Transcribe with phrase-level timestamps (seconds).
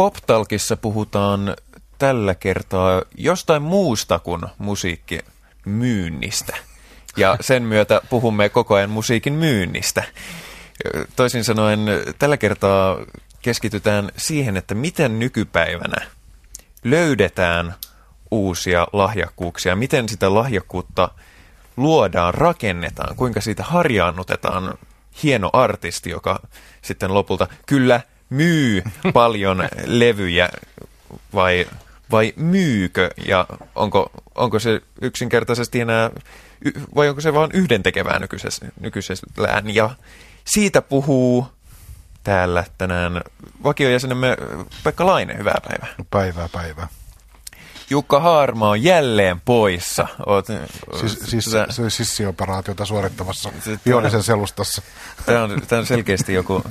[0.00, 1.56] Poptalkissa puhutaan
[1.98, 6.56] tällä kertaa jostain muusta kuin musiikkimyynnistä.
[7.16, 10.04] Ja sen myötä puhumme koko ajan musiikin myynnistä.
[11.16, 11.80] Toisin sanoen
[12.18, 12.98] tällä kertaa
[13.42, 16.06] keskitytään siihen, että miten nykypäivänä
[16.84, 17.74] löydetään
[18.30, 21.08] uusia lahjakkuuksia, miten sitä lahjakkuutta
[21.76, 24.74] luodaan, rakennetaan, kuinka siitä harjaannutetaan
[25.22, 26.40] hieno artisti, joka
[26.82, 30.48] sitten lopulta kyllä myy paljon levyjä
[31.34, 31.66] vai,
[32.10, 36.10] vai myykö ja onko, onko se yksinkertaisesti enää,
[36.94, 39.90] vai onko se vain yhdentekevää nykyisessä, nykyisellään ja
[40.44, 41.46] siitä puhuu
[42.24, 43.20] täällä tänään
[43.64, 44.36] vakiojäsenemme
[44.84, 45.88] Pekka Laine, hyvää päivää.
[46.10, 46.88] Päivää, päivää.
[47.90, 50.06] Jukka Haarma on jälleen poissa.
[50.26, 50.46] Oot,
[51.00, 53.52] siis, siis, sä, se oli sissioperaatiota suorittamassa
[53.86, 54.82] vihollisen selustassa.
[55.26, 56.62] Tämä on, tämä on selkeästi joku,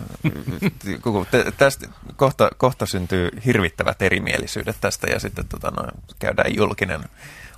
[0.86, 5.84] joku tästä, kohta, kohta syntyy hirvittävät erimielisyydet tästä ja sitten tota, no,
[6.20, 7.04] käydään julkinen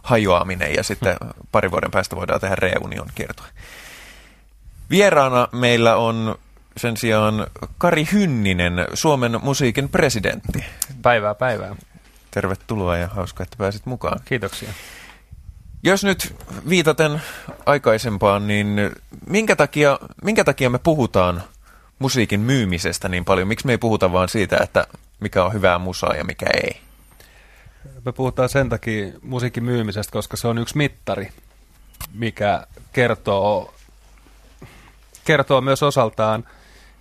[0.04, 1.16] hajoaminen ja sitten
[1.52, 3.48] pari vuoden päästä voidaan tehdä reunion kiertoa.
[4.90, 6.36] Vieraana meillä on
[6.78, 10.66] sen sijaan Kari Hynninen, Suomen musiikin presidentti.
[11.02, 11.76] Päivää päivää.
[12.32, 14.20] Tervetuloa ja hauska, että pääsit mukaan.
[14.26, 14.70] Kiitoksia.
[15.84, 16.36] Jos nyt
[16.70, 17.22] viitaten
[17.66, 18.92] aikaisempaan, niin
[19.28, 21.44] minkä takia, minkä takia me puhutaan
[22.00, 23.48] musiikin myymisestä niin paljon?
[23.48, 24.88] Miksi me ei puhuta vaan siitä, että
[25.20, 26.82] mikä on hyvää musaa ja mikä ei?
[28.06, 31.30] Me puhutaan sen takia musiikin myymisestä, koska se on yksi mittari,
[32.14, 33.74] mikä kertoo,
[35.26, 36.48] kertoo myös osaltaan,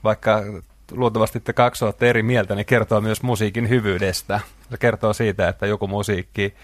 [0.05, 0.42] vaikka
[0.91, 4.41] luultavasti te kaksi olette eri mieltä, niin kertoo myös musiikin hyvyydestä.
[4.70, 6.55] Se kertoo siitä, että joku musiikki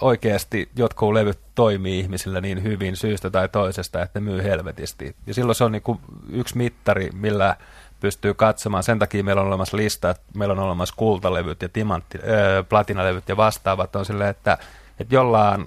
[0.00, 5.16] oikeasti jotkut levyt toimii ihmisillä niin hyvin syystä tai toisesta, että myy helvetisti.
[5.26, 5.98] Ja silloin se on niin kuin
[6.30, 7.56] yksi mittari, millä
[8.00, 8.82] pystyy katsomaan.
[8.82, 13.28] Sen takia meillä on olemassa lista, että meillä on olemassa kultalevyt ja timantti, äh, platinalevyt
[13.28, 13.96] ja vastaavat.
[13.96, 14.58] On silleen, että,
[15.00, 15.66] että jollain,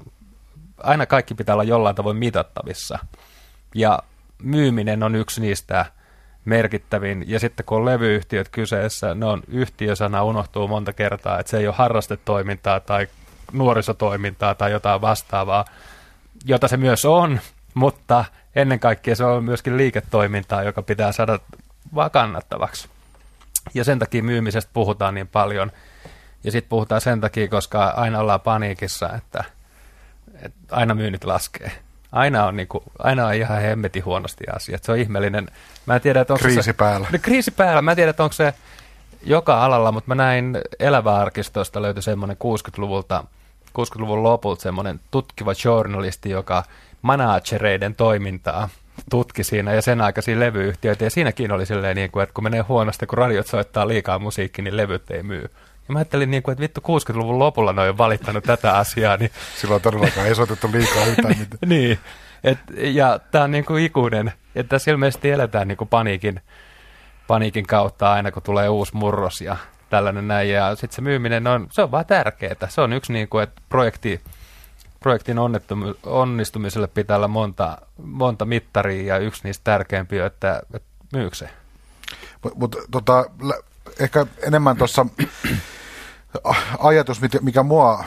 [0.77, 2.99] aina kaikki pitää olla jollain tavoin mitattavissa.
[3.75, 3.99] Ja
[4.43, 5.85] myyminen on yksi niistä
[6.49, 7.23] merkittävin.
[7.27, 11.67] Ja sitten kun on levyyhtiöt kyseessä, ne on yhtiösana unohtuu monta kertaa, että se ei
[11.67, 13.07] ole harrastetoimintaa tai
[13.51, 15.65] nuorisotoimintaa tai jotain vastaavaa,
[16.45, 17.39] jota se myös on,
[17.73, 21.39] mutta ennen kaikkea se on myöskin liiketoimintaa, joka pitää saada
[21.95, 22.89] vaan kannattavaksi.
[23.73, 25.71] Ja sen takia myymisestä puhutaan niin paljon.
[26.43, 29.43] Ja sitten puhutaan sen takia, koska aina ollaan paniikissa, että,
[30.41, 31.71] että aina myynnit laskee
[32.11, 34.83] aina on, niinku, aina on ihan hemmetin huonosti asiat.
[34.83, 35.47] Se on ihmeellinen.
[35.85, 37.07] Mä en tiedä, että onko kriisi se, päällä.
[37.11, 37.81] No, kriisi päällä.
[37.81, 38.53] Mä en tiedä, että onko se
[39.23, 43.23] joka alalla, mutta mä näin eläväarkistosta löytyi semmoinen 60-luvulta,
[43.79, 46.63] 60-luvun lopulta semmoinen tutkiva journalisti, joka
[47.01, 48.69] managereiden toimintaa
[49.09, 51.03] tutki siinä ja sen aikaisia levyyhtiöitä.
[51.03, 54.63] Ja siinäkin oli silleen, niin kuin, että kun menee huonosti, kun radiot soittaa liikaa musiikkia,
[54.63, 55.49] niin levyt ei myy.
[55.89, 59.17] Ja mä ajattelin, niin kuin, että vittu 60-luvun lopulla ne on jo valittanut tätä asiaa.
[59.17, 59.31] Niin...
[59.55, 61.59] Silloin todellakaan ei soitettu liikaa yhtään mitään.
[61.65, 61.99] niin,
[62.43, 66.41] et, ja tämä on niin kuin ikuinen, että tässä ilmeisesti eletään niin kuin paniikin,
[67.27, 69.57] paniikin kautta aina, kun tulee uusi murros ja
[69.89, 70.49] tällainen näin.
[70.49, 72.67] Ja sitten se myyminen on, se on vaan tärkeää.
[72.69, 74.21] Se on yksi, niin kuin, että projekti,
[74.99, 75.37] projektin
[76.03, 81.49] onnistumiselle pitää olla monta, monta mittaria ja yksi niistä tärkeimpiä, että, että myykö se.
[82.43, 83.25] Mutta mut, tota,
[83.99, 85.05] ehkä enemmän tuossa
[86.79, 88.03] ajatus, mikä mua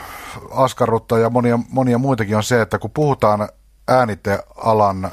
[0.51, 3.49] askarruttaa ja monia, monia muitakin on se, että kun puhutaan
[3.87, 5.11] äänitealan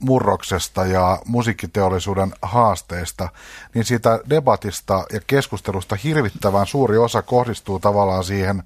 [0.00, 3.28] murroksesta ja musiikkiteollisuuden haasteista,
[3.74, 8.62] niin siitä debatista ja keskustelusta hirvittävän suuri osa kohdistuu tavallaan siihen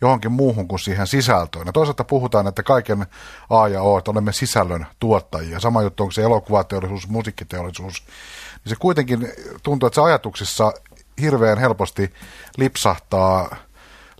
[0.00, 1.66] johonkin muuhun kuin siihen sisältöön.
[1.66, 3.06] Ja toisaalta puhutaan, että kaiken
[3.50, 5.60] A ja O, että olemme sisällön tuottajia.
[5.60, 8.02] Sama juttu onko se elokuvateollisuus, musiikkiteollisuus.
[8.64, 9.32] Niin se kuitenkin
[9.62, 10.72] tuntuu, että se ajatuksissa
[11.20, 12.12] hirveän helposti
[12.56, 13.56] lipsahtaa,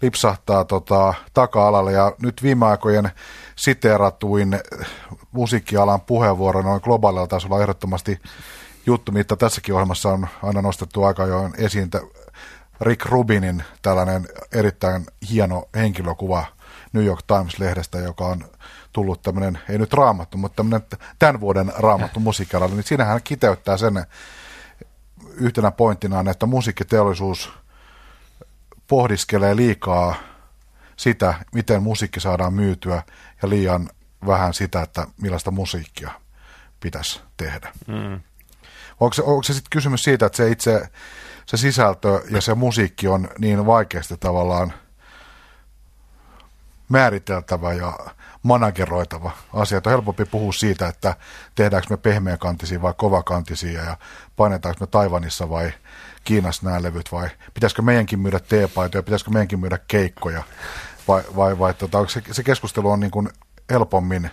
[0.02, 1.92] lipsahtaa tota, taka-alalle.
[1.92, 3.10] Ja nyt viime aikojen
[3.56, 4.60] siteeratuin
[5.32, 8.18] musiikkialan puheenvuoro noin globaalilla tasolla ehdottomasti
[8.86, 11.90] juttu, mitä tässäkin ohjelmassa on aina nostettu aika jo esiin.
[12.80, 16.46] Rick Rubinin tällainen erittäin hieno henkilökuva
[16.92, 18.44] New York Times-lehdestä, joka on
[18.92, 20.88] tullut tämmöinen, ei nyt raamattu, mutta tämmöinen
[21.18, 24.04] tämän vuoden raamattu musiikkialalle, niin siinä hän kiteyttää sen,
[25.40, 27.52] yhtenä pointtinaan, että musiikkiteollisuus
[28.86, 30.14] pohdiskelee liikaa
[30.96, 33.02] sitä, miten musiikki saadaan myytyä
[33.42, 33.90] ja liian
[34.26, 36.10] vähän sitä, että millaista musiikkia
[36.80, 37.72] pitäisi tehdä.
[37.86, 38.20] Mm.
[39.00, 40.90] Onko se, onko se sitten kysymys siitä, että se itse
[41.46, 44.72] se sisältö ja se musiikki on niin vaikeasti tavallaan
[46.90, 47.98] määriteltävä ja
[48.42, 49.80] manageroitava asia.
[49.86, 51.16] On helpompi puhua siitä, että
[51.54, 53.96] tehdäänkö me pehmeäkantisia vai kovakantisia ja
[54.36, 55.72] painetaanko me Taivanissa vai
[56.24, 60.42] Kiinassa nämä levyt vai pitäisikö meidänkin myydä teepaitoja, pitäisikö meidänkin myydä keikkoja
[61.08, 63.28] vai, vai, vai tota, se, se keskustelu on niin kuin
[63.70, 64.30] helpommin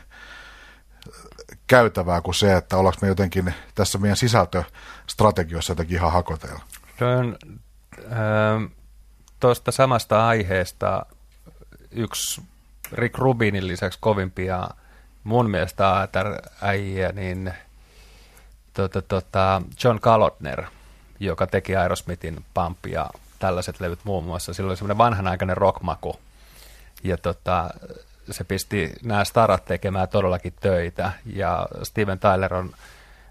[1.67, 6.61] käytävää kuin se, että ollaanko me jotenkin tässä meidän sisältöstrategioissa jotenkin ihan hakoteilla?
[8.11, 8.71] äh,
[9.39, 11.05] tuosta samasta aiheesta
[11.91, 12.41] yksi
[12.91, 14.69] Rick Rubinin lisäksi kovimpia
[15.23, 17.53] mun mielestä ATR-äijä, niin
[18.73, 20.63] tota, tota, John Kalotner,
[21.19, 24.53] joka teki Aerosmithin Pump ja tällaiset levyt muun muassa.
[24.53, 26.19] Sillä oli semmoinen vanhanaikainen rockmaku.
[27.03, 27.69] Ja tota,
[28.31, 31.11] se pisti nämä starat tekemään todellakin töitä.
[31.25, 32.73] Ja Steven Tyler on,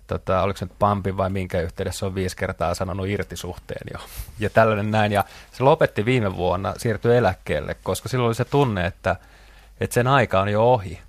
[0.07, 3.99] tota, oliko se nyt Pumpin vai minkä yhteydessä on viisi kertaa sanonut irti suhteen jo.
[4.39, 5.13] Ja tällainen näin.
[5.13, 9.17] Ja se lopetti viime vuonna, siirtyi eläkkeelle, koska silloin oli se tunne, että,
[9.81, 11.01] että sen aika on jo ohi.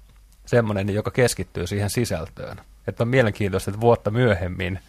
[0.45, 2.61] Semmoinen, joka keskittyy siihen sisältöön.
[2.87, 4.79] Että on mielenkiintoista, että vuotta myöhemmin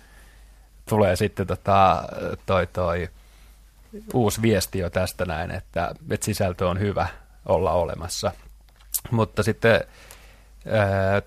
[0.88, 2.02] tulee sitten tota,
[2.46, 3.08] toi, toi
[4.14, 7.08] uusi viesti jo tästä näin, että, että sisältö on hyvä
[7.46, 8.32] olla olemassa.
[9.11, 9.84] Mutta sitten
[10.66, 11.22] ää,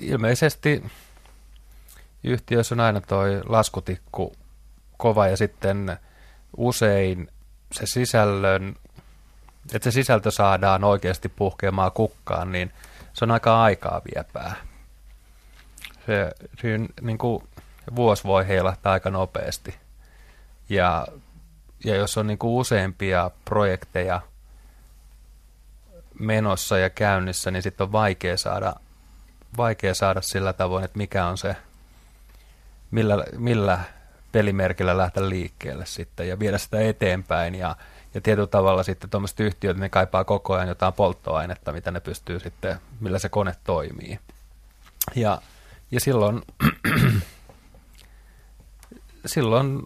[0.00, 0.84] ilmeisesti
[2.28, 4.32] yhtiössä on aina toi laskutikku
[4.96, 5.98] kova ja sitten
[6.56, 7.28] usein
[7.72, 8.76] se sisällön,
[9.72, 12.72] että se sisältö saadaan oikeasti puhkeamaan kukkaan, niin
[13.12, 14.54] se on aika aikaa viepää.
[16.06, 17.48] Se, siinä niin kuin
[17.96, 19.74] vuosi voi heilahtaa aika nopeasti.
[20.68, 21.06] Ja,
[21.84, 24.20] ja jos on niin kuin useampia projekteja
[26.18, 28.74] menossa ja käynnissä, niin sitten on vaikea saada,
[29.56, 31.56] vaikea saada sillä tavoin, että mikä on se,
[32.90, 33.80] millä, millä
[34.32, 37.76] pelimerkillä lähteä liikkeelle sitten ja viedä sitä eteenpäin ja,
[38.14, 42.40] ja tietyllä tavalla sitten tuommoiset yhtiöt, ne kaipaa koko ajan jotain polttoainetta, mitä ne pystyy
[42.40, 44.18] sitten, millä se kone toimii.
[45.14, 45.42] Ja,
[45.90, 46.42] ja silloin,
[49.26, 49.82] silloin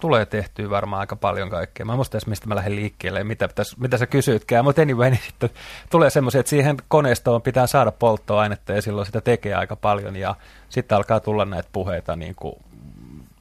[0.00, 1.86] tulee tehtyä varmaan aika paljon kaikkea.
[1.86, 5.10] Mä en muista edes, mistä mä lähden liikkeelle, mitä, pitäis, mitä sä kysytkään, mutta anyway,
[5.10, 5.50] niin sitten
[5.90, 10.34] tulee semmoisia, että siihen koneistoon pitää saada polttoainetta ja silloin sitä tekee aika paljon ja
[10.68, 12.54] sitten alkaa tulla näitä puheita, niin kuin,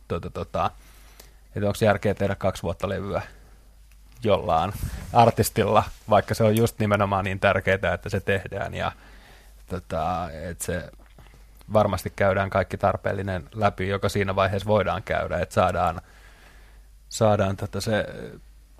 [0.07, 0.71] tota, tota,
[1.55, 3.21] että onko järkeä tehdä kaksi vuotta levyä
[4.23, 4.73] jollain
[5.13, 8.91] artistilla, vaikka se on just nimenomaan niin tärkeää, että se tehdään ja
[9.67, 10.89] tota, että se
[11.73, 16.01] varmasti käydään kaikki tarpeellinen läpi, joka siinä vaiheessa voidaan käydä, että saadaan–
[17.09, 18.05] saadaan tota se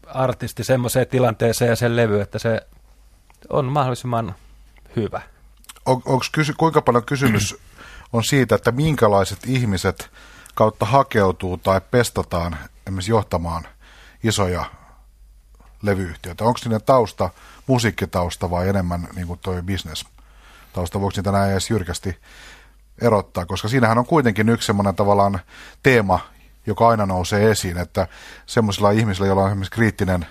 [0.08, 2.62] artisti semmoiseen tilanteeseen ja sen levy, että se
[3.50, 4.36] on mahdollisimman
[4.96, 5.22] hyvä.
[5.86, 7.58] On, onko kysy, kuinka paljon kysymys
[8.14, 10.12] on siitä, että minkälaiset ihmiset
[10.56, 12.58] kautta hakeutuu tai pestataan
[12.88, 13.68] esimerkiksi johtamaan
[14.24, 14.66] isoja
[15.82, 16.44] levyyhtiöitä?
[16.44, 17.30] Onko niiden tausta
[17.68, 20.06] musiikkitausta vai enemmän niin kuin toi business
[20.74, 21.02] tausta?
[21.02, 22.18] Voiko niitä näin edes jyrkästi
[23.02, 23.46] erottaa?
[23.46, 25.40] Koska siinähän on kuitenkin yksi semmoinen tavallaan
[25.84, 26.20] teema,
[26.66, 28.08] joka aina nousee esiin, että
[28.46, 30.26] semmoisilla ihmisillä, joilla on esimerkiksi kriittinen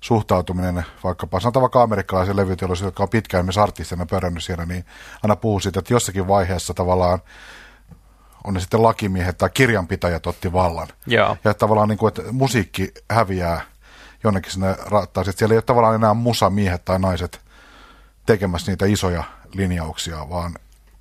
[0.00, 4.84] suhtautuminen, vaikkapa sanotaan vaikka amerikkalaisen levyteollisuuden, jotka on pitkään myös artistina pörännyt siellä, niin
[5.22, 7.18] aina puhuu siitä, että jossakin vaiheessa tavallaan
[8.44, 10.88] on ne sitten lakimiehet tai kirjanpitäjät otti vallan.
[11.06, 11.36] Joo.
[11.44, 13.60] Ja tavallaan niin kuin, että musiikki häviää
[14.24, 15.36] jonnekin sinne rattaisiin.
[15.36, 17.40] Siellä ei ole tavallaan enää musamiehet tai naiset
[18.26, 19.24] tekemässä niitä isoja
[19.54, 20.54] linjauksia, vaan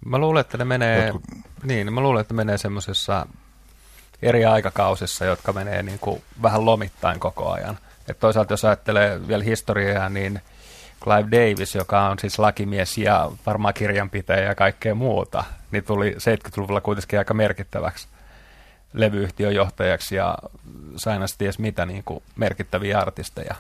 [0.06, 1.24] Mä luulen, että ne menee, jotkut...
[1.64, 3.28] niin, mä luulen, että ne menee semmoisessa
[4.22, 7.78] eri aikakausissa, jotka menee niin kuin vähän lomittain koko ajan.
[8.08, 10.42] Et toisaalta jos ajattelee vielä historiaa, niin
[11.04, 16.82] Clive Davis, joka on siis lakimies ja varmaan kirjanpitäjä ja kaikkea muuta, niin tuli 70-luvulla
[16.82, 18.08] kuitenkin aika merkittäväksi
[18.94, 20.38] levyyhtiön johtajaksi ja
[20.96, 23.56] sain ties mitä niin kuin merkittäviä artisteja.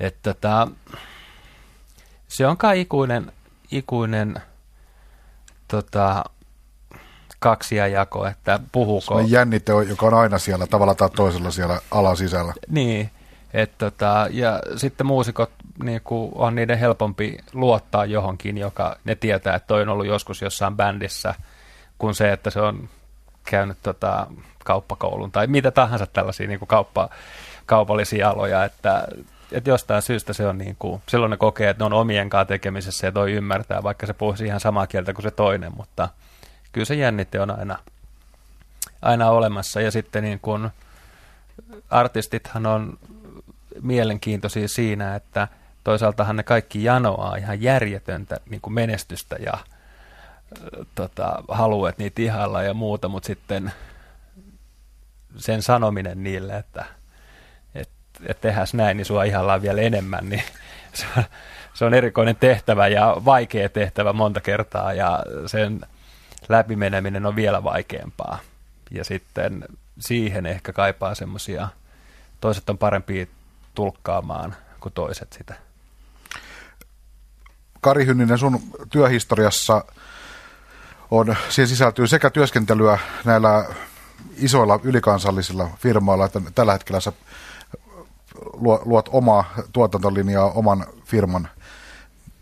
[0.00, 0.68] Että tota,
[2.28, 3.32] se on kai ikuinen,
[3.70, 4.42] ikuinen
[5.68, 6.24] tota,
[7.38, 9.00] kaksia jako, että puhuuko...
[9.00, 12.52] Sellainen jännite, joka on aina siellä tavalla tai toisella siellä alan sisällä.
[12.68, 13.10] Niin,
[13.54, 15.50] et tota, ja sitten muusikot
[15.82, 16.00] niin
[16.34, 21.34] on niiden helpompi luottaa johonkin, joka ne tietää, että toi on ollut joskus jossain bändissä,
[21.98, 22.88] kuin se, että se on
[23.44, 24.26] käynyt tota,
[24.64, 27.08] kauppakoulun tai mitä tahansa tällaisia niin kuin kauppa,
[27.66, 29.08] kaupallisia aloja, että,
[29.52, 32.48] että jostain syystä se on niin kuin, silloin ne kokee, että ne on omien kanssa
[32.48, 36.08] tekemisessä ja toi ymmärtää, vaikka se puhuisi ihan samaa kieltä kuin se toinen, mutta
[36.72, 37.78] kyllä se jännite on aina,
[39.02, 39.80] aina olemassa.
[39.80, 40.70] Ja sitten niin kun
[41.90, 42.98] artistithan on
[43.82, 45.48] mielenkiintoisia siinä, että
[45.84, 49.58] toisaaltahan ne kaikki janoaa ihan järjetöntä niin kuin menestystä ja
[50.94, 53.72] tota, haluaa, että niitä ihalla ja muuta, mutta sitten
[55.36, 56.84] sen sanominen niille, että
[57.74, 57.88] et,
[58.26, 60.42] et tehdään näin, niin sua ihallaan vielä enemmän, niin
[60.94, 61.24] se on,
[61.74, 65.80] se on erikoinen tehtävä ja vaikea tehtävä monta kertaa ja sen
[66.48, 68.38] läpimeneminen on vielä vaikeampaa.
[68.90, 69.64] Ja sitten
[69.98, 71.68] siihen ehkä kaipaa semmoisia,
[72.40, 73.26] toiset on parempia
[73.74, 75.54] tulkkaamaan kuin toiset sitä.
[77.80, 79.84] Kari Hynninen, sun työhistoriassa
[81.10, 83.64] on, siihen sisältyy sekä työskentelyä näillä
[84.36, 87.12] isoilla ylikansallisilla firmoilla, että tällä hetkellä sä
[88.84, 91.48] luot omaa tuotantolinjaa oman firman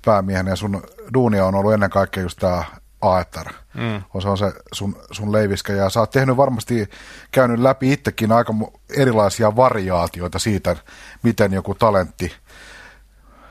[0.05, 0.83] päämiehen ja sun
[1.15, 2.65] duunia on ollut ennen kaikkea just tämä
[3.15, 3.53] Aetar.
[3.75, 4.21] Mm.
[4.23, 6.91] Se on se sun, sun leiviskä ja sä oot tehnyt varmasti,
[7.31, 8.55] käynyt läpi itsekin aika
[8.97, 10.77] erilaisia variaatioita siitä,
[11.23, 12.33] miten joku talentti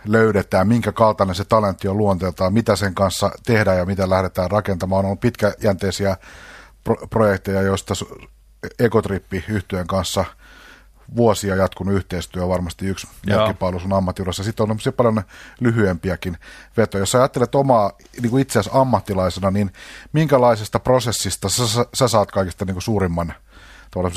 [0.05, 4.99] löydetään, minkä kaltainen se talentti on luonteeltaan, mitä sen kanssa tehdään ja mitä lähdetään rakentamaan.
[4.99, 6.17] On ollut pitkäjänteisiä
[6.83, 7.93] pro- projekteja, joista
[8.79, 10.25] Ekotrippi yhtyön kanssa
[11.15, 14.43] vuosia jatkunut yhteistyö varmasti yksi merkkipaalu sun ammattiurassa.
[14.43, 15.23] Sitten on paljon
[15.59, 16.37] lyhyempiäkin
[16.77, 17.01] vetoja.
[17.01, 19.71] Jos sä ajattelet omaa niin kuin itse asiassa ammattilaisena, niin
[20.13, 23.33] minkälaisesta prosessista sä, sä, sä saat kaikista niin kuin suurimman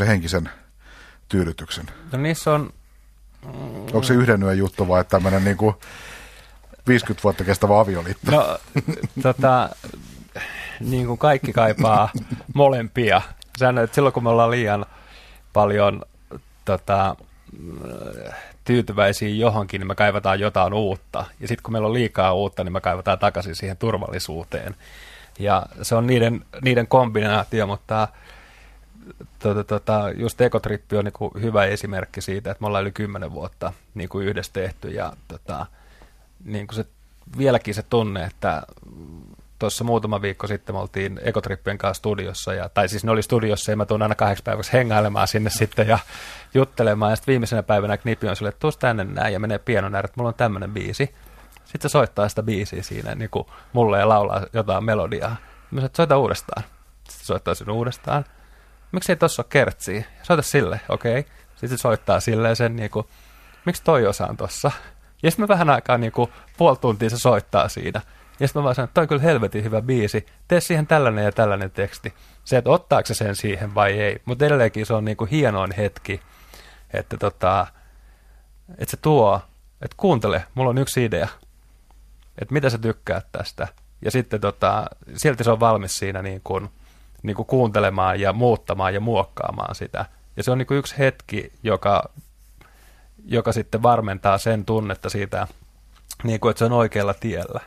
[0.06, 0.50] henkisen
[1.28, 1.86] tyydytyksen?
[2.12, 2.72] No niissä on...
[3.82, 5.74] Onko se yhden yön juttu vai tämmöinen niin kuin
[6.88, 8.30] 50 vuotta kestävä avioliitto?
[8.30, 8.58] No,
[9.22, 9.70] tota,
[10.80, 12.10] niin kuin kaikki kaipaa
[12.54, 13.22] molempia.
[13.58, 14.86] Säännöt, että silloin kun me ollaan liian
[15.52, 16.02] paljon
[16.68, 17.16] tota,
[18.64, 21.24] tyytyväisiä johonkin, niin me kaivataan jotain uutta.
[21.40, 24.74] Ja sitten kun meillä on liikaa uutta, niin me kaivataan takaisin siihen turvallisuuteen.
[25.38, 28.08] Ja se on niiden, niiden kombinaatio, mutta
[29.38, 33.72] tota, tota, just Ekotrippi on niinku hyvä esimerkki siitä, että me ollaan yli kymmenen vuotta
[33.94, 35.66] niinku yhdessä tehty ja tota,
[36.44, 36.84] niinku se,
[37.38, 38.62] vieläkin se tunne, että
[39.58, 43.72] tuossa muutama viikko sitten me oltiin Ekotrippien kanssa studiossa, ja, tai siis ne oli studiossa,
[43.72, 45.98] ja mä tuun aina kahdeksi päiväksi hengailemaan sinne sitten ja
[46.54, 50.14] juttelemaan, ja sitten viimeisenä päivänä Knipi on sille, että tänne näin, ja menee ääreen, että
[50.16, 51.14] mulla on tämmöinen biisi.
[51.64, 55.30] Sitten se soittaa sitä biisiä siinä niin kuin mulle ja laulaa jotain melodiaa.
[55.30, 55.36] Mä
[55.70, 56.62] sanoin, että soita uudestaan.
[57.08, 58.24] Sitten soittaa sen uudestaan.
[58.92, 60.04] Miksi ei tossa ole kertsiä?
[60.22, 61.18] Soita sille, okei.
[61.18, 61.32] Okay.
[61.50, 63.06] Sitten se soittaa silleen sen, niin kuin,
[63.64, 64.70] miksi toi osa on tossa?
[65.22, 68.00] Ja sitten me vähän aikaa, niin kuin, puoli tuntia se soittaa siinä.
[68.40, 71.24] Ja sitten mä vaan sanoin, että toi on kyllä helvetin hyvä biisi, tee siihen tällainen
[71.24, 72.14] ja tällainen teksti.
[72.44, 74.22] Se, että ottaako se sen siihen vai ei.
[74.24, 76.20] Mutta edelleenkin se on niinku hienoin hetki,
[76.94, 77.66] että, tota,
[78.78, 79.40] että se tuo,
[79.82, 81.28] että kuuntele, mulla on yksi idea,
[82.38, 83.68] että mitä sä tykkäät tästä.
[84.02, 86.68] Ja sitten tota, silti se on valmis siinä niin kuin,
[87.22, 90.04] niin kuin kuuntelemaan ja muuttamaan ja muokkaamaan sitä.
[90.36, 92.10] Ja se on niin kuin yksi hetki, joka,
[93.24, 95.46] joka sitten varmentaa sen tunnetta siitä,
[96.22, 97.60] niin kuin, että se on oikealla tiellä.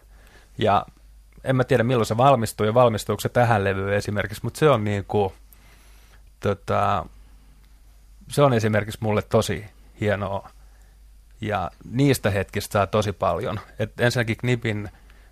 [0.61, 0.85] Ja
[1.43, 4.83] en mä tiedä milloin se valmistuu ja valmistuuko se tähän levyyn esimerkiksi, mutta se on
[4.83, 5.33] niin kuin,
[6.39, 7.05] tota,
[8.29, 9.65] se on esimerkiksi mulle tosi
[10.01, 10.49] hienoa.
[11.41, 13.59] Ja niistä hetkistä saa tosi paljon.
[13.79, 14.89] Et ensinnäkin Knipin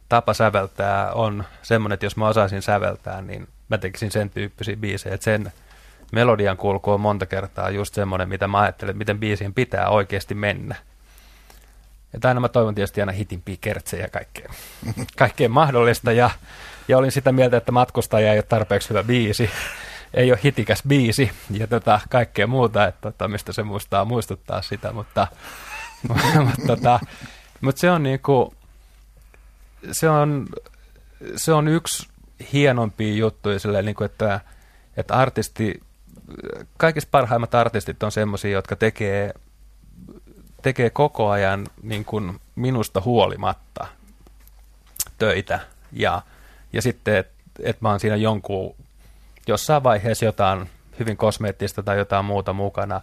[0.09, 5.15] tapa säveltää on semmoinen, että jos mä osaisin säveltää, niin mä tekisin sen tyyppisiä biisejä,
[5.15, 5.51] että sen
[6.12, 10.36] melodian kulku on monta kertaa just semmoinen, mitä mä ajattelen, että miten biisien pitää oikeasti
[10.36, 10.75] mennä.
[12.13, 14.54] Ja aina mä toivon tietysti aina hitimpiä kertsejä ja kaikkea,
[15.18, 16.12] kaikkea mahdollista.
[16.12, 16.30] Ja,
[16.88, 19.50] ja olin sitä mieltä, että matkustaja ei ole tarpeeksi hyvä biisi.
[20.13, 24.92] Ei ole hitikäs biisi ja tota, kaikkea muuta, että tota, mistä se muistaa muistuttaa sitä.
[24.92, 25.28] Mutta,
[26.46, 27.00] mutta, tota,
[27.62, 28.54] mutta se on niinku,
[29.92, 30.48] se on,
[31.36, 32.08] se on yksi
[32.54, 34.39] hienompia juttuja silleen, niin kuin, että,
[34.98, 35.82] että artisti,
[36.78, 39.34] kaikista parhaimmat artistit on semmoisia, jotka tekee
[40.62, 43.88] tekee koko ajan niin kuin minusta huolimatta
[45.18, 45.60] töitä.
[45.92, 46.22] Ja,
[46.74, 48.75] ja sitten, että et mä oon siinä jonkun,
[49.48, 53.01] jossain vaiheessa jotain hyvin kosmeettista tai jotain muuta mukana.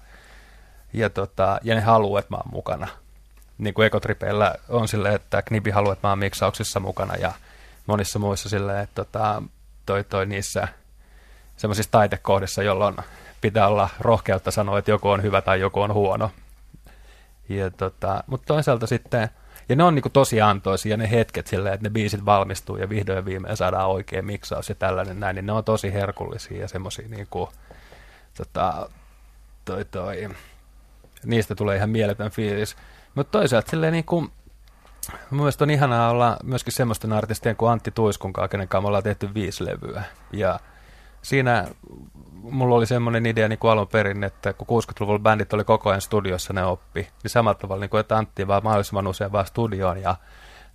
[0.92, 2.88] Ja, tota, ja ne haluaa, että mä oon mukana.
[3.58, 7.32] Niin kuin Ekotripeillä on silleen, että Knibi haluaa, että mä oon miksauksissa mukana ja
[7.86, 9.42] monissa muissa silleen, että tota,
[9.86, 10.68] toi, toi niissä
[11.56, 12.96] semmoisissa taitekohdissa, jolloin
[13.40, 16.30] pitää olla rohkeutta sanoa, että joku on hyvä tai joku on huono.
[17.48, 19.28] Ja tota, mutta toisaalta sitten,
[19.68, 23.16] ja ne on niinku tosi antoisia ne hetket silleen, että ne biisit valmistuu ja vihdoin
[23.16, 27.08] ja viimein saadaan oikea miksaus ja tällainen näin, niin ne on tosi herkullisia ja semmoisia
[27.08, 27.48] niinku,
[28.36, 28.90] tota,
[29.64, 30.28] toi, toi,
[31.24, 32.76] niistä tulee ihan mieletön fiilis.
[33.14, 34.30] Mutta toisaalta silleen niinku,
[35.30, 39.02] Mielestäni on ihanaa olla myöskin semmoisten artistien kuin Antti Tuiskun kanssa, kenen kanssa me ollaan
[39.02, 40.02] tehty viisi levyä.
[40.32, 40.60] Ja
[41.22, 41.66] siinä
[42.50, 46.00] mulla oli semmoinen idea niin kuin alun perin, että kun 60-luvulla bändit oli koko ajan
[46.00, 50.02] studiossa, ne oppi, niin samalla tavalla, niin kuin, että Antti vaan mahdollisimman usein vaan studioon
[50.02, 50.16] ja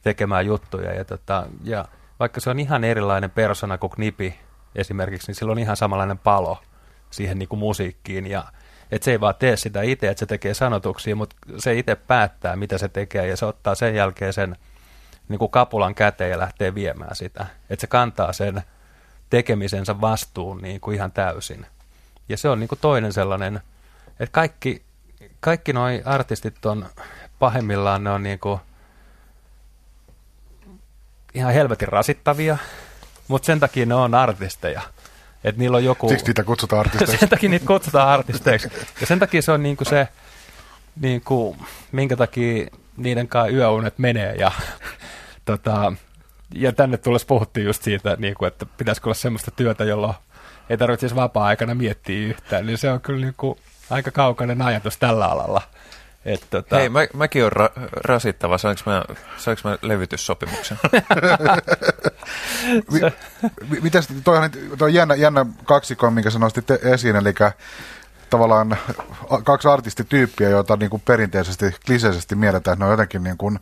[0.01, 0.94] tekemään juttuja.
[0.94, 1.86] Ja, tota, ja
[2.20, 4.40] vaikka se on ihan erilainen persona kuin Knipi
[4.75, 6.58] esimerkiksi, niin sillä on ihan samanlainen palo
[7.12, 8.28] siihen niin kuin musiikkiin.
[8.28, 8.44] Ja,
[8.92, 12.56] että se ei vaan tee sitä itse, että se tekee sanotuksia, mutta se itse päättää,
[12.56, 14.56] mitä se tekee, ja se ottaa sen jälkeen sen
[15.30, 17.46] niin kuin kapulan käteen ja lähtee viemään sitä.
[17.70, 18.62] Että se kantaa sen
[19.32, 21.66] tekemisensä vastuun niin kuin ihan täysin.
[22.30, 23.62] Ja se on niin kuin toinen sellainen,
[24.20, 24.82] että kaikki,
[25.40, 26.86] kaikki noi artistit on
[27.40, 28.60] pahimmillaan, ne on niin kuin
[31.34, 32.58] ihan helvetin rasittavia,
[33.28, 34.82] mutta sen takia ne on artisteja.
[35.44, 36.10] Että niillä on joku...
[36.10, 37.18] Siksi niitä kutsutaan artisteiksi.
[37.18, 38.70] sen takia niitä kutsutaan artisteiksi.
[39.02, 40.08] Ja sen takia se on niinku se,
[41.02, 41.58] niinku,
[41.92, 44.36] minkä takia niiden kanssa yöunet menee.
[44.36, 44.52] Ja,
[45.46, 45.94] tota,
[46.53, 50.13] ja tänne tulisi puhuttiin just siitä, niinku, että pitäisikö olla semmoista työtä, jolla
[50.70, 52.65] ei tarvitsisi vapaa-aikana miettiä yhtään.
[52.65, 53.58] Niin se on kyllä niinku
[53.89, 55.62] aika kaukainen ajatus tällä alalla.
[56.25, 56.75] Et, tota...
[56.75, 58.58] Hei, mä, mäkin olen ra- rasittava.
[58.58, 59.03] Saanko mä,
[59.38, 60.77] saanko mä levytyssopimuksen?
[63.81, 67.34] Mitäs, toihan, toi on jännä, jännä kaksikko, minkä sä nostit esiin, eli
[68.29, 68.77] tavallaan
[69.43, 73.60] kaksi artistityyppiä, joita niin kuin perinteisesti, kliseisesti mielletään, että ne on jotenkin niin kuin,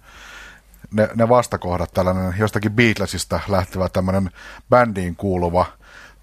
[0.93, 4.31] ne, ne vastakohdat, tällainen jostakin Beatlesista lähtevä tämmöinen
[4.69, 5.65] bändiin kuuluva,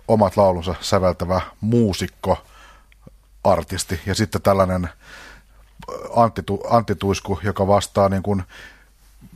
[0.09, 2.39] omat laulunsa säveltävä muusikko,
[3.45, 4.89] artisti, ja sitten tällainen
[6.17, 8.43] Antti, Antti Tuisku, joka vastaa niin kuin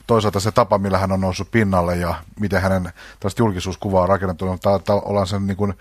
[0.07, 4.47] toisaalta se tapa, millä hän on noussut pinnalle ja miten hänen tästä julkisuuskuvaa on rakennettu,
[4.89, 5.75] ollaan sen niin kuin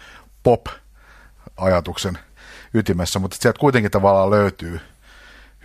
[0.44, 2.18] pop-ajatuksen
[2.74, 4.79] ytimessä, mutta sieltä kuitenkin tavallaan löytyy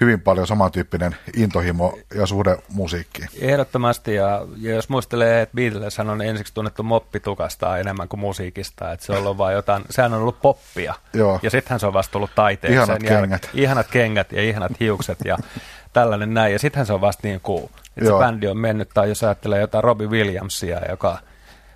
[0.00, 3.28] hyvin paljon samantyyppinen intohimo ja suhde musiikkiin.
[3.40, 9.06] Ehdottomasti, ja, ja jos muistelee, että Beatles on ensiksi tunnettu moppitukasta enemmän kuin musiikista, että
[9.06, 11.40] se on ollut vain jotain, sehän on ollut poppia, Joo.
[11.42, 12.82] ja sittenhän se on vasta tullut taiteeseen.
[12.82, 13.50] Ihanat ja, kengät.
[13.54, 15.38] Ihanat kengät ja ihanat hiukset ja
[15.92, 17.64] tällainen näin, ja sittenhän se on vasta niin kuin,
[17.96, 21.18] että se bändi on mennyt, tai jos ajattelee jotain Robbie Williamsia, joka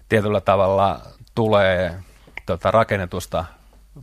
[0.08, 1.00] tietyllä tavalla
[1.34, 1.94] tulee
[2.46, 3.44] tota, rakennetusta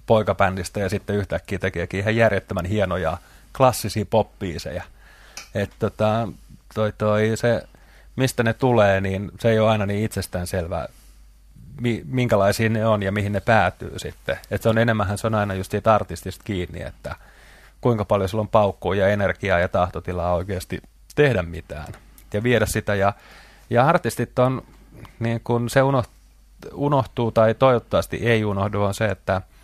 [0.06, 3.18] poikabändistä ja sitten yhtäkkiä tekeekin ihan järjettömän hienoja
[3.58, 4.84] klassisia poppiiseja.
[5.56, 6.28] Että tota,
[6.74, 7.64] toi, toi, se,
[8.16, 10.88] mistä ne tulee, niin se ei ole aina niin itsestäänselvää,
[12.06, 14.38] minkälaisia ne on ja mihin ne päätyy sitten.
[14.52, 17.16] Et se on enemmän se on aina just siitä artistista kiinni, että
[17.82, 20.82] kuinka paljon sulla on paukkua ja energiaa ja tahtotilaa oikeasti
[21.16, 21.94] tehdä mitään
[22.34, 22.96] ja viedä sitä.
[22.96, 23.14] Ja,
[23.70, 24.64] ja artistit on,
[25.20, 25.80] niin kun se
[26.74, 29.42] unohtuu tai toivottavasti ei unohdu, on se, että–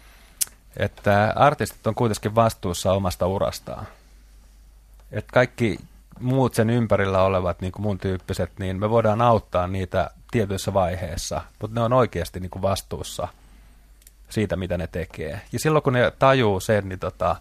[0.78, 3.88] että artistit on kuitenkin vastuussa omasta urastaan.
[5.12, 5.80] Että kaikki
[6.20, 11.42] muut sen ympärillä olevat niin kuin mun tyyppiset, niin me voidaan auttaa niitä tietyissä vaiheissa,
[11.62, 13.28] mutta ne on oikeasti niin kuin vastuussa
[14.30, 15.42] siitä, mitä ne tekee.
[15.52, 17.36] Ja silloin kun ne tajuu sen, niin, tota,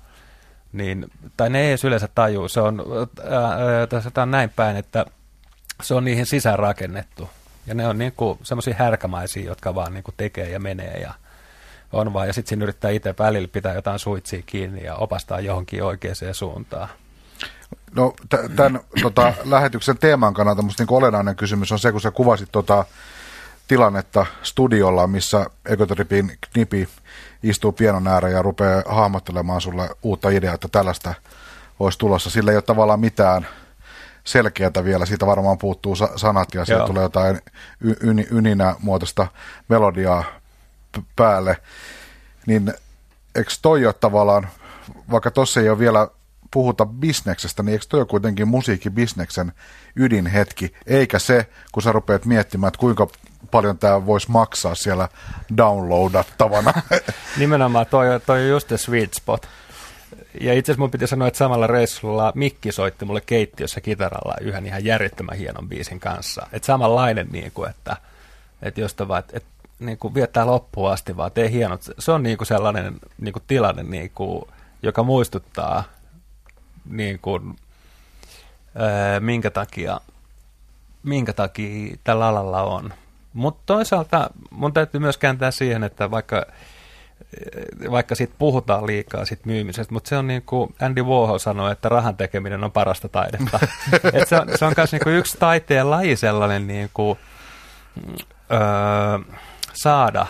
[0.72, 2.84] niin tai ne ei edes yleensä tajuu, se on,
[3.30, 5.06] ää, on näin päin, että
[5.82, 7.30] se on niihin sisäänrakennettu.
[7.66, 11.14] Ja ne on niin semmoisia härkämaisia, jotka vaan niin kuin tekee ja menee ja
[11.92, 15.82] on vaan, ja sitten siinä yrittää itse välillä pitää jotain suitsia kiinni ja opastaa johonkin
[15.82, 16.88] oikeaan suuntaan.
[17.94, 18.14] No
[18.56, 22.84] tämän tota, lähetyksen teeman kannalta musta niin olennainen kysymys on se, kun sä kuvasit tota,
[23.68, 26.88] tilannetta studiolla, missä Ecotripin knipi
[27.42, 31.14] istuu pianon ääreen ja rupeaa hahmottelemaan sulle uutta ideaa, että tällaista
[31.78, 32.30] olisi tulossa.
[32.30, 33.46] Sillä ei ole tavallaan mitään
[34.24, 37.40] selkeätä vielä, siitä varmaan puuttuu sanat ja siitä tulee jotain
[37.80, 39.26] y- yninä muotoista
[39.68, 40.24] melodiaa
[41.16, 41.56] päälle,
[42.46, 42.74] niin
[43.34, 44.48] eikö toi ole tavallaan,
[45.10, 46.08] vaikka tuossa ei ole vielä
[46.50, 49.52] puhuta bisneksestä, niin eikö toi ole kuitenkin musiikkibisneksen
[49.96, 53.06] ydinhetki, eikä se, kun sä rupeat miettimään, että kuinka
[53.50, 55.08] paljon tämä voisi maksaa siellä
[55.56, 56.72] downloadattavana.
[57.38, 59.48] Nimenomaan toi, toi on just the sweet spot.
[60.40, 64.66] Ja itse asiassa mun piti sanoa, että samalla reissulla Mikki soitti mulle keittiössä kitaralla yhden
[64.66, 66.46] ihan järjettömän hienon biisin kanssa.
[66.52, 67.96] Että samanlainen, niin kuin, että,
[68.62, 69.49] että josta vaan, että, että
[69.80, 71.82] niin kuin viettää loppuun asti, vaan tee hienot.
[71.98, 74.42] Se on niin kuin sellainen niin kuin tilanne, niin kuin,
[74.82, 75.84] joka muistuttaa,
[76.90, 77.56] niin kuin,
[78.74, 80.00] ää, minkä, takia,
[81.02, 82.94] minkä takia tällä alalla on.
[83.32, 86.46] Mutta toisaalta mun täytyy myös kääntää siihen, että vaikka
[87.90, 91.88] vaikka siitä puhutaan liikaa siitä myymisestä, mutta se on niin kuin Andy Warhol sanoi, että
[91.88, 93.58] rahan tekeminen on parasta taidetta.
[94.12, 97.18] Et se on, se on myös niin kuin yksi taiteen laji sellainen, niin kuin,
[98.52, 99.36] öö,
[99.80, 100.26] saada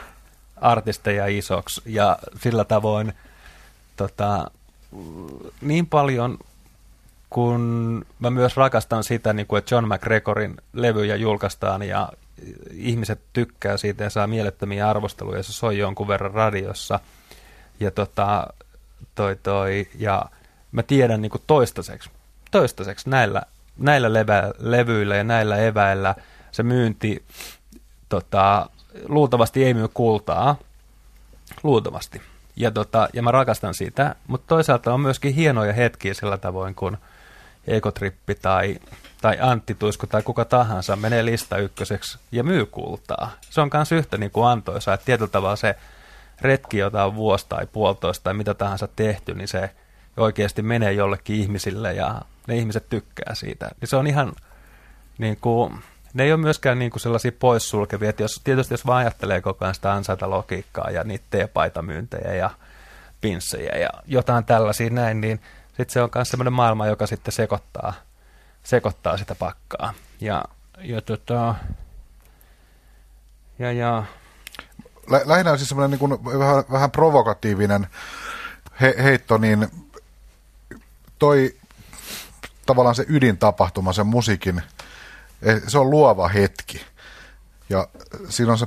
[0.57, 3.13] artisteja isoksi ja sillä tavoin
[3.97, 4.51] tota,
[5.61, 6.39] niin paljon
[7.31, 12.09] kun mä myös rakastan sitä, niin kuin, että John McGregorin levyjä julkaistaan ja
[12.73, 17.01] ihmiset tykkää siitä ja saa mielettömiä arvosteluja ja se soi jonkun verran radiossa.
[17.81, 18.47] Ja, tota,
[19.15, 20.25] toi, toi, ja
[20.73, 22.11] mä tiedän niin kuin toistaiseksi,
[22.51, 23.43] toistaiseksi näillä,
[23.79, 26.15] näillä levä, levyillä ja näillä eväillä
[26.53, 27.25] se myynti
[28.09, 28.71] tota,
[29.09, 30.57] luultavasti ei myy kultaa.
[31.63, 32.23] Luultavasti.
[32.57, 36.99] Ja, tota, ja mä rakastan sitä, mutta toisaalta on myöskin hienoja hetkiä sillä tavoin, kun
[37.67, 38.77] Ekotrippi tai,
[39.21, 43.31] tai Antti Tuisku tai kuka tahansa menee lista ykköseksi ja myy kultaa.
[43.51, 45.77] Se on myös yhtä niin kuin antoisa, että tietyllä tavalla se,
[46.41, 49.71] retki, jota on vuosi tai puolitoista tai mitä tahansa tehty, niin se
[50.17, 53.71] oikeasti menee jollekin ihmisille ja ne ihmiset tykkää siitä.
[53.81, 54.33] Niin se on ihan
[55.19, 55.75] niin kuin,
[56.15, 59.65] ne ei ole myöskään niin kuin sellaisia poissulkevia, että jos, tietysti jos vaan ajattelee koko
[59.65, 62.51] ajan sitä ansaita logiikkaa ja niitä teepaitamyyntejä ja
[63.21, 67.93] pinssejä ja jotain tällaisia näin, niin sitten se on myös sellainen maailma, joka sitten sekoittaa,
[68.63, 69.95] sekoittaa sitä pakkaa.
[70.21, 70.45] Ja,
[70.79, 71.55] ja, tota,
[73.59, 74.05] ja, ja
[75.11, 77.87] Lä, lähinnä siis semmoinen niin vähän, vähän provokatiivinen
[78.81, 79.69] he, heitto, niin
[81.19, 81.57] toi
[82.67, 84.63] tavallaan se ydintapahtuma, sen musiikin,
[85.67, 86.81] se on luova hetki.
[87.69, 87.89] Ja
[88.29, 88.67] siinä on se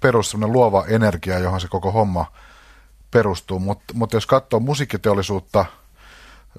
[0.00, 2.26] perus luova energia, johon se koko homma
[3.10, 3.58] perustuu.
[3.58, 5.64] Mutta mut jos katsoo musiikkiteollisuutta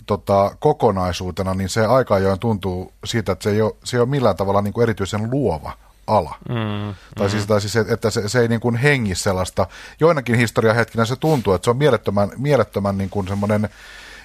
[0.06, 4.10] tota, kokonaisuutena, niin se aika ajoin tuntuu siitä, että se ei ole, se ei ole
[4.10, 5.72] millään tavalla niin kuin erityisen luova
[6.08, 6.36] ala.
[6.50, 7.32] Mm, tai, mm.
[7.32, 9.68] Siis, tai siis, että se, se ei niin kuin hengi sellaista.
[10.00, 13.70] Joinakin historiahetkinä se tuntuu, että se on mielettömän, mielettömän niin kuin semmoinen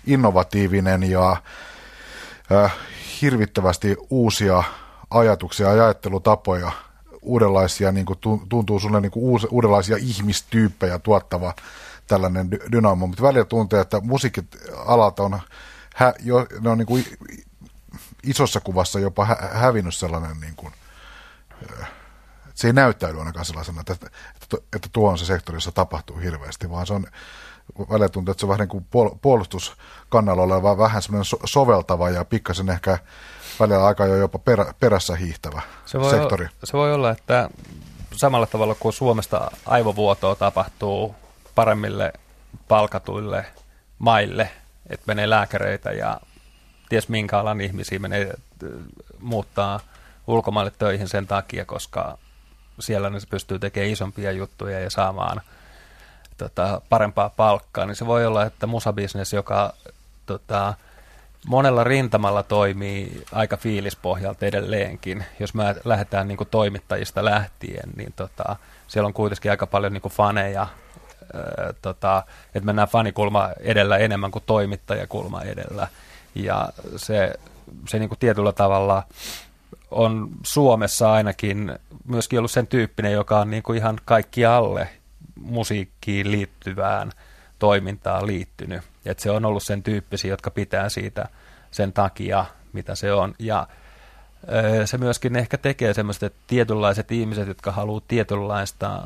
[0.07, 1.37] innovatiivinen ja
[2.53, 2.75] äh,
[3.23, 4.65] hirvittävästi uusia
[5.11, 6.73] ajatuksia ja ajattelutapoja,
[7.23, 8.19] uudenlaisia, niin kuin
[8.49, 11.55] tuntuu sulle niin kuin uus, uudenlaisia ihmistyyppejä tuottava
[12.07, 15.41] tällainen dy- dynamo, mutta välillä tuntuu, että musiikkialalta on,
[15.97, 17.05] hä, jo, ne on niin kuin
[18.23, 20.73] isossa kuvassa jopa hä, hävinnyt sellainen niin kuin,
[22.55, 26.71] se ei näyttäydy ainakaan sellaisena, että, että, että tuo on se sektori, jossa tapahtuu hirveästi,
[26.71, 27.07] vaan se on
[27.91, 32.25] välillä tuntuu, että se on vähän niin kuin puolustuskannalla oleva, vähän semmoinen so- soveltava ja
[32.25, 32.99] pikkasen ehkä
[33.61, 36.45] välillä aika jo jopa perä, perässä hiihtävä se voi sektori.
[36.45, 37.49] O- se voi olla, että
[38.17, 41.15] samalla tavalla kuin Suomesta aivovuotoa tapahtuu
[41.55, 42.13] paremmille
[42.69, 43.47] palkatuille
[43.99, 44.51] maille,
[44.91, 46.21] että menee lääkäreitä ja
[46.89, 48.35] ties minkä alan ihmisiä menee
[49.21, 49.81] muuttaa
[50.27, 52.19] ulkomaille töihin sen takia, koska
[52.81, 55.41] siellä ne pystyy tekemään isompia juttuja ja saamaan
[56.39, 59.73] tota, parempaa palkkaa, niin se voi olla, että musabisnes, joka
[60.27, 60.75] tota,
[61.49, 65.25] monella rintamalla toimii aika fiilispohjalta edelleenkin.
[65.41, 68.57] Jos me lähdetään niin kuin toimittajista lähtien, niin tota,
[68.87, 70.67] siellä on kuitenkin aika paljon niin kuin faneja,
[71.35, 72.23] ää, tota,
[72.55, 75.89] että mennään fanikulma edellä enemmän kuin toimittajakulma edellä.
[76.35, 77.35] Ja se,
[77.89, 79.03] se niin kuin tietyllä tavalla
[79.91, 84.89] on Suomessa ainakin myöskin ollut sen tyyppinen, joka on niin kuin ihan kaikki alle
[85.41, 87.13] musiikkiin liittyvään
[87.59, 88.83] toimintaan liittynyt.
[89.05, 91.29] Et se on ollut sen tyyppisiä, jotka pitää siitä
[91.71, 93.35] sen takia, mitä se on.
[93.39, 93.67] Ja
[94.85, 99.03] se myöskin ehkä tekee semmoista, että tietynlaiset ihmiset, jotka haluaa tietynlaista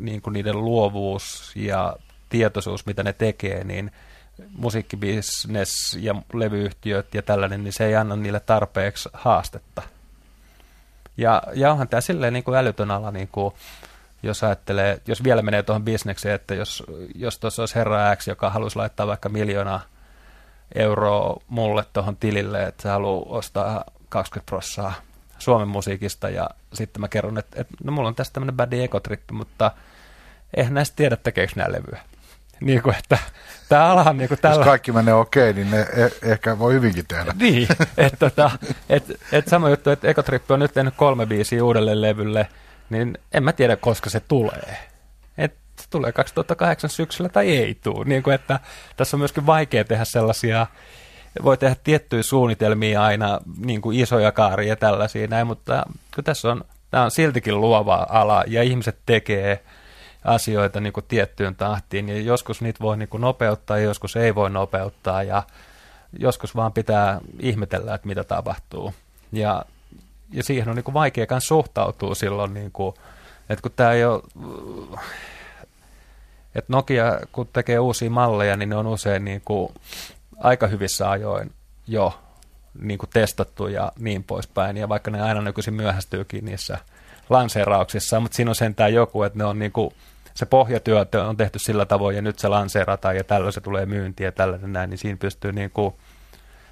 [0.00, 1.96] niin kuin niiden luovuus ja
[2.28, 3.92] tietoisuus, mitä ne tekee, niin
[4.56, 9.82] musiikkibisnes ja levyyhtiöt ja tällainen, niin se ei anna niille tarpeeksi haastetta.
[11.16, 13.54] Ja, ja onhan tämä silleen niin kuin älytön ala, niin kuin,
[14.22, 16.82] jos ajattelee, jos vielä menee tuohon bisnekseen, että jos,
[17.14, 19.80] jos tuossa olisi herra X, joka haluaisi laittaa vaikka miljoona
[20.74, 24.94] euroa mulle tuohon tilille, että se haluaa ostaa 20 prossaa
[25.38, 29.34] Suomen musiikista ja sitten mä kerron, että, että no mulla on tässä tämmöinen badi ekotrippi,
[29.34, 29.70] mutta
[30.56, 32.00] eihän näistä tiedä tekeekö nämä levyä.
[32.60, 33.18] Niin kuin, että
[33.68, 34.56] tämä ala on niin kuin tällä...
[34.56, 37.34] Jos kaikki menee okei, niin ne e- ehkä voi hyvinkin tehdä.
[37.38, 38.50] niin, että tota,
[38.88, 42.48] et, et sama juttu, että Ekotrippi on nyt tehnyt kolme biisiä uudelle levylle,
[42.92, 44.78] niin en mä tiedä, koska se tulee.
[45.38, 45.54] Et
[45.90, 48.04] tulee 2008 syksyllä tai ei tule.
[48.04, 48.60] Niin kuin, että
[48.96, 50.66] tässä on myöskin vaikea tehdä sellaisia,
[51.44, 56.50] voi tehdä tiettyjä suunnitelmia aina, niin kuin isoja kaaria ja tällaisia näin, mutta kun tässä
[56.52, 59.64] on, tämä on siltikin luova ala ja ihmiset tekee
[60.24, 64.34] asioita niin kuin tiettyyn tahtiin ja joskus niitä voi niin kuin nopeuttaa ja joskus ei
[64.34, 65.42] voi nopeuttaa ja
[66.18, 68.94] joskus vaan pitää ihmetellä, että mitä tapahtuu.
[69.32, 69.64] Ja
[70.32, 72.94] ja siihen on niin kuin vaikea myös suhtautua silloin, niin kuin,
[73.48, 74.22] että kun tämä ei ole,
[76.54, 79.74] että Nokia kun tekee uusia malleja, niin ne on usein niin kuin
[80.40, 81.52] aika hyvissä ajoin
[81.86, 82.18] jo
[82.80, 84.76] niin kuin testattu ja niin poispäin.
[84.76, 86.78] Ja vaikka ne aina nykyisin myöhästyykin niissä
[87.30, 89.90] lanseerauksissa, mutta siinä on sentään joku, että ne on niin kuin,
[90.34, 94.24] se pohjatyö on tehty sillä tavoin ja nyt se lanseerataan ja tällöin se tulee myyntiin
[94.24, 95.94] ja tällainen näin, niin siinä pystyy niin kuin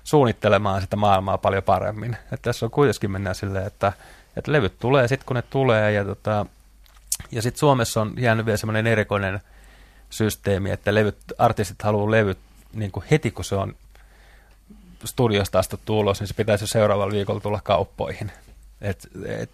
[0.04, 2.16] suunnittelemaan sitä maailmaa paljon paremmin.
[2.22, 3.92] Että tässä on kuitenkin mennään silleen, että,
[4.36, 6.46] että levyt tulee sitten kun ne tulee ja, tota,
[7.32, 9.40] ja sitten Suomessa on jäänyt vielä semmoinen erikoinen
[10.10, 12.38] systeemi, että levyt, artistit haluaa levyt
[12.72, 13.74] niin kuin heti kun se on
[15.04, 18.32] studiosta astuttu ulos, niin se pitäisi jo seuraavalla viikolla tulla kauppoihin.
[18.80, 19.50] Et, et,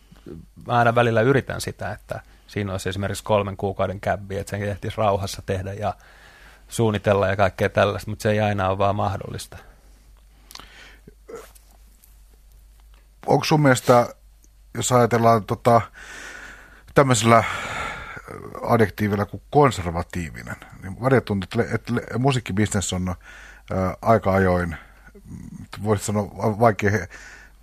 [0.67, 4.97] mä aina välillä yritän sitä, että siinä olisi esimerkiksi kolmen kuukauden käbbi, että sen ehtisi
[4.97, 5.95] rauhassa tehdä ja
[6.69, 9.57] suunnitella ja kaikkea tällaista, mutta se ei aina ole vaan mahdollista.
[13.27, 14.15] Onko sun mielestä,
[14.75, 15.81] jos ajatellaan tota,
[16.95, 17.45] tämmöisellä
[18.63, 20.57] adjektiivilla kuin konservatiivinen.
[20.83, 24.77] Niin välillä tuntuu, että, että musiikkibisnes on ää, aika ajoin,
[25.83, 26.25] voisi sanoa,
[26.61, 27.07] vaikea,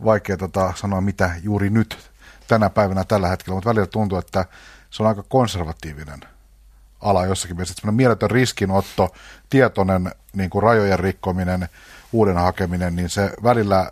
[0.04, 2.12] vaikea tota, sanoa mitä juuri nyt
[2.48, 4.46] tänä päivänä tällä hetkellä, mutta välillä tuntuu, että
[4.90, 6.20] se on aika konservatiivinen
[7.02, 7.74] ala jossakin mielessä.
[7.74, 9.16] Semmoinen mieletön riskinotto,
[9.50, 11.70] tietoinen niin kuin rajojen rikkominen,
[12.12, 13.90] uuden hakeminen, niin se välillä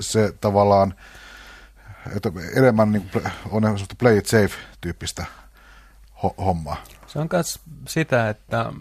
[0.00, 0.94] se tavallaan
[2.16, 3.10] että enemmän niin
[3.50, 3.62] on
[3.98, 5.24] play it safe-tyyppistä
[6.24, 6.84] ho- hommaa.
[7.06, 8.72] Se on myös sitä, että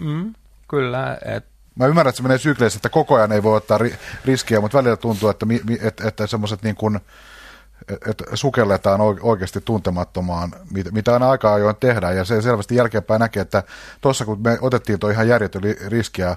[0.00, 0.34] mm,
[0.68, 3.96] kyllä, että Mä ymmärrän, että se menee sykleissä, että koko ajan ei voi ottaa ri-
[4.24, 7.00] riskiä, mutta välillä tuntuu, että, mi- mi- että, että semmoiset niin kuin,
[8.06, 10.52] että sukelletaan oikeasti tuntemattomaan,
[10.90, 13.62] mitä aina aika ajoin tehdään, ja se selvästi jälkeenpäin näkee, että
[14.00, 16.36] tuossa kun me otettiin tuo ihan järjetön riskiä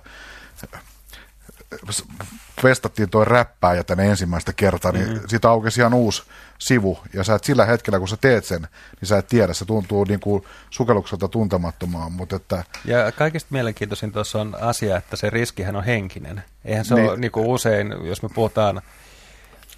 [2.64, 5.28] vestattiin tuo räppääjä tänne ensimmäistä kertaa, niin mm-hmm.
[5.28, 6.24] siitä aukesi ihan uusi
[6.60, 8.62] sivu, ja sä et sillä hetkellä, kun sä teet sen,
[9.02, 12.64] niin sä et tiedä, se tuntuu niin kuin sukellukselta tuntemattomaan, mutta että...
[12.86, 16.44] Ja kaikista mielenkiintoisin tuossa on asia, että se riskihän on henkinen.
[16.66, 17.10] Eihän se niin.
[17.10, 18.82] ole niin kuin usein, jos me puhutaan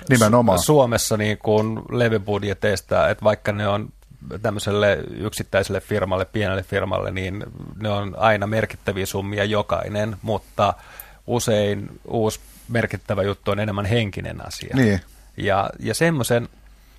[0.10, 0.60] Nimenomaan.
[0.60, 3.90] Suomessa niin kuin levybudjeteista, että vaikka ne on
[4.42, 7.44] tämmöiselle yksittäiselle firmalle, pienelle firmalle, niin
[7.82, 10.74] ne on aina merkittäviä summia jokainen, mutta
[11.28, 14.76] usein uusi merkittävä juttu on enemmän henkinen asia.
[14.76, 15.02] Niin.
[15.38, 16.50] Ja, ja semmoisen,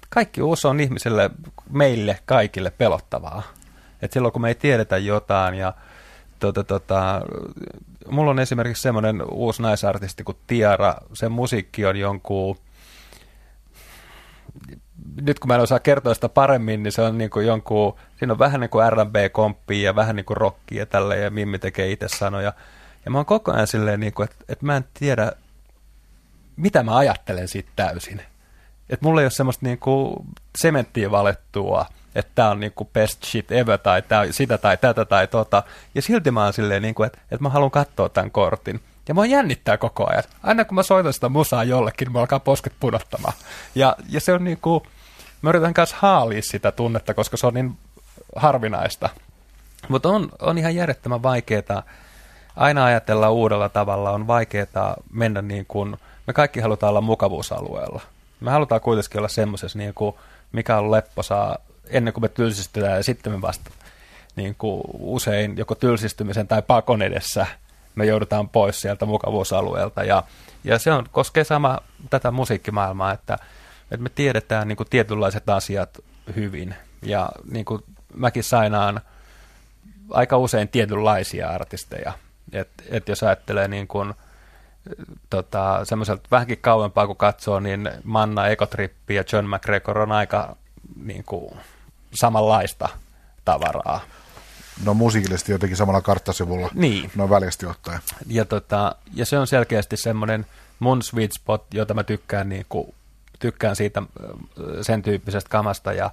[0.08, 1.30] kaikki uusi on ihmiselle,
[1.70, 3.42] meille kaikille pelottavaa.
[4.02, 5.74] Et silloin kun me ei tiedetä jotain ja
[6.38, 7.22] tota, tota,
[8.10, 12.56] mulla on esimerkiksi semmoinen uusi naisartisti kuin Tiara, sen musiikki on jonkun
[15.20, 18.32] nyt kun mä en osaa kertoa sitä paremmin, niin se on niin kuin jonkun, siinä
[18.32, 21.90] on vähän niin kuin R&B-komppia ja vähän niin kuin rockia ja tällä ja Mimmi tekee
[21.90, 22.52] itse sanoja.
[23.06, 25.32] Ja mä oon koko ajan silleen, niin kuin, että, että mä en tiedä,
[26.56, 28.22] mitä mä ajattelen siitä täysin.
[28.90, 30.16] Että mulla ei ole semmoista niin kuin
[30.58, 35.04] sementtiä valettua, että tämä on niin kuin best shit ever tai tää, sitä tai tätä
[35.04, 35.62] tai tota.
[35.94, 38.80] Ja silti mä oon silleen, niin kuin, että, että mä haluan katsoa tämän kortin.
[39.08, 40.22] Ja mua jännittää koko ajan.
[40.42, 43.34] Aina kun mä soitan sitä musaa jollekin, mä alkaa posket pudottamaan.
[43.74, 44.82] Ja, ja se on niin kuin,
[45.42, 47.78] mä yritän kanssa haalia sitä tunnetta, koska se on niin
[48.36, 49.08] harvinaista.
[49.88, 51.82] Mutta on, on ihan järjettömän vaikeaa
[52.56, 58.00] aina ajatella uudella tavalla, on vaikeaa mennä niin kuin, me kaikki halutaan olla mukavuusalueella.
[58.40, 60.14] Me halutaan kuitenkin olla semmoisessa, niin kuin,
[60.52, 63.70] mikä on lepposaa ennen kuin me tylsistytään ja sitten me vasta
[64.36, 67.46] niin kuin usein joko tylsistymisen tai pakon edessä
[67.94, 70.04] me joudutaan pois sieltä mukavuusalueelta.
[70.04, 70.22] Ja,
[70.64, 71.78] ja se on, koskee sama
[72.10, 73.38] tätä musiikkimaailmaa, että,
[73.90, 75.98] että me tiedetään niin kuin tietynlaiset asiat
[76.36, 76.74] hyvin.
[77.02, 77.82] Ja niin kuin
[78.14, 79.00] mäkin sainaan
[80.10, 82.12] aika usein tietynlaisia artisteja–
[82.52, 84.14] et, et jos ajattelee niin kuin,
[85.30, 90.56] tota, semmoiselta vähänkin kauempaa kun katsoo, niin Manna, Ekotrippi ja John McGregor on aika
[91.04, 91.56] niin kuin,
[92.14, 92.88] samanlaista
[93.44, 94.00] tavaraa.
[94.84, 97.10] No musiikillisesti jotenkin samalla karttasivulla, niin.
[97.16, 98.00] no väljästi ottaen.
[98.26, 100.46] Ja, tota, ja se on selkeästi semmoinen
[100.78, 102.94] mun sweet spot, jota mä tykkään, niin kuin,
[103.38, 104.02] tykkään siitä
[104.82, 106.10] sen tyyppisestä kamasta ja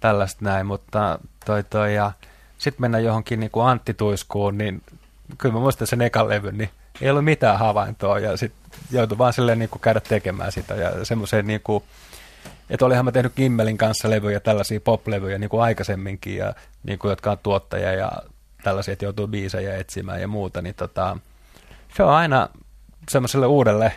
[0.00, 2.12] tällaista näin, mutta toi toi ja
[2.58, 4.82] sitten mennään johonkin niin kuin Antti Tuiskuun, niin
[5.38, 9.32] kyllä mä muistan sen ekan levyn, niin ei ollut mitään havaintoa ja sitten joutui vaan
[9.32, 11.84] silleen niin kuin käydä tekemään sitä ja semmoiseen niin kuin,
[12.70, 17.10] että olihan mä tehnyt Kimmelin kanssa levyjä, tällaisia pop-levyjä niin kuin aikaisemminkin, ja, niin kuin,
[17.10, 18.12] jotka on tuottajia ja
[18.62, 21.18] tällaisia, että joutuu biisejä etsimään ja muuta, niin tota,
[21.96, 22.48] se on aina
[23.08, 23.92] semmoiselle uudelle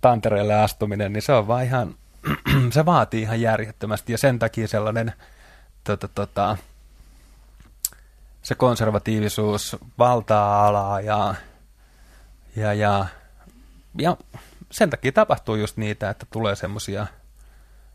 [0.00, 1.94] tantereelle astuminen, niin se on vaan ihan,
[2.72, 5.12] se vaatii ihan järjettömästi, ja sen takia sellainen
[5.84, 6.56] tota, tota,
[8.42, 11.34] se konservatiivisuus valtaa alaa ja,
[12.56, 13.06] ja, ja,
[13.98, 14.16] ja
[14.70, 17.06] sen takia tapahtuu just niitä, että tulee semmoisia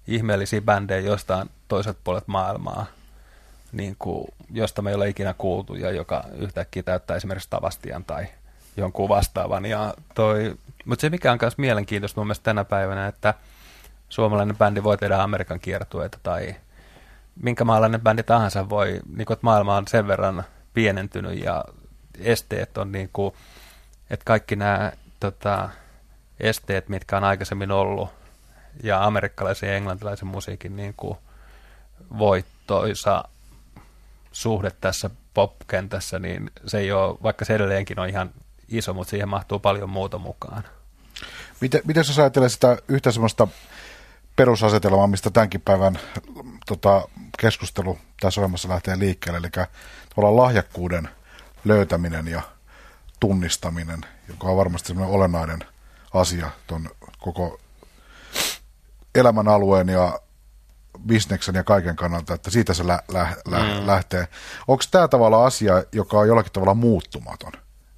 [0.08, 2.86] ihmeellisiä bändejä jostain toiset puolet maailmaa,
[3.72, 8.28] niin kuin, josta me ei ole ikinä kuultu ja joka yhtäkkiä täyttää esimerkiksi Tavastian tai
[8.78, 9.66] jonkun vastaavan.
[9.66, 13.34] Ja toi, mutta se mikä on myös mielenkiintoista mun mielestä tänä päivänä, että
[14.10, 16.56] suomalainen bändi voi tehdä Amerikan kiertueita tai
[17.36, 20.44] minkä maalainen bändi tahansa voi, niin kuin, että maailma on sen verran
[20.74, 21.66] pienentynyt ja
[22.20, 23.34] esteet on niin kuin,
[24.10, 25.70] että kaikki nämä tota,
[26.40, 28.10] esteet, mitkä on aikaisemmin ollut
[28.84, 31.18] ja amerikkalaisen ja englantilaisen musiikin niin kuin
[32.18, 33.24] voittoisa
[34.32, 38.32] suhde tässä popkentässä, niin se ei ole, vaikka se edelleenkin on ihan
[38.70, 40.64] iso, mutta siihen mahtuu paljon muuta mukaan.
[41.62, 43.48] Miten, miten sä ajattelet sitä yhtä semmoista
[44.36, 46.00] perusasetelmaa, mistä tämänkin päivän
[46.66, 47.08] tota,
[47.40, 49.68] keskustelu tässä ohjelmassa lähtee liikkeelle, eli
[50.16, 51.10] tavallaan lahjakkuuden
[51.66, 52.42] löytäminen ja
[53.20, 55.60] tunnistaminen, joka on varmasti semmoinen olennainen
[56.14, 57.60] asia tuon koko
[59.16, 60.20] elämän alueen ja
[61.08, 63.88] bisneksen ja kaiken kannalta, että siitä se lä- lä- lä- mm.
[63.88, 64.28] lähtee.
[64.68, 67.52] Onko tämä tavalla asia, joka on jollakin tavalla muuttumaton?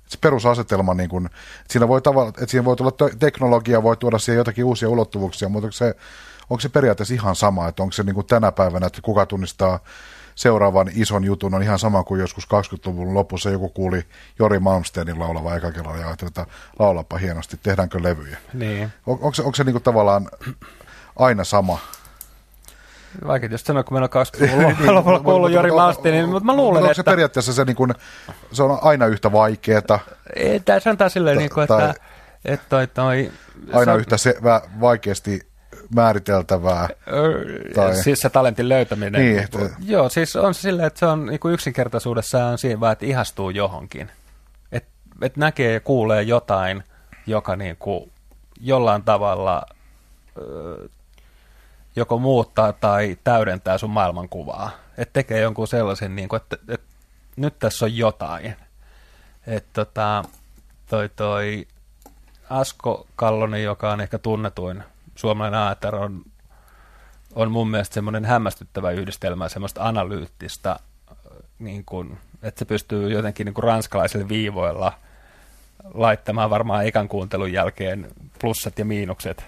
[0.07, 4.19] Se perusasetelma, niin kun, että siinä voi tavalla, että siinä voi tulla teknologia, voi tuoda
[4.19, 5.95] siihen jotakin uusia ulottuvuuksia, mutta onko se,
[6.49, 9.79] onko se periaatteessa ihan sama, että onko se niin kuin tänä päivänä, että kuka tunnistaa
[10.35, 14.03] seuraavan ison jutun on ihan sama kuin joskus 20-luvun lopussa joku kuuli
[14.39, 16.45] Jori Malmsteenin laulava eka kerralla ja ajatteli, että
[16.79, 18.37] laulapa hienosti, tehdäänkö levyjä.
[18.53, 18.91] Niin.
[19.05, 20.29] On, onko se, onko se niin kuin tavallaan
[21.15, 21.79] aina sama?
[23.27, 26.91] Vaikea just sanoa, kun meillä on 20-luvun lopulla kuullut Jori Malmsteenin, mutta mä luulen, onko
[26.91, 26.95] että...
[26.95, 27.93] se periaatteessa se, niin
[28.51, 29.99] se on aina yhtä vaikeeta?
[30.35, 31.93] Ei, tämä sanotaan silleen, niin kuin, että,
[32.45, 33.31] että toi, toi,
[33.73, 34.35] aina yhtä se,
[34.79, 35.47] vaikeasti
[35.95, 36.89] määriteltävää.
[37.75, 37.95] Tai...
[37.95, 39.21] Siis se talentin löytäminen.
[39.21, 39.59] Niin, että...
[39.85, 43.49] Joo, siis on se silleen, että se on niin kuin yksinkertaisuudessaan siinä vaan, että ihastuu
[43.49, 44.11] johonkin.
[44.71, 44.89] Että
[45.21, 46.83] et näkee ja kuulee jotain,
[47.27, 48.11] joka niin kuin
[48.59, 49.65] jollain tavalla
[50.37, 50.89] ö,
[51.95, 54.71] joko muuttaa tai täydentää sun maailmankuvaa.
[54.97, 56.87] Että tekee jonkun sellaisen, niin kuin, että, että
[57.35, 58.55] nyt tässä on jotain.
[59.47, 60.23] Että tota,
[60.89, 61.67] toi, toi
[62.49, 64.83] Asko Kallonen, joka on ehkä tunnetuin
[65.17, 66.21] suomalainen AETR on,
[67.35, 70.79] on mun mielestä semmoinen hämmästyttävä yhdistelmä, semmoista analyyttistä,
[71.59, 74.93] niin kuin, että se pystyy jotenkin niin kuin ranskalaisille viivoilla
[75.93, 78.07] laittamaan varmaan ekan kuuntelun jälkeen
[78.39, 79.45] plussat ja miinukset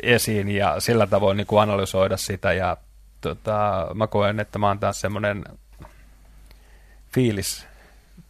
[0.00, 2.52] esiin ja sillä tavoin niin kuin analysoida sitä.
[2.52, 2.76] Ja
[3.20, 5.44] tota, mä koen, että mä oon taas semmoinen
[7.14, 7.66] fiilis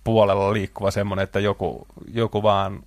[0.05, 2.83] puolella liikkuva semmoinen, että joku, joku vaan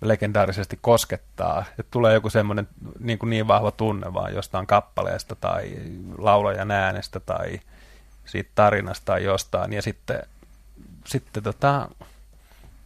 [0.00, 5.76] legendaarisesti koskettaa, että tulee joku semmoinen niin, kuin niin vahva tunne vaan jostain kappaleesta tai
[6.18, 7.60] laulajan äänestä tai
[8.24, 10.22] siitä tarinasta tai jostain, ja sitten,
[11.04, 11.88] sitten tota,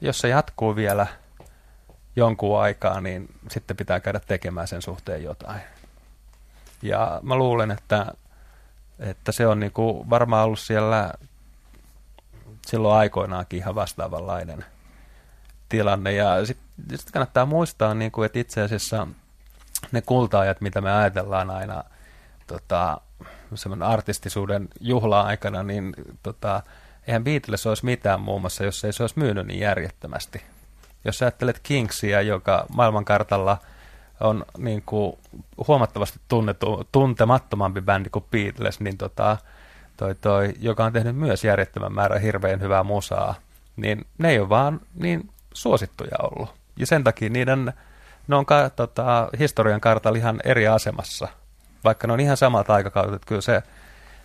[0.00, 1.06] jos se jatkuu vielä
[2.16, 5.60] jonkun aikaa, niin sitten pitää käydä tekemään sen suhteen jotain.
[6.82, 8.06] Ja mä luulen, että,
[8.98, 11.12] että se on niin kuin varmaan ollut siellä
[12.66, 14.64] silloin aikoinaankin ihan vastaavanlainen–
[15.70, 16.12] tilanne.
[16.12, 16.66] Ja sitten
[16.96, 19.06] sit kannattaa muistaa, niin kuin, että itse asiassa
[19.92, 21.84] ne kultaajat, mitä me ajatellaan aina
[22.46, 23.00] tota,
[23.54, 26.62] semmoinen artistisuuden juhla-aikana, niin tota,
[27.06, 30.42] eihän Beatles olisi mitään muun muassa, jos ei se olisi myynyt niin järjettömästi.
[31.04, 33.58] Jos ajattelet Kingsia, joka maailmankartalla
[34.20, 35.18] on niin kuin
[35.68, 39.36] huomattavasti tunnetu, tuntemattomampi bändi kuin Beatles, niin tota,
[39.96, 43.34] toi, toi, joka on tehnyt myös järjettömän määrän hirveän hyvää musaa,
[43.76, 46.59] niin ne ei ole vaan niin suosittuja ollut.
[46.80, 47.72] Ja sen takia niiden,
[48.28, 51.28] ne on ka, tota, historian kartalla ihan eri asemassa,
[51.84, 53.14] vaikka ne on ihan samat aikakaudet.
[53.14, 53.62] Että kyllä se,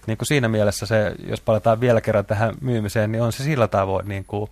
[0.07, 3.67] niin kuin siinä mielessä se, jos palataan vielä kerran tähän myymiseen, niin on se sillä
[3.67, 4.51] tavoin, niin kuin,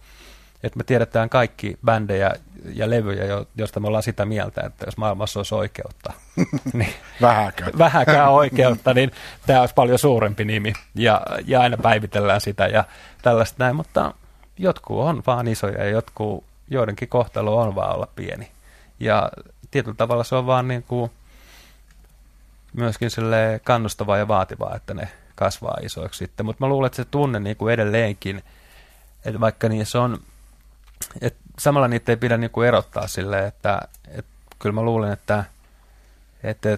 [0.64, 2.32] että me tiedetään kaikki bändejä
[2.74, 3.24] ja levyjä,
[3.56, 6.14] joista me ollaan sitä mieltä, että jos maailmassa olisi oikeutta,
[6.74, 7.72] niin vähäkään.
[7.86, 9.12] vähäkään oikeutta, niin
[9.46, 10.74] tämä olisi paljon suurempi nimi.
[10.96, 12.84] Ja, ja aina päivitellään sitä ja
[13.22, 14.14] tällaista näin, mutta
[14.58, 18.52] jotkut on vaan isoja ja jotkut joidenkin kohtalo on vaan olla pieni.
[19.00, 19.32] Ja
[19.72, 21.12] tietyllä tavalla se on vaan niin kuin
[22.74, 26.46] myöskin sille kannustavaa ja vaativaa, että ne kasvaa isoiksi sitten.
[26.46, 28.44] Mutta mä luulen, että se tunne niin kuin edelleenkin,
[29.26, 30.20] että vaikka niissä on,
[31.22, 35.44] että samalla niitä ei pidä niin kuin erottaa sille, että, että kyllä mä luulen, että,
[36.44, 36.78] että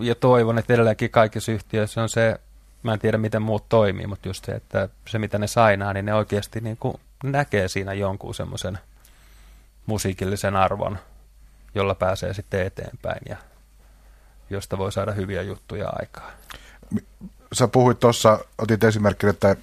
[0.00, 2.40] ja toivon, että edelleenkin kaikissa yhtiöissä on se,
[2.82, 6.06] mä en tiedä miten muut toimii, mutta just se, että se mitä ne sainaa, niin
[6.06, 6.94] ne oikeasti niin kuin
[7.24, 8.78] näkee siinä jonkun semmoisen–
[9.86, 10.98] musiikillisen arvon,
[11.74, 13.36] jolla pääsee sitten eteenpäin ja
[14.50, 16.30] josta voi saada hyviä juttuja aikaa.
[17.52, 19.56] Sä puhuit tuossa, otit esimerkkinä, että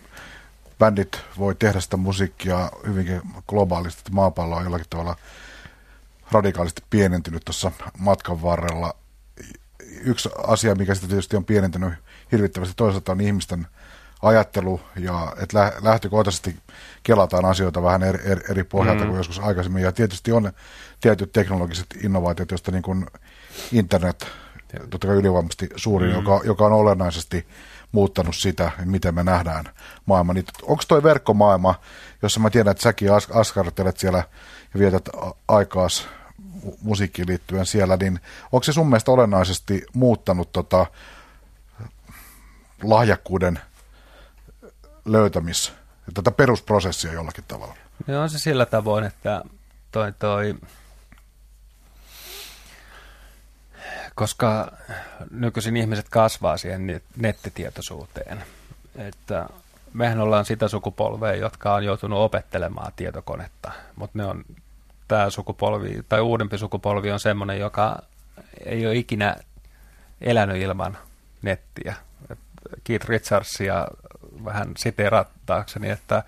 [0.80, 5.16] bändit voi tehdä sitä musiikkia hyvinkin globaalisti, että maapallo on jollakin tavalla
[6.32, 8.94] radikaalisti pienentynyt tuossa matkan varrella.
[10.02, 11.94] Yksi asia, mikä sitä tietysti on pienentynyt
[12.32, 13.68] hirvittävästi toisaalta on ihmisten
[14.22, 16.56] ajattelu ja että lähtökohtaisesti
[17.04, 19.08] kelataan asioita vähän eri, eri, eri pohjalta mm.
[19.08, 19.84] kuin joskus aikaisemmin.
[19.84, 20.52] Ja tietysti on
[21.02, 23.06] tietyt teknologiset innovaatiot, joista niin kuin
[23.72, 24.28] internet,
[24.90, 26.16] totta kai ylivoimaisesti suurin, mm.
[26.16, 27.48] joka, joka on olennaisesti
[27.92, 29.66] muuttanut sitä, miten me nähdään
[30.06, 30.34] maailma.
[30.34, 31.76] Niin onko toi verkkomaailma,
[32.22, 34.24] jossa mä tiedän, että säkin as- askartelet siellä
[34.74, 35.10] ja vietät
[35.48, 36.08] aikaas
[36.82, 38.20] musiikkiin liittyen siellä, niin
[38.52, 40.86] onko se sun mielestä olennaisesti muuttanut tota
[42.84, 43.60] lahjakkuuden
[45.08, 45.74] löytämis,
[46.14, 47.76] tätä perusprosessia jollakin tavalla?
[48.08, 49.42] No on se sillä tavoin, että
[49.92, 50.56] toi, toi,
[54.16, 54.72] koska
[55.32, 58.44] nykyisin ihmiset kasvaa siihen nettitietoisuuteen,
[58.96, 59.50] että
[59.94, 64.46] mehän ollaan sitä sukupolvea, jotka on joutunut opettelemaan tietokonetta, mutta ne on
[65.08, 68.00] tämä sukupolvi tai uudempi sukupolvi on semmoinen, joka
[68.66, 69.36] ei ole ikinä
[70.22, 70.98] elänyt ilman
[71.42, 71.96] nettiä.
[72.30, 72.40] Et
[72.84, 73.88] Keith Richardsia
[74.46, 76.24] vähän siterattaakseni, että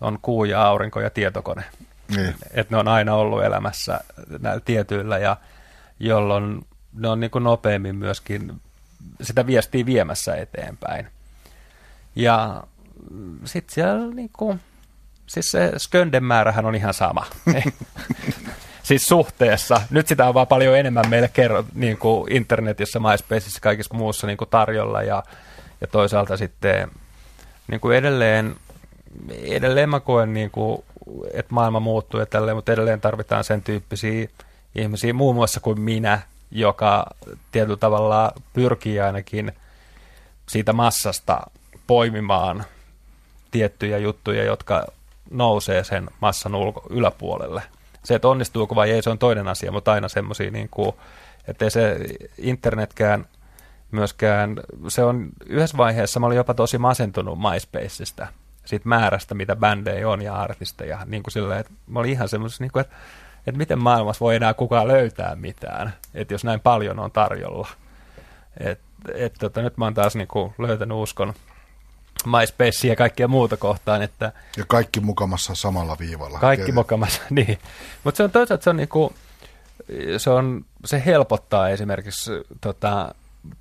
[0.00, 1.64] on kuu ja aurinko ja tietokone.
[2.16, 2.34] Niin.
[2.50, 4.00] Että ne on aina ollut elämässä
[4.40, 5.36] näillä tietyillä ja
[6.00, 8.60] jolloin ne on niin kuin nopeammin myöskin
[9.22, 11.06] sitä viestiä viemässä eteenpäin.
[12.16, 12.64] Ja
[13.44, 14.60] sitten siellä niin kuin,
[15.26, 17.26] siis se Skönden määrähän on ihan sama.
[18.82, 19.80] siis suhteessa.
[19.90, 24.36] Nyt sitä on vaan paljon enemmän meille kerro, niin kuin internetissä, MySpaceissa, kaikissa muussa niin
[24.36, 25.22] kuin tarjolla ja,
[25.80, 26.90] ja toisaalta sitten
[27.68, 28.56] niin kuin edelleen,
[29.42, 30.84] edelleen mä koen, niin kuin,
[31.32, 34.28] että maailma muuttuu ja tälleen, mutta edelleen tarvitaan sen tyyppisiä
[34.74, 37.06] ihmisiä, muun muassa kuin minä, joka
[37.52, 39.52] tietyllä tavalla pyrkii ainakin
[40.48, 41.40] siitä massasta
[41.86, 42.64] poimimaan
[43.50, 44.86] tiettyjä juttuja, jotka
[45.30, 47.62] nousee sen massan ulko, yläpuolelle.
[48.04, 50.70] Se, että onnistuuko vai ei, se on toinen asia, mutta aina semmoisia, niin
[51.48, 51.96] että se
[52.38, 53.26] internetkään
[53.94, 54.56] myöskään,
[54.88, 58.26] se on yhdessä vaiheessa, mä olin jopa tosi masentunut MySpaceista,
[58.64, 62.64] siitä määrästä, mitä bändejä on ja artisteja, niin kuin silleen, että mä olin ihan semmoisessa,
[62.64, 62.96] niin kuin, että,
[63.46, 67.68] että miten maailmassa voi enää kukaan löytää mitään, että jos näin paljon on tarjolla.
[68.60, 68.80] Et,
[69.14, 71.34] et, tota, nyt mä oon taas niin kuin, löytänyt uskon
[72.26, 74.02] MySpace ja kaikkia muuta kohtaan.
[74.02, 76.38] Että ja kaikki mukamassa samalla viivalla.
[76.38, 76.74] Kaikki Tiedät.
[76.74, 77.58] mukamassa, niin.
[78.04, 79.12] Mutta se on toisaalta se on niinku,
[80.16, 82.30] se, on, se helpottaa esimerkiksi
[82.60, 83.14] tota,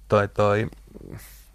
[0.07, 0.67] toi, toi,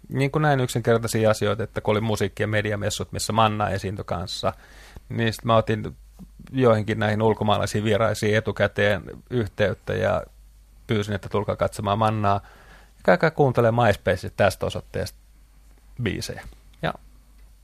[0.09, 4.53] niin kuin näin yksinkertaisia asioita, että kun oli musiikki- ja mediamessut, missä Manna esiintyi kanssa,
[5.09, 5.95] niin sitten mä otin
[6.51, 10.23] joihinkin näihin ulkomaalaisiin vieraisiin etukäteen yhteyttä ja
[10.87, 12.41] pyysin, että tulkaa katsomaan Mannaa.
[13.03, 15.17] Käykää kuuntelemaan MySpace tästä osoitteesta
[16.03, 16.41] biisejä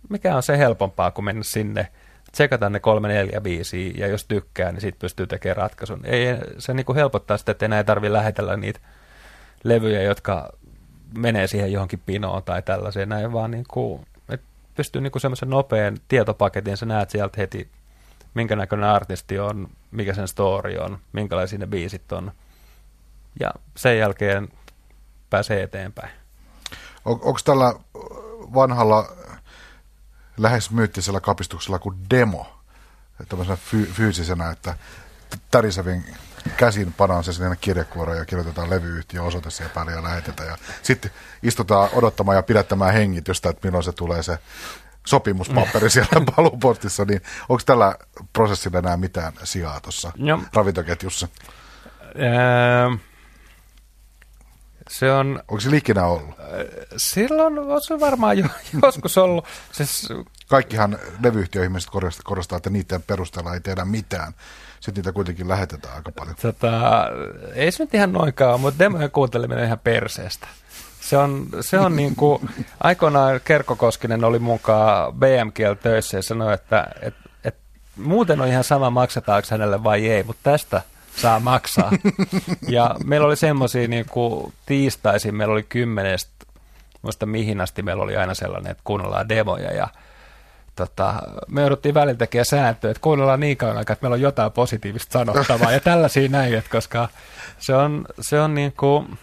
[0.09, 1.87] mikä on se helpompaa kuin mennä sinne,
[2.31, 6.01] tsekata ne kolme, neljä biisiä, ja jos tykkää, niin siitä pystyy tekemään ratkaisun.
[6.03, 6.25] Ei,
[6.57, 8.79] se niin kuin helpottaa sitä, että enää ei tarvitse lähetellä niitä
[9.63, 10.49] levyjä, jotka
[11.17, 15.49] menee siihen johonkin pinoon tai tällaiseen, näin vaan niin kuin, että pystyy niin kuin semmoisen
[15.49, 17.69] nopean tietopaketin, sä näet sieltä heti,
[18.33, 22.31] minkä näköinen artisti on, mikä sen story on, minkälaisia ne biisit on,
[23.39, 24.49] ja sen jälkeen
[25.29, 26.11] pääsee eteenpäin.
[27.05, 27.73] On, Onko tällä
[28.53, 29.11] vanhalla
[30.37, 32.47] lähes myyttisellä kapistuksella kuin demo,
[33.29, 34.77] tämmöisenä fy- fyysisenä, että
[35.51, 36.05] tärisevin
[36.57, 40.49] käsin panaan se sinne kirjekuoreen ja kirjoitetaan levyyhtiö osoite siihen päälle ja lähetetään.
[40.49, 41.11] Ja sitten
[41.43, 44.37] istutaan odottamaan ja pidättämään hengitystä, että milloin se tulee se
[45.05, 47.95] sopimuspaperi siellä palupostissa, niin onko tällä
[48.33, 50.11] prosessilla enää mitään sijaa tuossa
[50.53, 51.27] ravintoketjussa?
[52.19, 52.97] Öö,
[54.89, 55.43] se on...
[55.47, 56.35] Onko se liikinä ollut?
[56.97, 58.45] Silloin on se varmaan jo,
[58.83, 59.45] joskus ollut.
[59.71, 60.09] Siis...
[60.47, 61.89] Kaikkihan levyyhtiöihmiset
[62.23, 64.33] korostaa, että niiden perusteella ei tehdä mitään.
[64.85, 66.35] Sitten niitä kuitenkin lähetetään aika paljon.
[66.41, 67.05] Tota,
[67.53, 70.47] ei se nyt ihan noinkaan, mutta demojen kuunteleminen on ihan perseestä.
[71.01, 72.49] Se on, se on niin kuin,
[72.83, 77.61] aikoinaan Kerkko Koskinen oli mukaan BMKL töissä ja sanoi, että, että, että
[77.95, 80.81] muuten on ihan sama maksetaanko hänelle vai ei, mutta tästä–
[81.15, 81.91] saa maksaa.
[82.67, 86.31] ja meillä oli semmoisia niin kuin tiistaisin, meillä oli kymmenestä,
[87.01, 89.87] muista mihin asti meillä oli aina sellainen, että kuunnellaan demoja ja
[90.75, 91.13] tota,
[91.47, 95.19] me jouduttiin välillä tekemään sääntöä, että kuunnellaan niin kauan aikaa, että meillä on jotain positiivista
[95.19, 97.09] sanottavaa ja tällaisia näin, että koska
[97.59, 99.17] se on, se on niin kuin,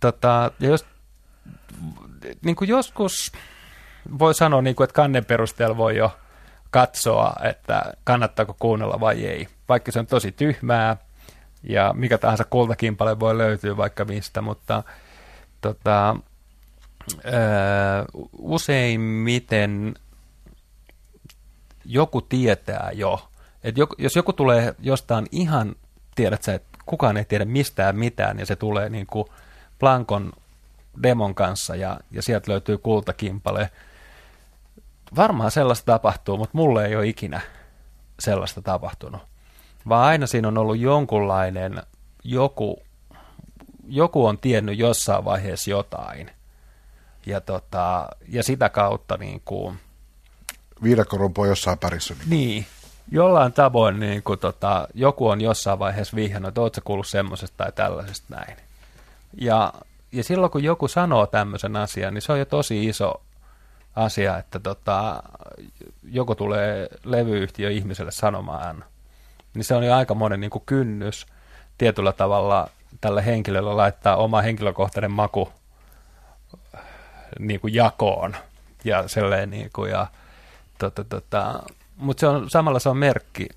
[0.00, 0.84] tota, ja jos,
[2.44, 3.32] niin kuin joskus
[4.18, 6.16] voi sanoa, niin kuin, että kannen perusteella voi jo
[6.70, 9.48] katsoa, että kannattaako kuunnella vai ei.
[9.68, 10.96] Vaikka se on tosi tyhmää
[11.62, 14.82] ja mikä tahansa kultakimpale voi löytyä vaikka mistä, mutta
[15.60, 16.16] tota,
[18.38, 19.94] useimmiten
[21.84, 23.28] joku tietää jo,
[23.64, 25.74] että jos joku tulee jostain ihan,
[26.14, 29.24] tiedät sä, että kukaan ei tiedä mistään mitään ja se tulee niin kuin
[29.78, 30.32] Plankon
[31.02, 33.70] demon kanssa ja, ja sieltä löytyy kultakimpale,
[35.16, 37.40] varmaan sellaista tapahtuu, mutta mulle ei ole ikinä
[38.18, 39.22] sellaista tapahtunut.
[39.88, 41.82] Vaan aina siinä on ollut jonkunlainen,
[42.24, 42.82] joku,
[43.88, 46.30] joku on tiennyt jossain vaiheessa jotain.
[47.26, 49.78] Ja, tota, ja sitä kautta niin kuin...
[50.82, 52.14] Viidakorumpu on jossain pärissä.
[52.14, 52.30] Niin.
[52.30, 52.66] niin.
[53.12, 57.72] Jollain tavoin niin kuin, tota, joku on jossain vaiheessa vihjannut, että ootko kuullut semmoisesta tai
[57.72, 58.56] tällaisesta näin.
[59.40, 59.72] Ja,
[60.12, 63.22] ja silloin kun joku sanoo tämmöisen asian, niin se on jo tosi iso
[63.96, 65.22] asia, että tota,
[66.02, 68.84] joku tulee levyyhtiö ihmiselle sanomaan,
[69.54, 71.26] niin se on jo aika monen niin kuin kynnys
[71.78, 72.68] tietyllä tavalla
[73.00, 75.52] tällä henkilöllä laittaa oma henkilökohtainen maku
[77.38, 78.36] niin kuin jakoon.
[78.84, 80.06] Ja selleen niin kuin, ja,
[80.78, 81.62] tota, tota,
[81.96, 83.48] mutta se on, samalla se on merkki,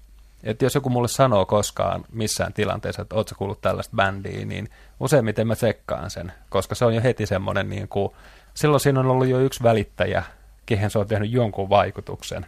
[0.43, 4.69] että jos joku mulle sanoo koskaan missään tilanteessa, että ootko kuullut tällaista bändiä, niin
[4.99, 8.09] useimmiten mä tsekkaan sen, koska se on jo heti semmoinen, niin kuin,
[8.53, 10.23] silloin siinä on ollut jo yksi välittäjä,
[10.65, 12.45] kehen se on tehnyt jonkun vaikutuksen.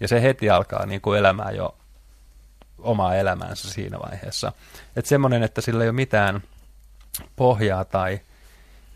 [0.00, 1.74] Ja se heti alkaa niin kuin elämään jo
[2.78, 4.52] omaa elämäänsä siinä vaiheessa.
[4.96, 6.42] Että semmoinen, että sillä ei ole mitään
[7.36, 8.20] pohjaa tai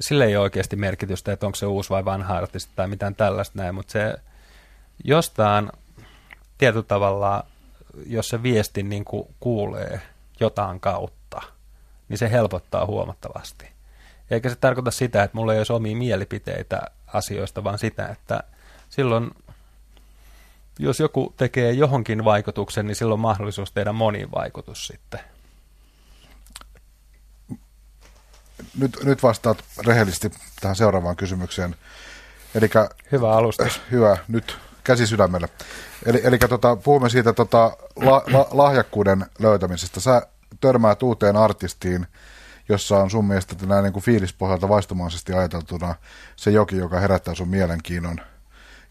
[0.01, 3.59] sillä ei ole oikeasti merkitystä, että onko se uusi vai vanha artisti tai mitään tällaista
[3.59, 4.15] näin, mutta se
[5.05, 5.73] jostain
[6.59, 7.45] tietyllä tavalla,
[8.07, 10.01] jos se viesti niin kuin kuulee
[10.41, 11.43] jotain kautta,
[12.09, 13.69] niin se helpottaa huomattavasti.
[14.31, 18.43] Eikä se tarkoita sitä, että mulla ei olisi omia mielipiteitä asioista, vaan sitä, että
[18.89, 19.31] silloin
[20.79, 25.21] jos joku tekee johonkin vaikutuksen, niin silloin on mahdollisuus tehdä moniin vaikutus sitten.
[28.79, 31.77] Nyt, nyt vastaat rehellisesti tähän seuraavaan kysymykseen.
[32.55, 33.81] Elikkä, hyvä alustus.
[33.91, 35.49] Hyvä, nyt käsi sydämelle.
[36.07, 40.01] Eli, eli tota, puhumme siitä tota, la, la, lahjakkuuden löytämisestä.
[40.01, 40.27] Sä
[40.61, 42.07] törmäät uuteen artistiin,
[42.69, 45.95] jossa on sun mielestä näin niin kuin fiilispohjalta vaistomaisesti ajateltuna
[46.37, 48.21] se joki, joka herättää sun mielenkiinnon.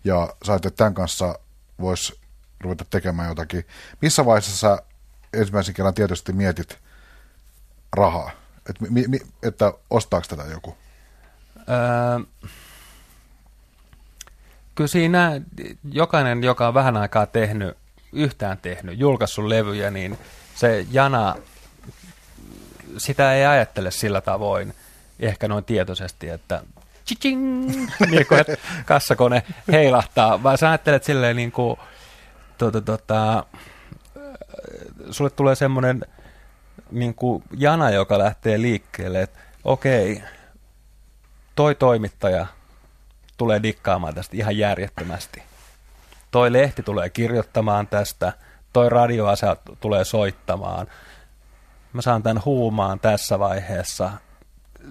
[0.04, 1.40] Ja sä että tämän kanssa
[1.80, 2.20] voisi
[2.60, 3.66] ruveta tekemään jotakin.
[4.02, 4.78] Missä vaiheessa sä
[5.34, 6.80] ensimmäisen kerran tietysti mietit
[7.96, 8.43] rahaa?
[8.70, 10.78] Et mi, mi, että ostaako tätä joku?
[11.58, 12.50] Öö,
[14.76, 15.42] kyllä siinä
[15.92, 17.78] jokainen, joka on vähän aikaa tehnyt,
[18.14, 20.18] yhtään tehnyt, julkaissut levyjä, niin
[20.56, 21.36] se jana,
[22.98, 24.74] sitä ei ajattele sillä tavoin,
[25.20, 26.64] ehkä noin tietoisesti, että
[28.12, 31.78] niin kuin, että kassakone heilahtaa, vaan sä ajattelet silleen niin kuin,
[32.58, 33.44] tuota, tuota,
[35.12, 36.06] sulle tulee semmoinen
[36.94, 40.24] niin kuin jana, joka lähtee liikkeelle, että okei,
[41.56, 42.48] toi toimittaja
[43.38, 45.44] tulee dikkaamaan tästä ihan järjettömästi.
[46.32, 48.34] Toi lehti tulee kirjoittamaan tästä,
[48.74, 50.88] toi radioasa tulee soittamaan.
[51.94, 54.12] Mä saan tämän huumaan tässä vaiheessa.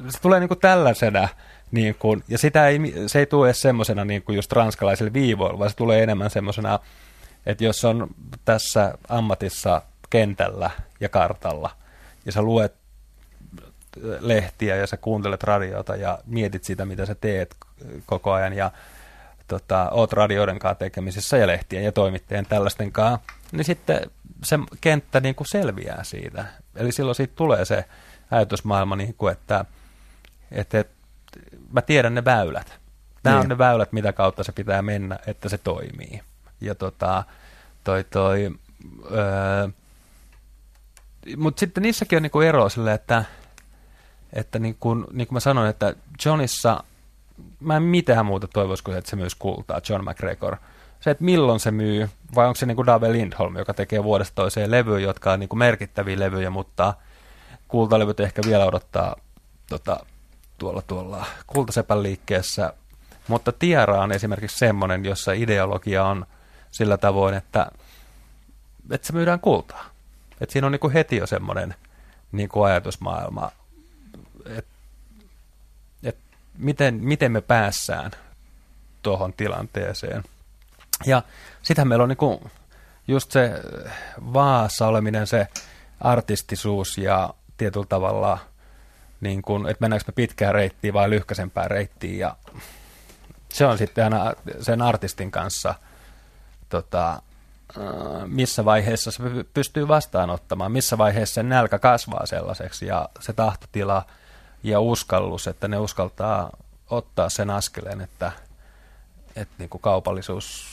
[0.09, 1.29] Se tulee niin kuin tällaisena
[1.71, 5.59] niin kuin, ja sitä ei, se ei tule edes semmoisena niin kuin just ranskalaisille viivoilla,
[5.59, 6.79] vaan se tulee enemmän semmoisena,
[7.47, 8.09] että jos on
[8.45, 11.71] tässä ammatissa kentällä ja kartalla,
[12.27, 12.75] ja sä luet
[14.21, 17.57] lehtiä ja sä kuuntelet radiota ja mietit sitä, mitä sä teet
[18.07, 18.71] koko ajan, ja
[19.49, 23.21] tota, oot radioiden kanssa tekemisissä ja lehtien ja toimittajien tällaisten kanssa,
[23.53, 24.11] niin sitten
[24.45, 26.45] se kenttä niin kuin selviää siitä.
[26.77, 27.85] Eli silloin siitä tulee se
[28.31, 29.65] ajatusmaailma, niin kuin, että,
[30.53, 30.95] että, että
[31.73, 32.79] mä tiedän ne väylät.
[33.25, 33.43] Nämä niin.
[33.43, 36.21] on ne väylät, mitä kautta se pitää mennä, että se toimii.
[36.61, 37.25] Ja tota,
[37.85, 38.51] toi, toi,
[39.11, 39.69] öö,
[41.37, 43.25] mutta sitten niissäkin on niinku ero sille, että,
[44.33, 45.95] että niin kuin, niin kuin mä sanoin, että
[46.25, 46.85] Johnissa,
[47.61, 50.57] mä en mitään muuta toivoisi kuin, että se myös kultaa, John McGregor.
[51.01, 54.35] Se, että milloin se myy, vai onko se niin kuin Dave Lindholm, joka tekee vuodesta
[54.35, 56.95] toiseen levyjä, jotka on niin kuin merkittäviä levyjä, mutta
[57.69, 59.17] kultalevyt ehkä vielä odottaa
[59.69, 60.07] tota,
[60.59, 62.73] tuolla, tuolla kultasepän liikkeessä.
[63.29, 66.27] Mutta Tiara on esimerkiksi semmoinen, jossa ideologia on
[66.71, 67.71] sillä tavoin, että,
[68.91, 69.92] että se myydään kultaa.
[70.43, 71.75] Että siinä on niin kuin heti jo semmoinen
[72.33, 73.53] niin ajatusmaailma,
[74.47, 74.71] että,
[76.05, 76.23] että
[76.59, 78.11] miten, miten me päässään
[79.03, 80.25] tuohon tilanteeseen.
[81.07, 81.23] Ja
[81.63, 82.51] sitten meillä on niin kuin
[83.09, 83.53] just se
[84.33, 85.47] vaassa oleminen, se
[86.01, 88.39] artistisuus ja tietyllä tavalla–
[89.23, 92.37] niin kuin, että mennäänkö me pitkään reittiin vai lyhkäisempään reittiin ja
[93.49, 95.75] se on sitten aina sen artistin kanssa
[96.69, 97.23] tota,
[98.27, 99.23] missä vaiheessa se
[99.55, 104.07] pystyy vastaanottamaan, missä vaiheessa sen nälkä kasvaa sellaiseksi ja se tahtotila
[104.63, 106.51] ja uskallus, että ne uskaltaa
[106.91, 108.33] ottaa sen askeleen, että,
[109.37, 110.73] että niin kuin kaupallisuus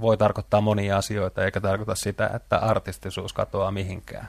[0.00, 4.28] voi tarkoittaa monia asioita eikä tarkoita sitä, että artistisuus katoaa mihinkään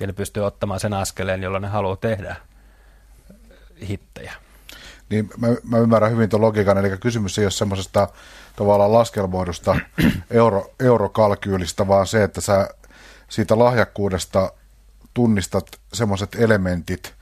[0.00, 2.36] ja ne pystyy ottamaan sen askeleen, jolla ne haluaa tehdä
[3.88, 4.32] hittejä.
[5.08, 8.08] Niin mä, mä ymmärrän hyvin tuon logiikan, eli kysymys ei ole semmoisesta
[8.56, 9.76] tavallaan laskelmoidusta
[10.30, 12.68] euro, eurokalkyylistä, vaan se, että sä
[13.28, 14.52] siitä lahjakkuudesta
[15.14, 17.14] tunnistat semmoiset elementit,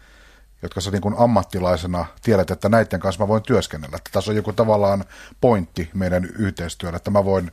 [0.62, 3.97] jotka sä niin kuin ammattilaisena tiedät, että näiden kanssa mä voin työskennellä.
[3.97, 5.05] Että tässä on joku tavallaan
[5.41, 7.53] pointti meidän yhteistyöllä, että mä voin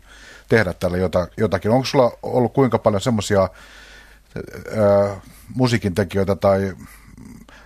[0.50, 0.98] tehdä tälle
[1.38, 1.72] jotakin.
[1.72, 3.50] Onko sulla ollut kuinka paljon semmoisia
[5.56, 6.74] musiikin tekijöitä tai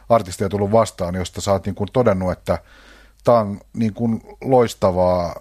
[0.10, 2.60] artisteja tullut vastaan, josta sä oot niin kuin todennut, että
[3.24, 5.36] tämä on niin kuin loistavaa,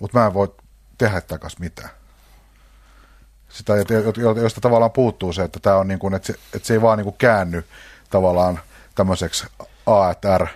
[0.00, 0.54] mutta mä en voi
[0.98, 1.90] tehdä kanssa mitään.
[3.48, 3.72] Sitä,
[4.42, 6.98] josta tavallaan puuttuu se, että, tämä on niin kuin, että, se, että se ei vaan
[6.98, 7.64] niin kuin käänny
[8.10, 8.60] tavallaan
[8.94, 9.46] tämmöiseksi
[9.86, 10.46] AR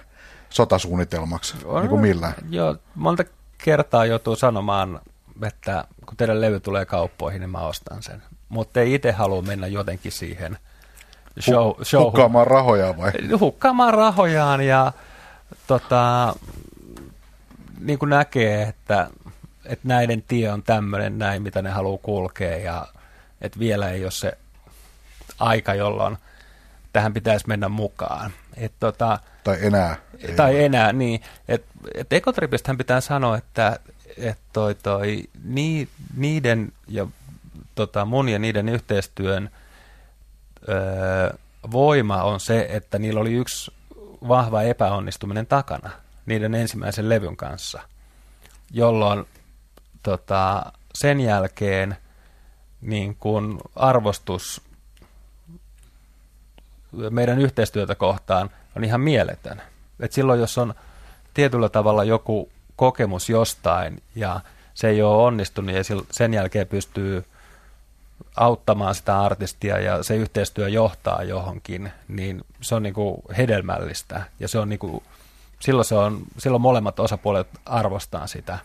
[0.51, 2.35] sotasuunnitelmaksi on, niin kuin millään.
[2.51, 3.25] Joo, monta
[3.59, 5.01] kertaa joutuu sanomaan,
[5.43, 8.23] että kun teidän levy tulee kauppoihin, niin mä ostan sen
[8.55, 10.59] mutta ei itse halua mennä jotenkin siihen
[11.41, 13.13] show, show Hukkaamaan rahojaan vai?
[13.41, 14.93] Hukkaamaan rahojaan ja
[15.67, 16.35] tota,
[17.81, 19.11] niin kuin näkee, että,
[19.67, 22.87] että näiden tie on tämmöinen näin, mitä ne haluaa kulkea ja
[23.41, 24.39] että vielä ei ole se
[25.39, 26.17] aika, jolloin
[26.93, 28.31] tähän pitäisi mennä mukaan.
[28.57, 29.97] Et tota, tai enää.
[30.37, 30.65] Tai ei.
[30.65, 31.21] enää, niin.
[31.49, 33.79] Et, et Ekotripistähän pitää sanoa, että
[34.17, 37.07] et toi, toi, ni, niiden ja
[37.75, 39.51] tota, mun ja niiden yhteistyön
[40.69, 41.35] öö,
[41.73, 43.73] voima on se, että niillä oli yksi
[44.29, 45.91] vahva epäonnistuminen takana
[46.27, 47.81] niiden ensimmäisen levyn kanssa,
[48.71, 49.27] jolloin
[50.05, 51.97] tota, sen jälkeen
[52.81, 54.63] niin kun arvostus
[57.11, 59.63] meidän yhteistyötä kohtaan on ihan mieletön.
[60.01, 60.75] Et silloin, jos on
[61.35, 64.41] tietyllä tavalla joku kokemus jostain ja
[64.75, 67.25] se ei ole onnistunut ja sen jälkeen pystyy
[68.37, 74.49] auttamaan sitä artistia ja se yhteistyö johtaa johonkin, niin se on niin kuin hedelmällistä ja
[74.49, 75.03] se on niin kuin,
[75.61, 78.59] silloin, se on, silloin molemmat osapuolet arvostaa sitä.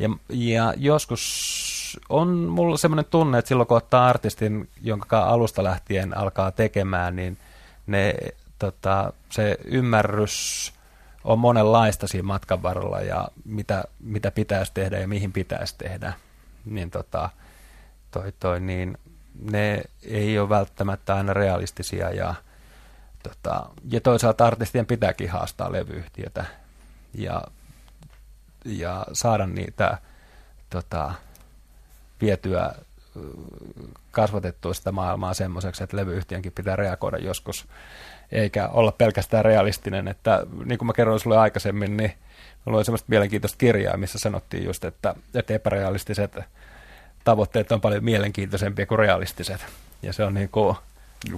[0.00, 6.16] Ja, ja joskus on mulla semmoinen tunne, että silloin kun ottaa artistin, jonka alusta lähtien
[6.16, 7.38] alkaa tekemään, niin
[7.86, 8.14] ne,
[8.58, 10.72] tota, se ymmärrys
[11.24, 16.12] on monenlaista siinä matkan varrella ja mitä, mitä pitäisi tehdä ja mihin pitäisi tehdä.
[16.64, 17.30] Niin tota,
[18.10, 18.98] toi, toi, niin
[19.50, 22.34] ne ei ole välttämättä aina realistisia ja,
[23.22, 26.44] tota, ja toisaalta artistien pitääkin haastaa levyyhtiötä
[27.14, 27.42] ja,
[28.64, 29.98] ja saada niitä
[30.70, 31.12] tota,
[32.20, 32.74] vietyä
[34.10, 37.68] kasvatettua sitä maailmaa semmoiseksi, että levyyhtiönkin pitää reagoida joskus,
[38.32, 40.08] eikä olla pelkästään realistinen.
[40.08, 42.12] Että niin kuin mä kerroin sulle aikaisemmin, niin
[42.64, 46.38] mulla oli semmoista mielenkiintoista kirjaa, missä sanottiin just, että, että epärealistiset
[47.24, 49.66] tavoitteet on paljon mielenkiintoisempia kuin realistiset.
[50.02, 50.76] Ja se on niin kuin...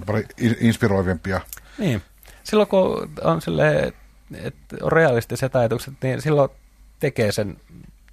[0.05, 0.25] Paljon
[0.59, 1.41] inspiroivimpia.
[1.77, 2.01] Niin.
[2.43, 3.93] Silloin kun on sille,
[4.33, 6.49] että on realistiset ajatukset, niin silloin
[7.03, 7.57] tekee sen